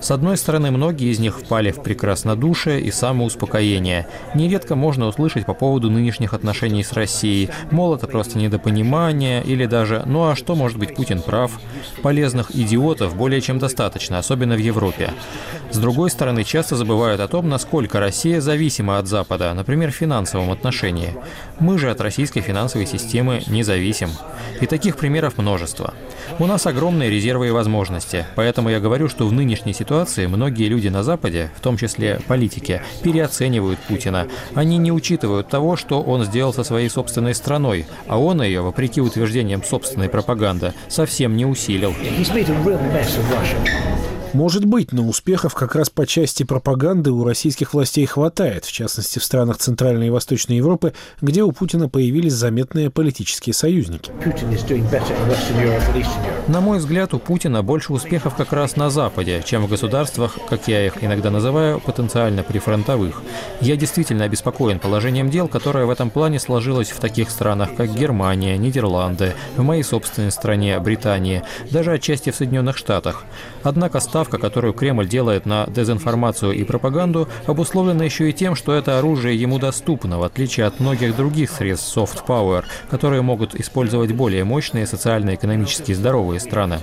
С 0.00 0.10
одной 0.10 0.36
стороны, 0.36 0.70
многие 0.70 1.10
из 1.10 1.18
них 1.18 1.38
впали 1.38 1.72
в 1.72 1.82
прекраснодушие 1.82 2.80
и 2.80 2.90
самоуспокоение. 2.90 4.06
Нередко 4.34 4.76
можно 4.76 5.06
услышать 5.06 5.46
по 5.46 5.54
поводу 5.54 5.90
нынешних 5.90 6.32
отношений 6.32 6.84
с 6.84 6.92
Россией, 6.92 7.50
мол, 7.70 7.94
это 7.94 8.06
просто 8.06 8.38
недопонимание, 8.38 9.42
или 9.42 9.66
даже 9.66 10.02
«ну 10.06 10.28
а 10.28 10.36
что, 10.36 10.54
может 10.54 10.78
быть, 10.78 10.94
Путин 10.94 11.22
прав?» 11.22 11.60
Полезных 12.02 12.54
идиотов 12.54 13.16
более 13.16 13.40
чем 13.40 13.58
достаточно, 13.58 14.18
особенно 14.18 14.54
в 14.54 14.58
Европе. 14.58 15.12
С 15.70 15.78
другой 15.78 16.10
стороны, 16.10 16.44
часто 16.44 16.76
забывают 16.76 17.20
о 17.20 17.28
том, 17.28 17.48
насколько 17.48 17.98
Россия 17.98 18.40
зависима 18.40 18.98
от 18.98 19.08
Запада, 19.08 19.52
например, 19.54 19.90
в 19.90 19.96
финансовом 19.96 20.50
отношении. 20.50 21.14
Мы 21.58 21.78
же 21.78 21.90
от 21.90 22.00
российской 22.00 22.40
финансовой 22.42 22.86
системы 22.86 23.42
не 23.46 23.62
зависим. 23.62 24.10
И 24.60 24.66
таких 24.84 24.98
примеров 24.98 25.38
множество. 25.38 25.94
У 26.38 26.44
нас 26.44 26.66
огромные 26.66 27.08
резервы 27.08 27.48
и 27.48 27.50
возможности, 27.50 28.26
поэтому 28.34 28.68
я 28.68 28.80
говорю, 28.80 29.08
что 29.08 29.26
в 29.26 29.32
нынешней 29.32 29.72
ситуации 29.72 30.26
многие 30.26 30.68
люди 30.68 30.88
на 30.88 31.02
Западе, 31.02 31.50
в 31.56 31.60
том 31.60 31.78
числе 31.78 32.20
политики, 32.28 32.82
переоценивают 33.02 33.78
Путина. 33.78 34.28
Они 34.54 34.76
не 34.76 34.92
учитывают 34.92 35.48
того, 35.48 35.76
что 35.76 36.02
он 36.02 36.24
сделал 36.26 36.52
со 36.52 36.64
своей 36.64 36.90
собственной 36.90 37.34
страной, 37.34 37.86
а 38.08 38.18
он 38.18 38.42
ее, 38.42 38.60
вопреки 38.60 39.00
утверждениям 39.00 39.64
собственной 39.64 40.10
пропаганды, 40.10 40.74
совсем 40.88 41.34
не 41.34 41.46
усилил. 41.46 41.94
Может 44.34 44.64
быть, 44.64 44.90
но 44.90 45.06
успехов 45.06 45.54
как 45.54 45.76
раз 45.76 45.90
по 45.90 46.08
части 46.08 46.42
пропаганды 46.42 47.12
у 47.12 47.22
российских 47.22 47.72
властей 47.72 48.04
хватает, 48.04 48.64
в 48.64 48.72
частности 48.72 49.20
в 49.20 49.24
странах 49.24 49.58
Центральной 49.58 50.08
и 50.08 50.10
Восточной 50.10 50.56
Европы, 50.56 50.92
где 51.20 51.44
у 51.44 51.52
Путина 51.52 51.88
появились 51.88 52.32
заметные 52.32 52.90
политические 52.90 53.54
союзники. 53.54 54.10
На 56.48 56.60
мой 56.60 56.78
взгляд, 56.78 57.14
у 57.14 57.20
Путина 57.20 57.62
больше 57.62 57.92
успехов 57.92 58.34
как 58.34 58.52
раз 58.52 58.74
на 58.74 58.90
Западе, 58.90 59.40
чем 59.46 59.66
в 59.66 59.70
государствах, 59.70 60.36
как 60.48 60.66
я 60.66 60.84
их 60.84 61.04
иногда 61.04 61.30
называю, 61.30 61.78
потенциально 61.78 62.42
прифронтовых. 62.42 63.22
Я 63.60 63.76
действительно 63.76 64.24
обеспокоен 64.24 64.80
положением 64.80 65.30
дел, 65.30 65.46
которое 65.46 65.86
в 65.86 65.90
этом 65.90 66.10
плане 66.10 66.40
сложилось 66.40 66.90
в 66.90 66.98
таких 66.98 67.30
странах, 67.30 67.76
как 67.76 67.94
Германия, 67.94 68.58
Нидерланды, 68.58 69.34
в 69.56 69.62
моей 69.62 69.84
собственной 69.84 70.32
стране, 70.32 70.80
Британии, 70.80 71.44
даже 71.70 71.92
отчасти 71.92 72.30
в 72.30 72.34
Соединенных 72.34 72.76
Штатах. 72.76 73.22
Однако 73.62 74.00
став 74.00 74.23
ставка, 74.24 74.38
которую 74.38 74.72
Кремль 74.72 75.06
делает 75.06 75.46
на 75.46 75.66
дезинформацию 75.66 76.52
и 76.52 76.64
пропаганду, 76.64 77.28
обусловлена 77.46 78.04
еще 78.04 78.30
и 78.30 78.32
тем, 78.32 78.56
что 78.56 78.72
это 78.72 78.98
оружие 78.98 79.40
ему 79.40 79.58
доступно, 79.58 80.18
в 80.18 80.22
отличие 80.22 80.66
от 80.66 80.80
многих 80.80 81.14
других 81.16 81.50
средств 81.50 81.94
soft 81.96 82.24
power, 82.26 82.64
которые 82.90 83.20
могут 83.22 83.54
использовать 83.54 84.12
более 84.12 84.44
мощные 84.44 84.86
социально-экономически 84.86 85.92
здоровые 85.92 86.40
страны. 86.40 86.78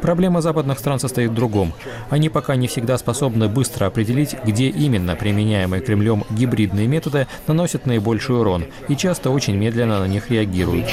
Проблема 0.00 0.40
западных 0.40 0.78
стран 0.78 0.98
состоит 0.98 1.30
в 1.30 1.34
другом. 1.34 1.72
Они 2.10 2.28
пока 2.28 2.56
не 2.56 2.66
всегда 2.66 2.98
способны 2.98 3.48
быстро 3.48 3.86
определить, 3.86 4.36
где 4.44 4.66
именно 4.66 5.14
применяемые 5.14 5.82
Кремлем 5.82 6.24
гибридные 6.30 6.88
методы 6.88 7.26
наносят 7.46 7.86
наибольший 7.86 8.36
урон, 8.40 8.64
и 8.88 8.96
часто 8.96 9.30
очень 9.30 9.56
медленно 9.56 10.00
на 10.00 10.08
них 10.08 10.30
реагируют. 10.30 10.88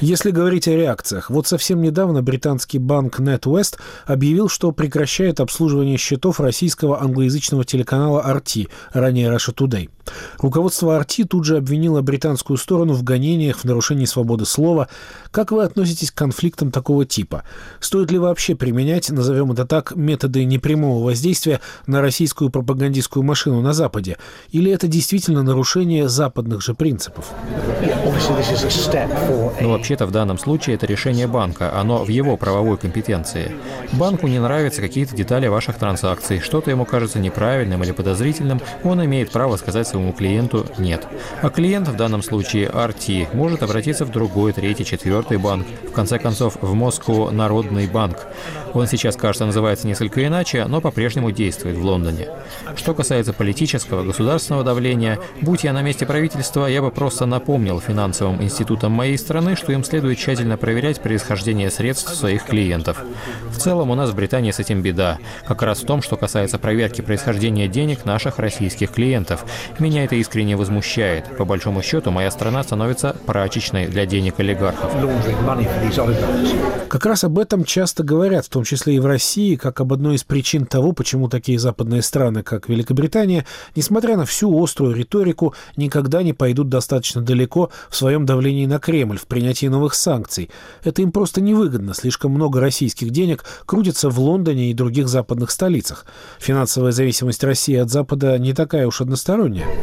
Если 0.00 0.30
говорить 0.30 0.68
о 0.68 0.72
реакциях, 0.72 1.30
вот 1.30 1.46
совсем 1.46 1.80
недавно 1.80 2.22
британский 2.22 2.78
банк 2.78 3.20
NetWest 3.20 3.78
объявил, 4.06 4.48
что 4.48 4.72
прекращает 4.72 5.40
обслуживание 5.40 5.96
счетов 5.96 6.40
российского 6.40 7.00
англоязычного 7.00 7.64
телеканала 7.64 8.22
RT, 8.26 8.68
ранее 8.92 9.30
Russia 9.30 9.54
Today. 9.54 9.88
Руководство 10.38 11.00
RT 11.00 11.26
тут 11.26 11.44
же 11.44 11.56
обвинило 11.56 12.00
британскую 12.02 12.56
сторону 12.56 12.92
в 12.92 13.02
гонениях, 13.02 13.58
в 13.58 13.64
нарушении 13.64 14.04
свободы 14.04 14.44
слова. 14.44 14.88
Как 15.30 15.52
вы 15.52 15.64
относитесь 15.64 16.10
к 16.10 16.14
конфликтам 16.14 16.70
такого 16.70 17.04
типа? 17.04 17.44
Стоит 17.80 18.10
ли 18.10 18.18
вообще 18.18 18.54
применять, 18.54 19.10
назовем 19.10 19.52
это 19.52 19.64
так, 19.66 19.94
методы 19.96 20.44
непрямого 20.44 21.04
воздействия 21.04 21.60
на 21.86 22.00
российскую 22.00 22.50
пропагандистскую 22.50 23.22
машину 23.22 23.60
на 23.60 23.72
Западе? 23.72 24.18
Или 24.50 24.70
это 24.70 24.86
действительно 24.86 25.42
нарушение 25.42 26.08
западных 26.08 26.62
же 26.62 26.74
принципов? 26.74 27.30
Ну, 29.60 29.70
вообще-то 29.70 30.06
в 30.06 30.10
данном 30.10 30.38
случае 30.38 30.76
это 30.76 30.86
решение 30.86 31.26
банка, 31.26 31.78
оно 31.78 32.04
в 32.04 32.08
его 32.08 32.36
правовой 32.36 32.76
компетенции. 32.76 33.54
Банку 33.92 34.26
не 34.28 34.38
нравятся 34.38 34.80
какие-то 34.80 35.16
детали 35.16 35.46
ваших 35.46 35.76
транзакций, 35.76 36.40
что-то 36.40 36.70
ему 36.70 36.84
кажется 36.84 37.18
неправильным 37.18 37.82
или 37.82 37.92
подозрительным, 37.92 38.60
он 38.82 39.04
имеет 39.04 39.30
право 39.30 39.56
сказать 39.56 39.86
своему 39.94 40.12
клиенту 40.12 40.66
«нет». 40.76 41.06
А 41.40 41.50
клиент 41.50 41.86
в 41.86 41.94
данном 41.96 42.22
случае 42.22 42.68
RT 42.68 43.34
может 43.34 43.62
обратиться 43.62 44.04
в 44.04 44.10
другой, 44.10 44.52
третий, 44.52 44.84
четвертый 44.84 45.38
банк, 45.38 45.66
в 45.88 45.92
конце 45.92 46.18
концов 46.18 46.56
в 46.60 46.74
Москву 46.74 47.30
Народный 47.30 47.86
банк. 47.86 48.26
Он 48.72 48.88
сейчас, 48.88 49.14
кажется, 49.14 49.46
называется 49.46 49.86
несколько 49.86 50.26
иначе, 50.26 50.64
но 50.66 50.80
по-прежнему 50.80 51.30
действует 51.30 51.76
в 51.76 51.84
Лондоне. 51.84 52.28
Что 52.74 52.92
касается 52.92 53.32
политического, 53.32 54.02
государственного 54.02 54.64
давления, 54.64 55.20
будь 55.40 55.62
я 55.62 55.72
на 55.72 55.80
месте 55.80 56.06
правительства, 56.06 56.66
я 56.66 56.82
бы 56.82 56.90
просто 56.90 57.24
напомнил 57.24 57.80
финансовым 57.80 58.42
институтам 58.42 58.90
моей 58.90 59.16
страны, 59.16 59.54
что 59.54 59.70
им 59.70 59.84
следует 59.84 60.18
тщательно 60.18 60.56
проверять 60.56 61.00
происхождение 61.00 61.70
средств 61.70 62.12
своих 62.16 62.46
клиентов. 62.46 63.04
В 63.48 63.58
целом 63.58 63.90
у 63.90 63.94
нас 63.94 64.10
в 64.10 64.16
Британии 64.16 64.50
с 64.50 64.58
этим 64.58 64.82
беда. 64.82 65.18
Как 65.46 65.62
раз 65.62 65.82
в 65.82 65.86
том, 65.86 66.02
что 66.02 66.16
касается 66.16 66.58
проверки 66.58 67.00
происхождения 67.00 67.68
денег 67.68 68.04
наших 68.04 68.40
российских 68.40 68.90
клиентов. 68.90 69.44
Меня 69.84 70.04
это 70.04 70.14
искренне 70.14 70.56
возмущает. 70.56 71.36
По 71.36 71.44
большому 71.44 71.82
счету, 71.82 72.10
моя 72.10 72.30
страна 72.30 72.62
становится 72.62 73.14
прачечной 73.26 73.86
для 73.86 74.06
денег 74.06 74.40
олигархов. 74.40 74.90
Как 76.88 77.04
раз 77.04 77.24
об 77.24 77.38
этом 77.38 77.64
часто 77.64 78.02
говорят, 78.02 78.46
в 78.46 78.48
том 78.48 78.64
числе 78.64 78.96
и 78.96 78.98
в 78.98 79.04
России, 79.04 79.56
как 79.56 79.82
об 79.82 79.92
одной 79.92 80.14
из 80.14 80.24
причин 80.24 80.64
того, 80.64 80.92
почему 80.92 81.28
такие 81.28 81.58
западные 81.58 82.00
страны, 82.00 82.42
как 82.42 82.70
Великобритания, 82.70 83.44
несмотря 83.76 84.16
на 84.16 84.24
всю 84.24 84.58
острую 84.58 84.94
риторику, 84.94 85.54
никогда 85.76 86.22
не 86.22 86.32
пойдут 86.32 86.70
достаточно 86.70 87.20
далеко 87.20 87.70
в 87.90 87.96
своем 87.96 88.24
давлении 88.24 88.64
на 88.64 88.78
Кремль, 88.78 89.18
в 89.18 89.26
принятии 89.26 89.66
новых 89.66 89.96
санкций. 89.96 90.48
Это 90.82 91.02
им 91.02 91.12
просто 91.12 91.42
невыгодно. 91.42 91.92
Слишком 91.92 92.32
много 92.32 92.58
российских 92.58 93.10
денег 93.10 93.44
крутится 93.66 94.08
в 94.08 94.18
Лондоне 94.18 94.70
и 94.70 94.74
других 94.74 95.08
западных 95.08 95.50
столицах. 95.50 96.06
Финансовая 96.38 96.92
зависимость 96.92 97.44
России 97.44 97.76
от 97.76 97.90
Запада 97.90 98.38
не 98.38 98.54
такая 98.54 98.86
уж 98.86 99.02
односторонняя. 99.02 99.73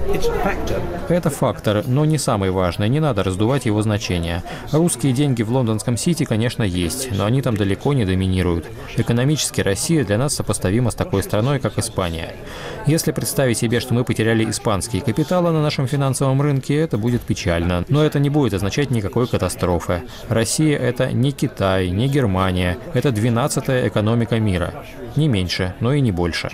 Это 1.09 1.29
фактор, 1.29 1.83
но 1.87 2.05
не 2.05 2.17
самый 2.17 2.51
важный, 2.51 2.89
не 2.89 2.99
надо 2.99 3.23
раздувать 3.23 3.65
его 3.65 3.81
значение. 3.81 4.43
Русские 4.71 5.13
деньги 5.13 5.43
в 5.43 5.51
лондонском 5.51 5.97
Сити, 5.97 6.23
конечно, 6.23 6.63
есть, 6.63 7.09
но 7.11 7.25
они 7.25 7.41
там 7.41 7.57
далеко 7.57 7.93
не 7.93 8.05
доминируют. 8.05 8.65
Экономически 8.97 9.61
Россия 9.61 10.05
для 10.05 10.17
нас 10.17 10.35
сопоставима 10.35 10.91
с 10.91 10.95
такой 10.95 11.23
страной, 11.23 11.59
как 11.59 11.77
Испания. 11.77 12.35
Если 12.85 13.11
представить 13.11 13.57
себе, 13.57 13.79
что 13.79 13.93
мы 13.93 14.03
потеряли 14.03 14.49
испанские 14.49 15.01
капиталы 15.01 15.51
на 15.51 15.61
нашем 15.61 15.87
финансовом 15.87 16.41
рынке, 16.41 16.77
это 16.77 16.97
будет 16.97 17.21
печально. 17.21 17.85
Но 17.89 18.03
это 18.03 18.19
не 18.19 18.29
будет 18.29 18.53
означать 18.53 18.91
никакой 18.91 19.27
катастрофы. 19.27 20.03
Россия– 20.29 20.77
это 20.79 21.11
не 21.11 21.31
Китай, 21.31 21.89
не 21.89 22.07
Германия. 22.07 22.77
Это 22.93 23.09
12-я 23.09 23.87
экономика 23.87 24.39
мира. 24.39 24.73
Не 25.15 25.27
меньше, 25.27 25.75
но 25.79 25.93
и 25.93 26.01
не 26.01 26.11
больше. 26.11 26.49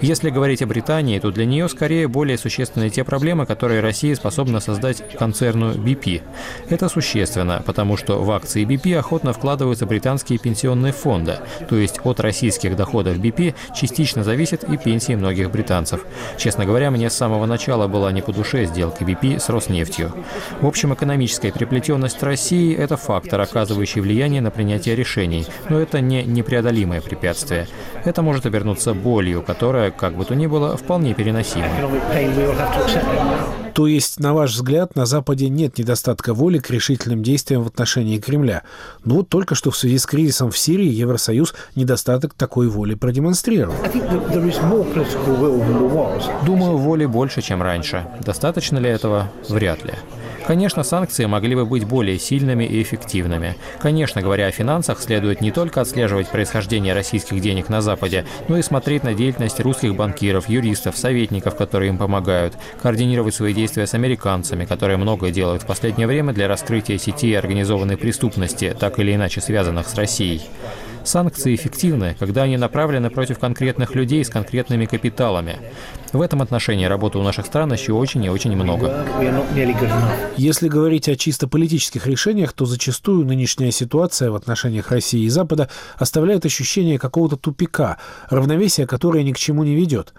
Если 0.00 0.30
говорить 0.30 0.62
о 0.62 0.66
Британии, 0.66 1.18
то 1.18 1.30
для 1.30 1.44
нее 1.44 1.68
скорее 1.68 2.06
более 2.08 2.38
существенны 2.76 2.90
те 2.90 3.04
проблемы, 3.04 3.46
которые 3.46 3.80
Россия 3.80 4.14
способна 4.14 4.60
создать 4.60 5.02
концерну 5.18 5.72
BP. 5.72 6.22
Это 6.68 6.88
существенно, 6.88 7.62
потому 7.64 7.96
что 7.96 8.22
в 8.22 8.30
акции 8.30 8.66
BP 8.66 8.98
охотно 8.98 9.32
вкладываются 9.32 9.86
британские 9.86 10.38
пенсионные 10.38 10.92
фонды, 10.92 11.38
то 11.68 11.76
есть 11.76 12.00
от 12.04 12.20
российских 12.20 12.76
доходов 12.76 13.16
BP 13.16 13.54
частично 13.74 14.24
зависят 14.24 14.64
и 14.64 14.76
пенсии 14.76 15.16
многих 15.16 15.50
британцев. 15.50 16.04
Честно 16.36 16.64
говоря, 16.64 16.90
мне 16.90 17.08
с 17.08 17.16
самого 17.16 17.46
начала 17.46 17.88
была 17.88 18.12
не 18.12 18.22
по 18.22 18.32
душе 18.32 18.66
сделка 18.66 19.04
BP 19.04 19.38
с 19.38 19.48
Роснефтью. 19.48 20.12
В 20.60 20.66
общем, 20.66 20.92
экономическая 20.92 21.50
переплетенность 21.50 22.22
России– 22.22 22.76
это 22.78 22.96
фактор, 22.96 23.40
оказывающий 23.40 24.02
влияние 24.02 24.40
на 24.40 24.50
принятие 24.50 24.96
решений, 24.96 25.46
но 25.70 25.78
это 25.80 26.00
не 26.00 26.24
непреодолимое 26.24 27.00
препятствие. 27.00 27.66
Это 28.04 28.22
может 28.22 28.46
обернуться 28.46 28.94
болью, 28.94 29.42
которая, 29.42 29.90
как 29.90 30.14
бы 30.14 30.24
то 30.24 30.34
ни 30.34 30.46
было, 30.46 30.76
вполне 30.76 31.14
переносима. 31.14 31.68
То 33.76 33.86
есть, 33.86 34.18
на 34.20 34.32
ваш 34.32 34.52
взгляд, 34.54 34.96
на 34.96 35.04
Западе 35.04 35.50
нет 35.50 35.76
недостатка 35.76 36.32
воли 36.32 36.58
к 36.58 36.70
решительным 36.70 37.22
действиям 37.22 37.62
в 37.62 37.66
отношении 37.66 38.18
Кремля. 38.18 38.62
Но 39.04 39.16
вот 39.16 39.28
только 39.28 39.54
что 39.54 39.70
в 39.70 39.76
связи 39.76 39.98
с 39.98 40.06
кризисом 40.06 40.50
в 40.50 40.56
Сирии 40.56 40.88
Евросоюз 40.88 41.54
недостаток 41.74 42.32
такой 42.32 42.68
воли 42.68 42.94
продемонстрировал. 42.94 43.76
Думаю, 46.46 46.78
воли 46.78 47.04
больше, 47.04 47.42
чем 47.42 47.62
раньше. 47.62 48.06
Достаточно 48.24 48.78
ли 48.78 48.88
этого? 48.88 49.30
Вряд 49.50 49.84
ли. 49.84 49.92
Конечно, 50.46 50.84
санкции 50.84 51.24
могли 51.24 51.56
бы 51.56 51.66
быть 51.66 51.84
более 51.84 52.20
сильными 52.20 52.62
и 52.62 52.80
эффективными. 52.80 53.56
Конечно, 53.80 54.22
говоря 54.22 54.46
о 54.46 54.52
финансах, 54.52 55.00
следует 55.00 55.40
не 55.40 55.50
только 55.50 55.80
отслеживать 55.80 56.28
происхождение 56.28 56.94
российских 56.94 57.40
денег 57.40 57.68
на 57.68 57.80
Западе, 57.80 58.24
но 58.46 58.56
и 58.56 58.62
смотреть 58.62 59.02
на 59.02 59.14
деятельность 59.14 59.58
русских 59.58 59.96
банкиров, 59.96 60.48
юристов, 60.48 60.96
советников, 60.96 61.56
которые 61.56 61.88
им 61.88 61.98
помогают, 61.98 62.54
координировать 62.80 63.34
свои 63.34 63.54
действия 63.54 63.88
с 63.88 63.94
американцами, 63.94 64.64
которые 64.64 64.98
многое 64.98 65.32
делают 65.32 65.64
в 65.64 65.66
последнее 65.66 66.06
время 66.06 66.32
для 66.32 66.46
раскрытия 66.46 66.98
сетей 66.98 67.36
организованной 67.36 67.96
преступности, 67.96 68.76
так 68.78 69.00
или 69.00 69.14
иначе 69.14 69.40
связанных 69.40 69.88
с 69.88 69.94
Россией. 69.96 70.42
Санкции 71.06 71.54
эффективны, 71.54 72.16
когда 72.18 72.42
они 72.42 72.56
направлены 72.56 73.10
против 73.10 73.38
конкретных 73.38 73.94
людей 73.94 74.24
с 74.24 74.28
конкретными 74.28 74.86
капиталами. 74.86 75.56
В 76.12 76.20
этом 76.20 76.42
отношении 76.42 76.84
работы 76.84 77.18
у 77.18 77.22
наших 77.22 77.46
стран 77.46 77.72
еще 77.72 77.92
очень 77.92 78.24
и 78.24 78.28
очень 78.28 78.56
много. 78.56 79.06
Если 80.36 80.68
говорить 80.68 81.08
о 81.08 81.14
чисто 81.14 81.46
политических 81.46 82.08
решениях, 82.08 82.52
то 82.52 82.66
зачастую 82.66 83.24
нынешняя 83.24 83.70
ситуация 83.70 84.32
в 84.32 84.34
отношениях 84.34 84.90
России 84.90 85.22
и 85.22 85.28
Запада 85.28 85.70
оставляет 85.96 86.44
ощущение 86.44 86.98
какого-то 86.98 87.36
тупика, 87.36 87.98
равновесия, 88.28 88.86
которое 88.86 89.22
ни 89.22 89.32
к 89.32 89.38
чему 89.38 89.62
не 89.62 89.76
ведет. 89.76 90.12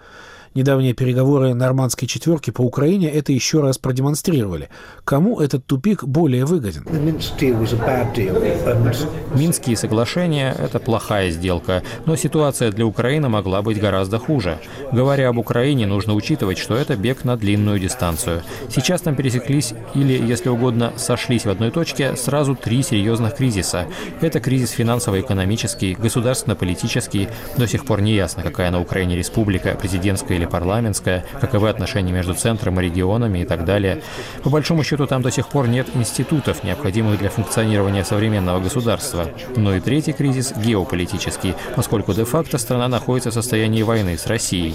Недавние 0.54 0.94
переговоры 0.94 1.54
нормандской 1.54 2.08
четверки 2.08 2.50
по 2.50 2.62
Украине 2.62 3.10
это 3.10 3.32
еще 3.32 3.60
раз 3.60 3.78
продемонстрировали. 3.78 4.70
Кому 5.04 5.40
этот 5.40 5.66
тупик 5.66 6.04
более 6.04 6.44
выгоден? 6.44 6.84
Минские 9.34 9.76
соглашения– 9.76 10.56
это 10.58 10.78
плохая 10.78 11.30
сделка, 11.30 11.82
но 12.06 12.16
ситуация 12.16 12.72
для 12.72 12.86
Украины 12.86 13.28
могла 13.28 13.62
быть 13.62 13.78
гораздо 13.80 14.18
хуже. 14.18 14.58
Говоря 14.92 15.28
об 15.28 15.38
Украине, 15.38 15.86
нужно 15.86 16.14
учитывать, 16.14 16.58
что 16.58 16.74
это 16.74 16.96
бег 16.96 17.24
на 17.24 17.36
длинную 17.36 17.78
дистанцию. 17.78 18.42
Сейчас 18.68 19.02
там 19.02 19.14
пересеклись 19.14 19.74
или, 19.94 20.12
если 20.12 20.48
угодно, 20.48 20.92
сошлись 20.96 21.44
в 21.44 21.50
одной 21.50 21.70
точке 21.70 22.16
сразу 22.16 22.54
три 22.56 22.82
серьезных 22.82 23.36
кризиса. 23.36 23.86
Это 24.20 24.40
кризис 24.40 24.70
финансово-экономический, 24.70 25.94
государственно-политический. 25.94 27.28
До 27.56 27.66
сих 27.66 27.84
пор 27.84 28.00
не 28.00 28.14
ясно, 28.14 28.42
какая 28.42 28.70
на 28.70 28.80
Украине 28.80 29.16
республика, 29.16 29.76
президентская 29.80 30.37
или 30.38 30.46
парламентская, 30.46 31.24
каковы 31.40 31.68
отношения 31.68 32.12
между 32.12 32.34
центром 32.34 32.80
и 32.80 32.84
регионами 32.84 33.40
и 33.40 33.44
так 33.44 33.64
далее. 33.64 34.02
По 34.42 34.50
большому 34.50 34.84
счету 34.84 35.06
там 35.06 35.22
до 35.22 35.30
сих 35.30 35.48
пор 35.48 35.68
нет 35.68 35.88
институтов, 35.94 36.64
необходимых 36.64 37.18
для 37.18 37.28
функционирования 37.28 38.04
современного 38.04 38.60
государства. 38.60 39.26
Но 39.56 39.74
и 39.74 39.80
третий 39.80 40.12
кризис– 40.12 40.52
геополитический, 40.56 41.54
поскольку 41.76 42.14
де-факто 42.14 42.58
страна 42.58 42.88
находится 42.88 43.30
в 43.30 43.34
состоянии 43.34 43.82
войны 43.82 44.16
с 44.16 44.26
Россией. 44.26 44.74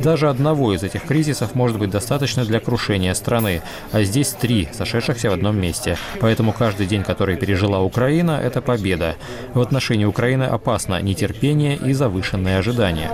Даже 0.00 0.28
одного 0.28 0.74
из 0.74 0.82
этих 0.82 1.04
кризисов 1.04 1.54
может 1.54 1.78
быть 1.78 1.90
достаточно 1.90 2.44
для 2.44 2.60
крушения 2.60 3.14
страны, 3.14 3.62
а 3.92 4.02
здесь 4.02 4.30
три, 4.30 4.68
сошедшихся 4.72 5.30
в 5.30 5.32
одном 5.32 5.60
месте. 5.60 5.96
Поэтому 6.20 6.52
каждый 6.52 6.86
день, 6.86 7.02
который 7.02 7.36
пережила 7.36 7.80
Украина, 7.80 8.32
это 8.32 8.60
победа. 8.60 9.16
В 9.54 9.60
отношении 9.60 10.04
Украины 10.04 10.44
опасно 10.44 11.00
нетерпение 11.00 11.76
и 11.76 11.92
завышенные 11.92 12.58
ожидания. 12.58 13.10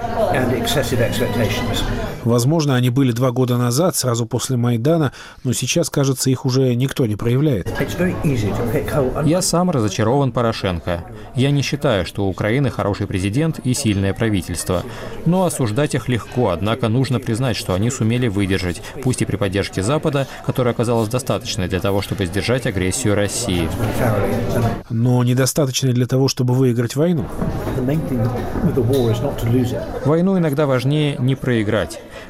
Возможно, 2.25 2.75
они 2.75 2.89
были 2.91 3.13
два 3.13 3.31
года 3.33 3.59
назад, 3.59 3.97
сразу 3.97 4.25
после 4.27 4.57
Майдана, 4.57 5.13
но 5.45 5.53
сейчас, 5.53 5.91
кажется, 5.91 6.31
их 6.31 6.47
уже 6.47 6.75
никто 6.75 7.07
не 7.07 7.17
проявляет. 7.17 7.69
Я 9.25 9.43
сам 9.43 9.71
разочарован 9.71 10.33
Порошенко. 10.33 11.05
Я 11.35 11.51
не 11.51 11.61
считаю, 11.63 12.07
что 12.07 12.25
у 12.25 12.31
Украины 12.31 12.71
хороший 12.71 13.07
президент 13.07 13.59
и 13.59 13.75
сильное 13.75 14.15
правительство. 14.15 14.83
Но 15.27 15.45
осуждать 15.45 15.95
их 15.95 16.09
легко, 16.09 16.49
однако 16.49 16.89
нужно 16.89 17.21
признать, 17.21 17.57
что 17.57 17.75
они 17.75 17.91
сумели 17.91 18.29
выдержать, 18.29 18.81
пусть 19.03 19.21
и 19.21 19.27
при 19.27 19.37
поддержке 19.37 19.83
Запада, 19.83 20.27
которая 20.47 20.73
оказалась 20.73 21.11
достаточной 21.11 21.69
для 21.69 21.81
того, 21.81 22.01
чтобы 22.01 22.25
сдержать 22.25 22.67
агрессию 22.67 23.15
России. 23.15 23.69
Но 24.89 25.23
недостаточной 25.25 25.93
для 25.93 26.07
того, 26.07 26.29
чтобы 26.29 26.55
выиграть 26.55 26.97
войну. 26.97 27.27
Войну 30.05 30.39
иногда 30.39 30.67
важнее 30.67 31.17
не 31.19 31.35
проиграть. 31.35 31.74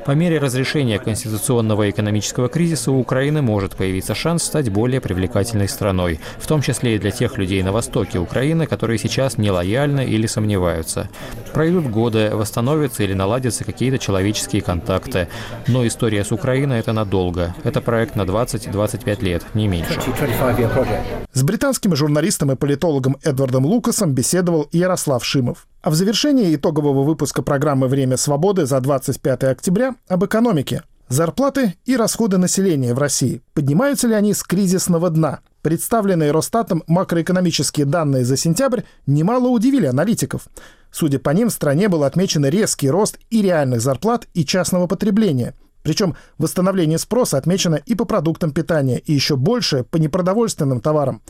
По 0.05 0.11
мере 0.11 0.39
разрешения 0.39 0.99
конституционного 0.99 1.85
и 1.85 1.91
экономического 1.91 2.49
кризиса 2.49 2.93
у 2.93 3.01
Украины 3.01 3.41
может 3.41 3.75
появиться 3.75 4.15
шанс 4.15 4.43
стать 4.43 4.69
более 4.69 5.01
привлекательной 5.01 5.69
страной, 5.69 6.21
в 6.39 6.47
том 6.47 6.61
числе 6.61 6.97
и 6.97 6.99
для 6.99 7.11
тех 7.11 7.39
людей 7.39 7.63
на 7.63 7.73
востоке 7.73 8.19
Украины, 8.19 8.67
которые 8.67 8.99
сейчас 8.99 9.39
нелояльны 9.39 10.05
или 10.05 10.27
сомневаются. 10.27 11.09
Пройдут 11.55 11.87
годы, 11.87 12.31
восстановятся 12.35 13.03
или 13.03 13.15
наладятся 13.15 13.65
какие-то 13.65 13.99
человеческие 13.99 14.61
контакты. 14.61 15.29
Но 15.69 15.87
история 15.87 16.25
с 16.25 16.33
Украиной— 16.33 16.79
это 16.81 16.93
надолго. 16.93 17.55
Это 17.65 17.81
проект 17.81 18.17
на 18.17 18.23
20-25 18.23 19.23
лет, 19.23 19.43
не 19.55 19.69
меньше. 19.69 20.01
С 21.33 21.43
британским 21.43 21.97
журналистом 21.97 22.53
и 22.53 22.57
политологом 22.57 23.17
Эдвардом 23.23 23.65
Лукасом 23.65 24.13
беседовал 24.13 24.69
Ярослав 24.73 25.25
Шимов. 25.25 25.67
А 25.85 25.91
в 25.91 25.95
завершении 25.95 26.55
итогового 26.55 27.03
выпуска 27.03 27.43
программы 27.43 27.89
«Время 27.89 28.17
свободы» 28.17 28.65
за 28.65 28.81
25 28.81 29.45
октября 29.45 29.97
об 30.09 30.25
экономике. 30.25 30.83
Зарплаты 31.09 31.75
и 31.85 31.95
расходы 31.95 32.39
населения 32.39 32.95
в 32.95 32.99
России. 32.99 33.43
Поднимаются 33.53 34.09
ли 34.09 34.15
они 34.15 34.33
с 34.33 34.43
кризисного 34.43 35.11
дна? 35.11 35.41
Представленные 35.61 36.31
Росстатом 36.31 36.85
макроэкономические 36.87 37.85
данные 37.85 38.25
за 38.25 38.39
сентябрь 38.39 38.81
немало 39.07 39.49
удивили 39.49 39.85
аналитиков. 39.85 40.47
Судя 40.91 41.19
по 41.19 41.29
ним, 41.29 41.51
в 41.51 41.53
стране 41.53 41.91
был 41.91 42.05
отмечен 42.05 42.47
резкий 42.47 42.89
рост 42.89 43.19
и 43.29 43.43
реальных 43.43 43.83
зарплат, 43.83 44.27
и 44.33 44.47
частного 44.47 44.87
потребления. 44.87 45.53
Причем 45.83 46.17
восстановление 46.39 46.97
спроса 46.97 47.37
отмечено 47.37 47.75
и 47.75 47.95
по 47.95 48.07
продуктам 48.07 48.53
питания, 48.53 48.99
и 49.01 49.13
еще 49.13 49.37
больше 49.37 49.85
по 49.85 49.99
непродовольственным 49.99 50.81
товарам. 50.81 51.21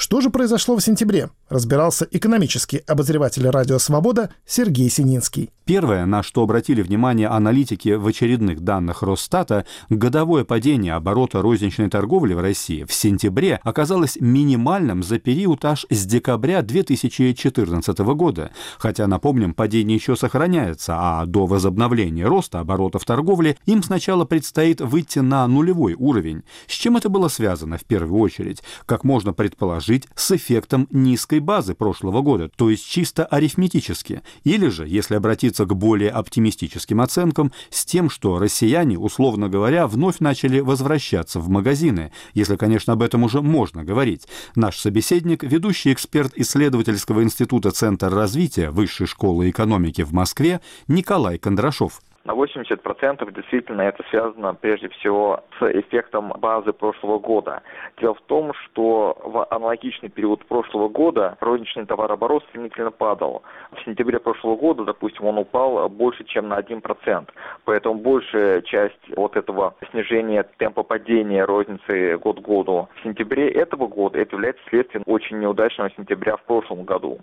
Что 0.00 0.22
же 0.22 0.30
произошло 0.30 0.76
в 0.76 0.80
сентябре? 0.80 1.28
Разбирался 1.50 2.08
экономический 2.10 2.78
обозреватель 2.86 3.46
«Радио 3.46 3.78
Свобода» 3.78 4.30
Сергей 4.46 4.88
Сининский. 4.88 5.50
Первое, 5.66 6.06
на 6.06 6.22
что 6.22 6.42
обратили 6.42 6.80
внимание 6.80 7.28
аналитики 7.28 7.90
в 7.90 8.06
очередных 8.06 8.60
данных 8.60 9.02
Росстата, 9.02 9.66
годовое 9.90 10.44
падение 10.44 10.94
оборота 10.94 11.42
розничной 11.42 11.90
торговли 11.90 12.32
в 12.32 12.40
России 12.40 12.84
в 12.84 12.92
сентябре 12.94 13.60
оказалось 13.62 14.16
минимальным 14.18 15.02
за 15.02 15.18
период 15.18 15.64
аж 15.66 15.84
с 15.90 16.06
декабря 16.06 16.62
2014 16.62 17.98
года. 17.98 18.52
Хотя, 18.78 19.06
напомним, 19.06 19.52
падение 19.52 19.96
еще 19.96 20.16
сохраняется, 20.16 20.94
а 20.96 21.26
до 21.26 21.46
возобновления 21.46 22.24
роста 22.24 22.60
оборотов 22.60 23.04
торговли 23.04 23.58
им 23.66 23.82
сначала 23.82 24.24
предстоит 24.24 24.80
выйти 24.80 25.18
на 25.18 25.46
нулевой 25.46 25.92
уровень. 25.92 26.42
С 26.68 26.72
чем 26.72 26.96
это 26.96 27.10
было 27.10 27.28
связано 27.28 27.76
в 27.76 27.84
первую 27.84 28.20
очередь? 28.22 28.62
Как 28.86 29.04
можно 29.04 29.34
предположить, 29.34 29.89
жить 29.90 30.06
с 30.14 30.30
эффектом 30.30 30.86
низкой 30.92 31.40
базы 31.40 31.74
прошлого 31.74 32.22
года, 32.22 32.48
то 32.48 32.70
есть 32.70 32.88
чисто 32.88 33.24
арифметически, 33.24 34.22
или 34.44 34.68
же, 34.68 34.86
если 34.86 35.16
обратиться 35.16 35.64
к 35.64 35.74
более 35.74 36.10
оптимистическим 36.10 37.00
оценкам, 37.00 37.50
с 37.70 37.84
тем, 37.84 38.08
что 38.08 38.38
россияне, 38.38 38.96
условно 38.96 39.48
говоря, 39.48 39.88
вновь 39.88 40.20
начали 40.20 40.60
возвращаться 40.60 41.40
в 41.40 41.48
магазины, 41.48 42.12
если, 42.34 42.54
конечно, 42.54 42.92
об 42.92 43.02
этом 43.02 43.24
уже 43.24 43.42
можно 43.42 43.82
говорить. 43.82 44.28
Наш 44.54 44.78
собеседник, 44.78 45.42
ведущий 45.42 45.92
эксперт 45.92 46.34
исследовательского 46.36 47.24
института 47.24 47.72
Центр 47.72 48.14
развития 48.14 48.70
Высшей 48.70 49.08
школы 49.08 49.50
экономики 49.50 50.02
в 50.02 50.12
Москве 50.12 50.60
Николай 50.86 51.36
Кондрашов. 51.36 52.00
На 52.24 52.32
80% 52.32 53.32
действительно 53.32 53.82
это 53.82 54.02
связано 54.10 54.54
прежде 54.54 54.90
всего 54.90 55.42
с 55.58 55.62
эффектом 55.62 56.28
базы 56.38 56.72
прошлого 56.72 57.18
года. 57.18 57.62
Дело 57.98 58.14
в 58.14 58.20
том, 58.22 58.52
что 58.54 59.16
в 59.24 59.46
аналогичный 59.50 60.10
период 60.10 60.44
прошлого 60.44 60.88
года 60.88 61.38
розничный 61.40 61.86
товарооборот 61.86 62.44
стремительно 62.50 62.90
падал. 62.90 63.42
В 63.72 63.82
сентябре 63.84 64.20
прошлого 64.20 64.56
года, 64.56 64.84
допустим, 64.84 65.26
он 65.26 65.38
упал 65.38 65.88
больше, 65.88 66.24
чем 66.24 66.48
на 66.48 66.58
1%. 66.58 67.28
Поэтому 67.64 67.94
большая 67.94 68.60
часть 68.62 69.00
вот 69.16 69.36
этого 69.36 69.74
снижения 69.90 70.44
темпа 70.58 70.82
падения 70.82 71.44
розницы 71.44 72.18
год 72.18 72.40
к 72.40 72.42
году 72.42 72.88
в 72.96 73.02
сентябре 73.02 73.48
этого 73.50 73.86
года 73.86 74.18
это 74.18 74.36
является 74.36 74.62
следствием 74.68 75.02
очень 75.06 75.38
неудачного 75.38 75.90
сентября 75.96 76.36
в 76.36 76.42
прошлом 76.42 76.84
году. 76.84 77.18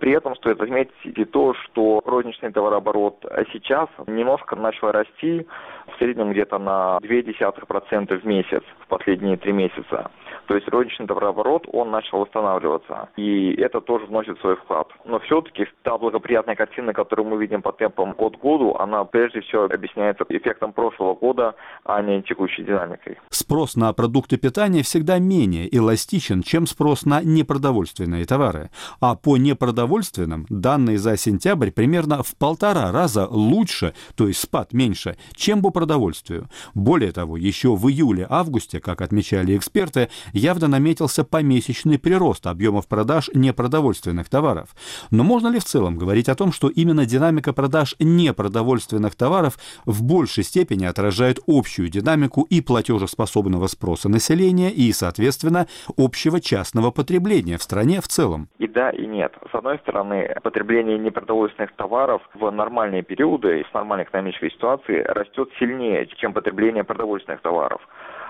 При 0.00 0.12
этом 0.12 0.34
стоит 0.36 0.60
отметить 0.60 0.92
и 1.04 1.24
то, 1.24 1.54
что 1.54 2.02
розничный 2.04 2.52
товарооборот 2.52 3.24
сейчас 3.52 3.88
немножко 4.06 4.56
начал 4.56 4.90
расти, 4.90 5.46
в 5.86 5.98
среднем 5.98 6.32
где-то 6.32 6.58
на 6.58 6.98
0,2% 7.02 8.20
в 8.20 8.24
месяц 8.24 8.62
в 8.80 8.86
последние 8.88 9.36
три 9.36 9.52
месяца. 9.52 10.10
То 10.46 10.54
есть 10.54 10.68
розничный 10.68 11.06
товарооборот, 11.06 11.66
он 11.72 11.90
начал 11.90 12.20
восстанавливаться. 12.20 13.08
И 13.16 13.52
это 13.54 13.80
тоже 13.80 14.06
вносит 14.06 14.38
свой 14.40 14.56
вклад. 14.56 14.88
Но 15.04 15.18
все-таки 15.20 15.66
та 15.82 15.98
благоприятная 15.98 16.54
картина, 16.54 16.92
которую 16.92 17.28
мы 17.28 17.36
видим 17.38 17.62
по 17.62 17.72
темпам 17.72 18.12
год 18.12 18.36
к 18.36 18.40
году, 18.40 18.76
она 18.78 19.04
прежде 19.04 19.40
всего 19.40 19.64
объясняется 19.64 20.24
эффектом 20.28 20.72
прошлого 20.72 21.14
года, 21.14 21.54
а 21.84 22.00
не 22.02 22.22
текущей 22.22 22.62
динамикой. 22.62 23.18
Спрос 23.30 23.76
на 23.76 23.92
продукты 23.92 24.36
питания 24.36 24.82
всегда 24.82 25.18
менее 25.18 25.74
эластичен, 25.74 26.42
чем 26.42 26.66
спрос 26.66 27.04
на 27.04 27.22
непродовольственные 27.22 28.24
товары. 28.24 28.70
А 29.00 29.16
по 29.16 29.36
непродовольственным 29.36 30.46
данные 30.48 30.98
за 30.98 31.16
сентябрь 31.16 31.70
примерно 31.70 32.22
в 32.22 32.36
полтора 32.36 32.92
раза 32.92 33.26
лучше, 33.28 33.94
то 34.16 34.28
есть 34.28 34.40
спад 34.40 34.72
меньше, 34.72 35.16
чем 35.34 35.62
по 35.62 35.70
продовольствию. 35.70 36.48
Более 36.74 37.12
того, 37.12 37.36
еще 37.36 37.74
в 37.74 37.88
июле-августе, 37.88 38.80
как 38.80 39.00
отмечали 39.00 39.56
эксперты, 39.56 40.08
явно 40.36 40.68
наметился 40.68 41.24
помесячный 41.24 41.98
прирост 41.98 42.46
объемов 42.46 42.86
продаж 42.86 43.30
непродовольственных 43.34 44.28
товаров. 44.28 44.68
Но 45.10 45.24
можно 45.24 45.48
ли 45.48 45.58
в 45.58 45.64
целом 45.64 45.96
говорить 45.96 46.28
о 46.28 46.34
том, 46.34 46.52
что 46.52 46.68
именно 46.68 47.06
динамика 47.06 47.52
продаж 47.52 47.96
непродовольственных 47.98 49.14
товаров 49.16 49.58
в 49.84 50.02
большей 50.02 50.44
степени 50.44 50.84
отражает 50.84 51.38
общую 51.46 51.88
динамику 51.88 52.46
и 52.48 52.60
платежеспособного 52.60 53.66
спроса 53.66 54.08
населения 54.08 54.70
и, 54.70 54.92
соответственно, 54.92 55.66
общего 55.96 56.40
частного 56.40 56.90
потребления 56.90 57.56
в 57.56 57.62
стране 57.62 58.00
в 58.00 58.08
целом? 58.08 58.48
И 58.58 58.66
да, 58.66 58.90
и 58.90 59.06
нет. 59.06 59.32
С 59.50 59.54
одной 59.54 59.78
стороны, 59.78 60.34
потребление 60.42 60.98
непродовольственных 60.98 61.72
товаров 61.76 62.22
в 62.34 62.50
нормальные 62.50 63.02
периоды 63.02 63.64
с 63.68 63.74
нормальной 63.74 64.04
экономической 64.04 64.50
ситуации 64.50 65.02
растет 65.02 65.48
сильнее, 65.58 66.06
чем 66.18 66.32
потребление 66.32 66.84
продовольственных 66.84 67.40
товаров. 67.40 67.80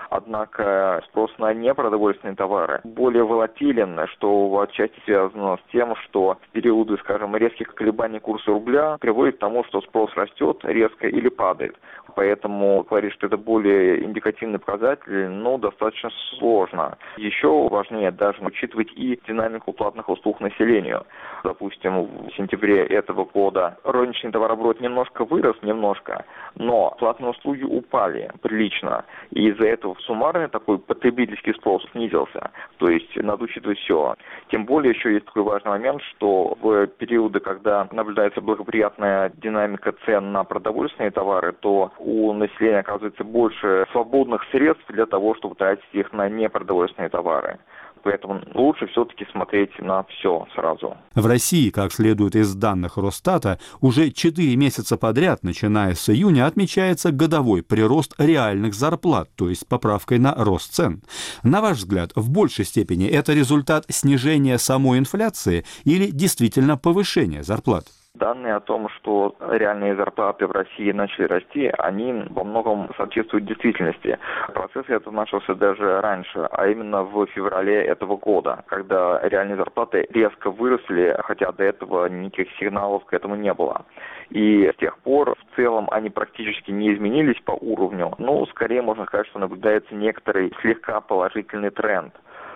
Однако 0.09 1.01
спрос 1.09 1.31
на 1.37 1.53
непродовольственные 1.53 2.35
товары 2.35 2.81
более 2.83 3.23
волатилен, 3.23 4.07
что 4.07 4.59
отчасти 4.59 4.99
связано 5.05 5.57
с 5.57 5.71
тем, 5.71 5.95
что 5.95 6.37
в 6.41 6.49
периоды, 6.51 6.97
скажем, 6.97 7.35
резких 7.35 7.73
колебаний 7.75 8.19
курса 8.19 8.51
рубля 8.51 8.97
приводит 8.99 9.35
к 9.35 9.39
тому, 9.39 9.63
что 9.65 9.81
спрос 9.81 10.13
растет 10.15 10.59
резко 10.63 11.07
или 11.07 11.29
падает. 11.29 11.75
Поэтому 12.17 12.81
говорить, 12.81 13.13
что 13.13 13.27
это 13.27 13.37
более 13.37 14.03
индикативный 14.03 14.57
показатель, 14.57 15.27
ну, 15.27 15.59
достаточно 15.59 16.09
сложно. 16.39 16.97
Еще 17.17 17.47
важнее 17.69 18.09
даже 18.09 18.41
учитывать 18.41 18.91
и 18.95 19.19
динамику 19.27 19.71
платных 19.71 20.09
услуг 20.09 20.41
населению. 20.41 21.05
Допустим, 21.43 22.05
в 22.05 22.31
сентябре 22.35 22.83
этого 22.87 23.25
года 23.25 23.77
розничный 23.83 24.31
товарооборот 24.31 24.81
немножко 24.81 25.25
вырос, 25.25 25.57
немножко, 25.61 26.25
но 26.55 26.95
платные 26.97 27.29
услуги 27.29 27.61
упали 27.61 28.31
прилично. 28.41 29.05
И 29.29 29.49
из-за 29.49 29.67
этого 29.67 29.95
суммарный 29.99 30.47
такой 30.47 30.79
потребительский 30.79 31.53
спрос 31.53 31.85
снизился. 31.91 32.49
То 32.77 32.89
есть 32.89 33.15
надо 33.15 33.43
учитывать 33.43 33.77
все. 33.77 34.15
Тем 34.49 34.65
более 34.65 34.93
еще 34.93 35.13
есть 35.13 35.25
такой 35.27 35.43
важный 35.43 35.69
момент, 35.69 36.01
что 36.15 36.57
в 36.59 36.87
периоды, 36.87 37.41
когда 37.41 37.87
наблюдается 37.91 38.41
благоприятная 38.41 39.31
динамика 39.35 39.93
цен 40.03 40.31
на 40.31 40.43
продовольственные 40.43 41.11
товары, 41.11 41.53
то 41.53 41.91
у 42.07 42.31
населения 42.31 42.79
оказывается 42.79 43.25
больше 43.25 43.85
свободных 43.91 44.41
средств 44.49 44.85
для 44.87 45.05
того, 45.05 45.35
чтобы 45.35 45.55
тратить 45.55 45.83
их 45.91 46.13
на 46.13 46.29
непродовольственные 46.29 47.09
товары. 47.09 47.59
Поэтому 48.03 48.41
лучше 48.53 48.87
все-таки 48.87 49.25
смотреть 49.33 49.77
на 49.79 50.03
все 50.03 50.47
сразу. 50.55 50.95
В 51.15 51.25
России, 51.25 51.69
как 51.69 51.91
следует 51.91 52.37
из 52.37 52.55
данных 52.55 52.95
Росстата, 52.95 53.59
уже 53.81 54.11
4 54.11 54.55
месяца 54.55 54.95
подряд, 54.95 55.43
начиная 55.43 55.95
с 55.95 56.09
июня, 56.09 56.45
отмечается 56.45 57.11
годовой 57.11 57.61
прирост 57.61 58.13
реальных 58.17 58.73
зарплат, 58.73 59.29
то 59.35 59.49
есть 59.49 59.67
поправкой 59.67 60.19
на 60.19 60.33
рост 60.33 60.71
цен. 60.73 61.01
На 61.43 61.59
ваш 61.59 61.79
взгляд, 61.79 62.11
в 62.15 62.29
большей 62.31 62.63
степени 62.63 63.05
это 63.09 63.33
результат 63.33 63.83
снижения 63.89 64.57
самой 64.57 64.99
инфляции 64.99 65.65
или 65.83 66.09
действительно 66.09 66.77
повышения 66.77 67.43
зарплат? 67.43 67.87
Данные 68.17 68.55
о 68.55 68.59
том, 68.59 68.89
что 68.89 69.35
реальные 69.39 69.95
зарплаты 69.95 70.47
в 70.47 70.51
России 70.51 70.91
начали 70.91 71.25
расти, 71.25 71.71
они 71.77 72.23
во 72.29 72.43
многом 72.43 72.89
соответствуют 72.97 73.45
действительности. 73.45 74.17
Процесс 74.53 74.85
этот 74.87 75.13
начался 75.13 75.53
даже 75.53 76.01
раньше, 76.01 76.47
а 76.51 76.67
именно 76.67 77.03
в 77.03 77.27
феврале 77.27 77.75
этого 77.85 78.17
года, 78.17 78.63
когда 78.67 79.19
реальные 79.21 79.57
зарплаты 79.57 80.07
резко 80.09 80.49
выросли, 80.49 81.15
хотя 81.25 81.51
до 81.51 81.63
этого 81.63 82.07
никаких 82.07 82.47
сигналов 82.57 83.05
к 83.05 83.13
этому 83.13 83.35
не 83.35 83.53
было. 83.53 83.85
И 84.31 84.71
с 84.73 84.79
тех 84.79 84.97
пор 84.99 85.35
в 85.35 85.55
целом 85.55 85.87
они 85.91 86.09
практически 86.09 86.71
не 86.71 86.93
изменились 86.95 87.39
по 87.45 87.51
уровню, 87.51 88.15
но 88.17 88.47
скорее 88.47 88.81
можно 88.81 89.05
сказать, 89.05 89.27
что 89.27 89.37
наблюдается 89.37 89.93
некоторый 89.93 90.51
слегка 90.61 91.01
положительный 91.01 91.69
тренд 91.69 92.13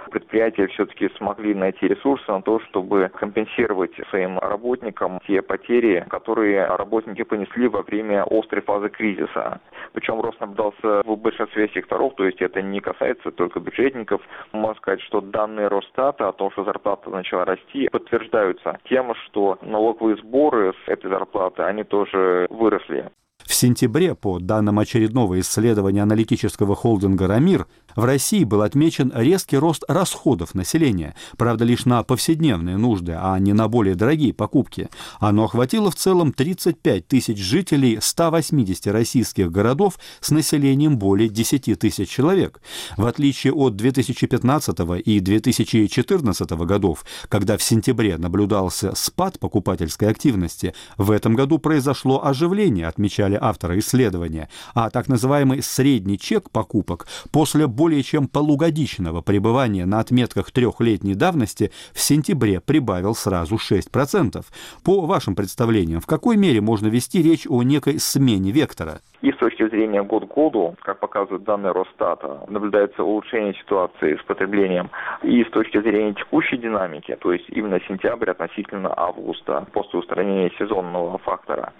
предприятия 0.10 0.68
все-таки 0.68 1.10
смогли 1.18 1.54
найти 1.54 1.88
ресурсы 1.88 2.30
на 2.32 2.41
то, 2.41 2.60
чтобы 2.70 3.12
компенсировать 3.14 3.91
своим 4.10 4.39
работникам 4.39 5.20
те 5.28 5.41
потери, 5.41 6.06
которые 6.10 6.66
работники 6.66 7.24
понесли 7.24 7.68
во 7.68 7.84
время 7.84 8.24
острой 8.30 8.62
фазы 8.62 8.89
кризиса. 8.89 9.60
Причем 9.93 10.22
рост 10.22 10.39
наблюдался 10.39 11.04
в 11.06 11.16
большинстве 11.16 11.70
секторов, 11.70 12.16
то 12.16 12.26
есть 12.26 12.41
это 12.41 12.62
не 12.62 12.80
касается 12.80 13.32
только 13.32 13.60
бюджетников. 13.60 14.22
Можно 14.52 14.76
сказать, 14.76 15.02
что 15.02 15.22
данные 15.22 15.68
Росстата 15.68 16.28
о 16.28 16.34
том, 16.34 16.52
что 16.52 16.64
зарплата 16.64 17.10
начала 17.10 17.45
расти, 17.45 17.89
подтверждаются 17.89 18.80
тем, 18.89 19.14
что 19.26 19.58
налоговые 19.62 20.18
сборы 20.18 20.74
с 20.86 20.89
этой 20.89 21.10
зарплаты, 21.10 21.64
они 21.64 21.84
тоже 21.84 22.47
выросли. 22.49 23.10
В 23.52 23.54
сентябре, 23.54 24.16
по 24.16 24.39
данным 24.39 24.80
очередного 24.80 25.39
исследования 25.39 26.04
аналитического 26.04 26.76
холдинга 26.76 27.28
«Рамир», 27.28 27.66
в 27.95 28.03
России 28.03 28.43
был 28.43 28.61
отмечен 28.61 29.11
резкий 29.15 29.57
рост 29.57 29.83
расходов 29.87 30.55
населения, 30.55 31.15
правда 31.37 31.65
лишь 31.65 31.85
на 31.85 32.03
повседневные 32.03 32.77
нужды, 32.77 33.17
а 33.17 33.37
не 33.39 33.53
на 33.53 33.67
более 33.67 33.95
дорогие 33.95 34.33
покупки. 34.33 34.89
Оно 35.19 35.45
охватило 35.45 35.91
в 35.91 35.95
целом 35.95 36.33
35 36.33 37.07
тысяч 37.07 37.37
жителей 37.37 37.97
180 38.01 38.87
российских 38.87 39.51
городов 39.51 39.99
с 40.19 40.31
населением 40.31 40.97
более 40.97 41.29
10 41.29 41.79
тысяч 41.79 42.09
человек. 42.09 42.61
В 42.97 43.05
отличие 43.05 43.53
от 43.53 43.75
2015 43.75 44.79
и 45.05 45.19
2014 45.19 46.51
годов, 46.51 47.05
когда 47.29 47.57
в 47.57 47.63
сентябре 47.63 48.17
наблюдался 48.17 48.93
спад 48.95 49.39
покупательской 49.39 50.09
активности, 50.09 50.73
в 50.97 51.11
этом 51.11 51.35
году 51.35 51.57
произошло 51.57 52.25
оживление, 52.25 52.87
отмечали 52.87 53.37
авторы 53.39 53.79
исследования, 53.79 54.49
а 54.73 54.89
так 54.89 55.07
называемый 55.07 55.61
средний 55.61 56.17
чек 56.17 56.49
покупок 56.49 57.07
после 57.31 57.67
более 57.82 58.03
чем 58.03 58.27
полугодичного 58.27 59.21
пребывания 59.21 59.88
на 59.88 60.01
отметках 60.01 60.51
трехлетней 60.51 61.15
давности 61.15 61.71
в 61.95 61.99
сентябре 61.99 62.61
прибавил 62.61 63.15
сразу 63.15 63.55
6%. 63.55 64.43
По 64.86 65.01
вашим 65.07 65.36
представлениям, 65.36 65.99
в 65.99 66.05
какой 66.05 66.38
мере 66.38 66.61
можно 66.61 66.86
вести 66.86 67.23
речь 67.23 67.47
о 67.49 67.63
некой 67.63 67.97
смене 67.97 68.51
вектора? 68.51 68.99
И 69.23 69.32
с 69.32 69.38
точки 69.38 69.67
зрения 69.69 70.03
год 70.03 70.27
к 70.27 70.34
году, 70.36 70.75
как 70.84 70.99
показывают 70.99 71.43
данные 71.43 71.71
Росстата, 71.71 72.41
наблюдается 72.47 73.03
улучшение 73.03 73.55
ситуации 73.55 74.15
с 74.15 74.23
потреблением. 74.25 74.91
И 75.23 75.43
с 75.43 75.49
точки 75.49 75.82
зрения 75.82 76.13
текущей 76.13 76.57
динамики, 76.57 77.15
то 77.19 77.34
есть 77.34 77.45
именно 77.49 77.79
сентябрь 77.88 78.29
относительно 78.29 78.93
августа, 78.95 79.65
после 79.73 79.99
устранения 79.99 80.51
сезонного 80.59 81.17
фактора, 81.19 81.73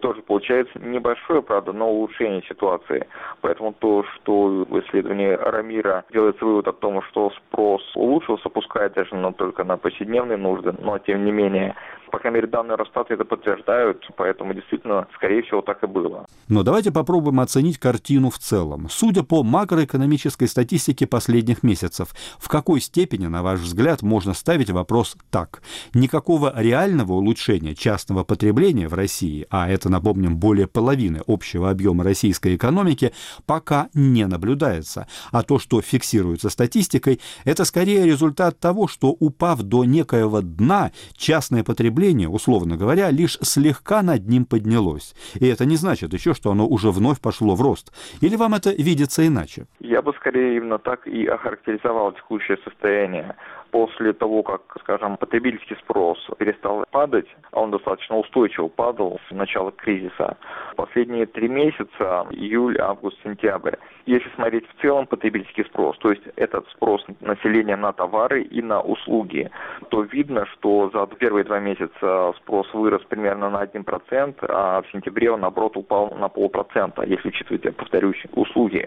тоже 0.00 0.22
получается 0.22 0.78
небольшое, 0.78 1.42
правда, 1.42 1.72
но 1.72 1.90
улучшение 1.90 2.42
ситуации. 2.42 3.06
Поэтому 3.40 3.72
то, 3.72 4.04
что 4.14 4.64
в 4.68 4.80
исследовании 4.80 5.30
Рамира 5.30 6.04
делается 6.12 6.44
вывод 6.44 6.68
о 6.68 6.72
том, 6.72 7.02
что 7.02 7.30
спрос 7.30 7.82
улучшился, 7.94 8.48
пускай 8.48 8.88
даже 8.90 9.14
но 9.14 9.32
только 9.32 9.64
на 9.64 9.76
повседневные 9.76 10.38
нужды, 10.38 10.74
но 10.78 10.98
тем 10.98 11.24
не 11.24 11.32
менее 11.32 11.74
по 12.12 12.18
крайней 12.18 12.36
мере, 12.36 12.46
данные 12.46 12.76
Росстата 12.76 13.14
это 13.14 13.24
подтверждают, 13.24 14.06
поэтому 14.16 14.52
действительно, 14.52 15.08
скорее 15.14 15.42
всего, 15.42 15.62
так 15.62 15.82
и 15.82 15.86
было. 15.86 16.26
Но 16.46 16.62
давайте 16.62 16.92
попробуем 16.92 17.40
оценить 17.40 17.78
картину 17.78 18.28
в 18.28 18.38
целом. 18.38 18.88
Судя 18.90 19.22
по 19.22 19.42
макроэкономической 19.42 20.46
статистике 20.46 21.06
последних 21.06 21.62
месяцев, 21.62 22.14
в 22.38 22.50
какой 22.50 22.82
степени, 22.82 23.28
на 23.28 23.42
ваш 23.42 23.60
взгляд, 23.60 24.02
можно 24.02 24.34
ставить 24.34 24.68
вопрос 24.68 25.16
так? 25.30 25.62
Никакого 25.94 26.52
реального 26.54 27.14
улучшения 27.14 27.74
частного 27.74 28.24
потребления 28.24 28.88
в 28.88 28.94
России, 28.94 29.46
а 29.48 29.70
это, 29.70 29.88
напомним, 29.88 30.36
более 30.36 30.66
половины 30.66 31.22
общего 31.26 31.70
объема 31.70 32.04
российской 32.04 32.56
экономики, 32.56 33.14
пока 33.46 33.88
не 33.94 34.26
наблюдается. 34.26 35.08
А 35.30 35.42
то, 35.42 35.58
что 35.58 35.80
фиксируется 35.80 36.50
статистикой, 36.50 37.20
это 37.46 37.64
скорее 37.64 38.04
результат 38.04 38.60
того, 38.60 38.86
что, 38.86 39.16
упав 39.18 39.62
до 39.62 39.84
некоего 39.84 40.42
дна, 40.42 40.92
частное 41.16 41.64
потребление 41.64 42.01
потребление, 42.02 42.28
условно 42.28 42.76
говоря, 42.76 43.10
лишь 43.10 43.38
слегка 43.42 44.02
над 44.02 44.28
ним 44.28 44.44
поднялось. 44.44 45.14
И 45.40 45.46
это 45.46 45.64
не 45.64 45.76
значит 45.76 46.12
еще, 46.12 46.34
что 46.34 46.50
оно 46.50 46.66
уже 46.66 46.90
вновь 46.90 47.20
пошло 47.20 47.54
в 47.54 47.62
рост. 47.62 47.92
Или 48.20 48.36
вам 48.36 48.54
это 48.54 48.70
видится 48.70 49.26
иначе? 49.26 49.66
Я 49.80 50.02
бы 50.02 50.12
скорее 50.14 50.56
именно 50.56 50.78
так 50.78 51.06
и 51.06 51.26
охарактеризовал 51.26 52.12
текущее 52.12 52.58
состояние 52.64 53.36
после 53.72 54.12
того, 54.12 54.42
как, 54.42 54.60
скажем, 54.80 55.16
потребительский 55.16 55.74
спрос 55.76 56.18
перестал 56.38 56.84
падать, 56.90 57.26
а 57.50 57.60
он 57.60 57.70
достаточно 57.70 58.18
устойчиво 58.18 58.68
падал 58.68 59.18
с 59.28 59.34
начала 59.34 59.72
кризиса, 59.72 60.36
последние 60.76 61.26
три 61.26 61.48
месяца, 61.48 62.26
июль, 62.30 62.78
август, 62.78 63.16
сентябрь, 63.24 63.76
если 64.04 64.28
смотреть 64.34 64.68
в 64.68 64.82
целом 64.82 65.06
потребительский 65.06 65.64
спрос, 65.64 65.96
то 65.98 66.10
есть 66.10 66.22
этот 66.36 66.68
спрос 66.70 67.04
населения 67.20 67.76
на 67.76 67.92
товары 67.92 68.42
и 68.42 68.60
на 68.60 68.80
услуги, 68.80 69.50
то 69.88 70.02
видно, 70.02 70.44
что 70.46 70.90
за 70.90 71.06
первые 71.16 71.44
два 71.44 71.58
месяца 71.58 72.34
спрос 72.38 72.72
вырос 72.74 73.02
примерно 73.08 73.48
на 73.48 73.62
1%, 73.64 74.44
а 74.48 74.82
в 74.82 74.90
сентябре 74.92 75.30
он, 75.30 75.40
наоборот, 75.40 75.76
упал 75.76 76.10
на 76.16 76.28
полпроцента, 76.28 77.04
если 77.04 77.28
учитывать, 77.28 77.64
я 77.64 77.72
повторюсь, 77.72 78.22
услуги. 78.32 78.86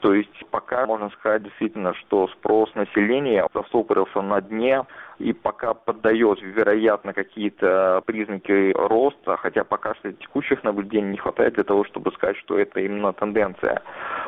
То 0.00 0.14
есть 0.14 0.44
пока 0.50 0.86
можно 0.86 1.10
сказать 1.10 1.42
действительно, 1.42 1.94
что 1.94 2.28
спрос 2.28 2.74
населения 2.74 3.46
застопорился 3.52 4.13
на 4.22 4.40
дне, 4.40 4.84
и 5.18 5.32
пока 5.32 5.74
поддает, 5.74 6.40
вероятно, 6.42 7.12
какие-то 7.12 8.02
признаки 8.06 8.72
роста, 8.72 9.36
хотя 9.36 9.64
пока 9.64 9.94
что 9.94 10.12
текущих 10.12 10.64
наблюдений 10.64 11.12
не 11.12 11.16
хватает 11.16 11.54
для 11.54 11.64
того, 11.64 11.84
чтобы 11.84 12.10
сказать, 12.12 12.36
что 12.38 12.58
это 12.58 12.80
именно 12.80 13.12
тенденция. 13.12 13.82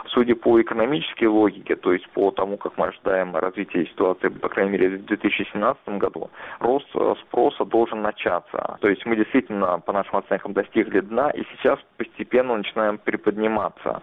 Судя 0.06 0.36
по 0.36 0.60
экономической 0.60 1.26
логике, 1.26 1.76
то 1.76 1.92
есть 1.92 2.08
по 2.10 2.30
тому, 2.30 2.56
как 2.56 2.78
мы 2.78 2.86
ожидаем 2.86 3.34
развития 3.36 3.86
ситуации, 3.86 4.28
по 4.28 4.48
крайней 4.48 4.72
мере, 4.72 4.88
в 4.98 5.04
2017 5.06 5.88
году, 5.98 6.30
рост 6.60 6.88
спроса 7.26 7.64
должен 7.64 8.02
начаться. 8.02 8.78
То 8.80 8.88
есть 8.88 9.04
мы 9.06 9.16
действительно, 9.16 9.80
по 9.80 9.92
нашим 9.92 10.16
оценкам, 10.16 10.52
достигли 10.52 11.00
дна, 11.00 11.30
и 11.30 11.42
сейчас 11.52 11.78
постепенно 11.96 12.56
начинаем 12.56 12.98
приподниматься 12.98 14.02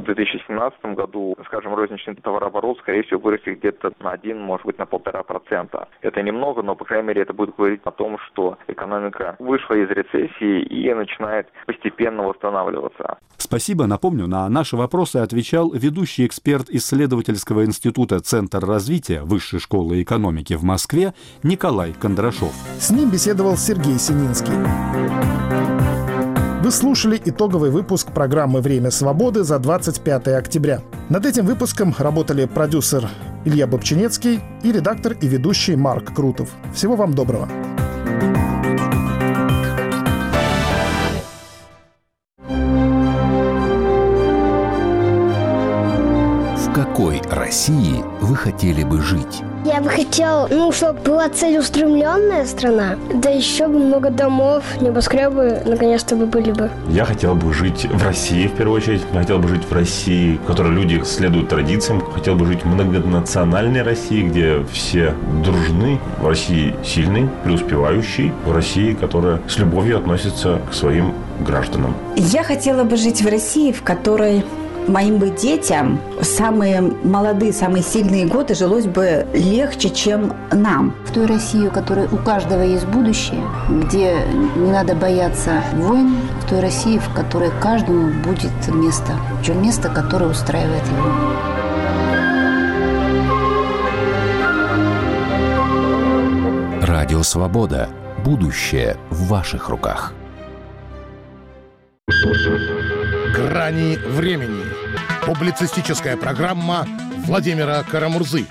в 0.00 0.04
2017 0.04 0.84
году, 0.96 1.36
скажем, 1.46 1.74
розничный 1.74 2.14
товарооборот, 2.14 2.78
скорее 2.78 3.02
всего, 3.02 3.20
вырастет 3.20 3.58
где-то 3.58 3.92
на 4.00 4.12
1, 4.12 4.38
может 4.40 4.66
быть, 4.66 4.78
на 4.78 4.86
полтора 4.86 5.22
процента. 5.22 5.88
Это 6.00 6.22
немного, 6.22 6.62
но, 6.62 6.74
по 6.74 6.84
крайней 6.84 7.08
мере, 7.08 7.22
это 7.22 7.32
будет 7.32 7.54
говорить 7.56 7.80
о 7.84 7.90
том, 7.90 8.18
что 8.26 8.58
экономика 8.68 9.36
вышла 9.38 9.74
из 9.74 9.88
рецессии 9.90 10.62
и 10.62 10.92
начинает 10.94 11.48
постепенно 11.66 12.22
восстанавливаться. 12.22 13.18
Спасибо. 13.36 13.86
Напомню, 13.86 14.26
на 14.26 14.48
наши 14.48 14.76
вопросы 14.76 15.16
отвечал 15.16 15.72
ведущий 15.72 16.26
эксперт 16.26 16.68
исследовательского 16.70 17.64
института 17.64 18.20
Центр 18.20 18.60
развития 18.60 19.22
Высшей 19.22 19.60
школы 19.60 20.02
экономики 20.02 20.54
в 20.54 20.62
Москве 20.62 21.14
Николай 21.42 21.92
Кондрашов. 21.92 22.52
С 22.78 22.90
ним 22.90 23.10
беседовал 23.10 23.56
Сергей 23.56 23.98
Сининский. 23.98 25.49
Вы 26.70 26.74
слушали 26.74 27.20
итоговый 27.24 27.70
выпуск 27.70 28.12
программы 28.12 28.60
«Время 28.60 28.92
свободы» 28.92 29.42
за 29.42 29.58
25 29.58 30.28
октября. 30.28 30.82
Над 31.08 31.26
этим 31.26 31.44
выпуском 31.44 31.92
работали 31.98 32.44
продюсер 32.44 33.08
Илья 33.44 33.66
Бобчинецкий 33.66 34.38
и 34.62 34.70
редактор 34.70 35.14
и 35.20 35.26
ведущий 35.26 35.74
Марк 35.74 36.14
Крутов. 36.14 36.50
Всего 36.72 36.94
вам 36.94 37.12
доброго. 37.12 37.48
Какой 46.90 47.22
России 47.30 48.02
вы 48.20 48.34
хотели 48.34 48.82
бы 48.82 49.00
жить? 49.00 49.42
Я 49.64 49.80
бы 49.80 49.88
хотел, 49.88 50.48
ну, 50.50 50.72
чтобы 50.72 50.98
была 51.00 51.28
целеустремленная 51.28 52.44
страна, 52.46 52.96
да 53.14 53.30
еще 53.30 53.68
бы 53.68 53.78
много 53.78 54.10
домов, 54.10 54.64
небоскребы 54.80 55.62
наконец-то 55.64 56.16
бы 56.16 56.26
были 56.26 56.50
бы. 56.50 56.68
Я 56.88 57.04
хотел 57.04 57.36
бы 57.36 57.52
жить 57.52 57.86
в 57.88 58.04
России, 58.04 58.48
в 58.48 58.56
первую 58.56 58.78
очередь. 58.78 59.02
Я 59.12 59.20
хотел 59.20 59.38
бы 59.38 59.48
жить 59.48 59.62
в 59.64 59.72
России, 59.72 60.40
в 60.42 60.46
которой 60.46 60.72
люди 60.72 61.00
следуют 61.04 61.48
традициям. 61.48 62.00
Хотел 62.00 62.34
бы 62.34 62.44
жить 62.46 62.64
в 62.64 62.66
многонациональной 62.66 63.82
России, 63.82 64.22
где 64.22 64.64
все 64.72 65.14
дружны. 65.44 66.00
В 66.20 66.26
России 66.26 66.74
сильный, 66.84 67.28
преуспевающий. 67.44 68.32
В 68.44 68.52
России, 68.52 68.94
которая 68.94 69.40
с 69.48 69.58
любовью 69.58 69.98
относится 69.98 70.60
к 70.68 70.74
своим 70.74 71.14
гражданам. 71.46 71.94
Я 72.16 72.42
хотела 72.42 72.82
бы 72.82 72.96
жить 72.96 73.22
в 73.22 73.28
России, 73.28 73.70
в 73.70 73.82
которой 73.82 74.44
моим 74.90 75.18
бы 75.18 75.30
детям 75.30 76.00
самые 76.20 76.80
молодые, 76.80 77.52
самые 77.52 77.82
сильные 77.82 78.26
годы 78.26 78.54
жилось 78.54 78.86
бы 78.86 79.26
легче, 79.32 79.90
чем 79.90 80.34
нам. 80.52 80.94
В 81.06 81.12
той 81.12 81.26
России, 81.26 81.66
у 81.66 81.70
которой 81.70 82.06
у 82.06 82.16
каждого 82.16 82.62
есть 82.62 82.86
будущее, 82.86 83.42
где 83.68 84.16
не 84.56 84.70
надо 84.70 84.94
бояться 84.94 85.62
войн, 85.74 86.16
в 86.44 86.48
той 86.48 86.60
России, 86.60 86.98
в 86.98 87.14
которой 87.14 87.50
каждому 87.60 88.12
будет 88.22 88.50
место, 88.68 89.12
причем 89.38 89.62
место, 89.62 89.88
которое 89.88 90.26
устраивает 90.26 90.82
его. 90.86 91.50
Радио 96.82 97.22
«Свобода». 97.22 97.88
Будущее 98.24 98.96
в 99.08 99.28
ваших 99.28 99.68
руках. 99.70 100.12
«Грани 103.34 103.96
времени». 103.96 104.64
Публицистическая 105.30 106.16
программа 106.16 106.88
Владимира 107.24 107.84
Карамурзы. 107.84 108.46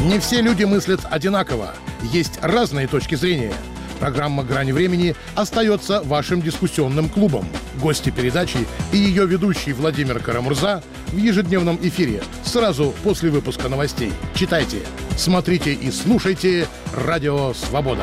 Не 0.00 0.18
все 0.18 0.40
люди 0.40 0.64
мыслят 0.64 1.02
одинаково. 1.08 1.72
Есть 2.02 2.40
разные 2.42 2.88
точки 2.88 3.14
зрения. 3.14 3.52
Программа 4.00 4.42
«Грани 4.42 4.72
времени» 4.72 5.14
остается 5.36 6.02
вашим 6.02 6.42
дискуссионным 6.42 7.08
клубом. 7.08 7.46
Гости 7.80 8.10
передачи 8.10 8.66
и 8.90 8.96
ее 8.96 9.26
ведущий 9.26 9.72
Владимир 9.74 10.18
Карамурза 10.18 10.82
в 11.12 11.16
ежедневном 11.16 11.78
эфире 11.80 12.20
сразу 12.42 12.92
после 13.04 13.30
выпуска 13.30 13.68
новостей. 13.68 14.12
Читайте, 14.34 14.78
смотрите 15.16 15.72
и 15.72 15.92
слушайте 15.92 16.66
«Радио 16.96 17.54
Свобода». 17.54 18.02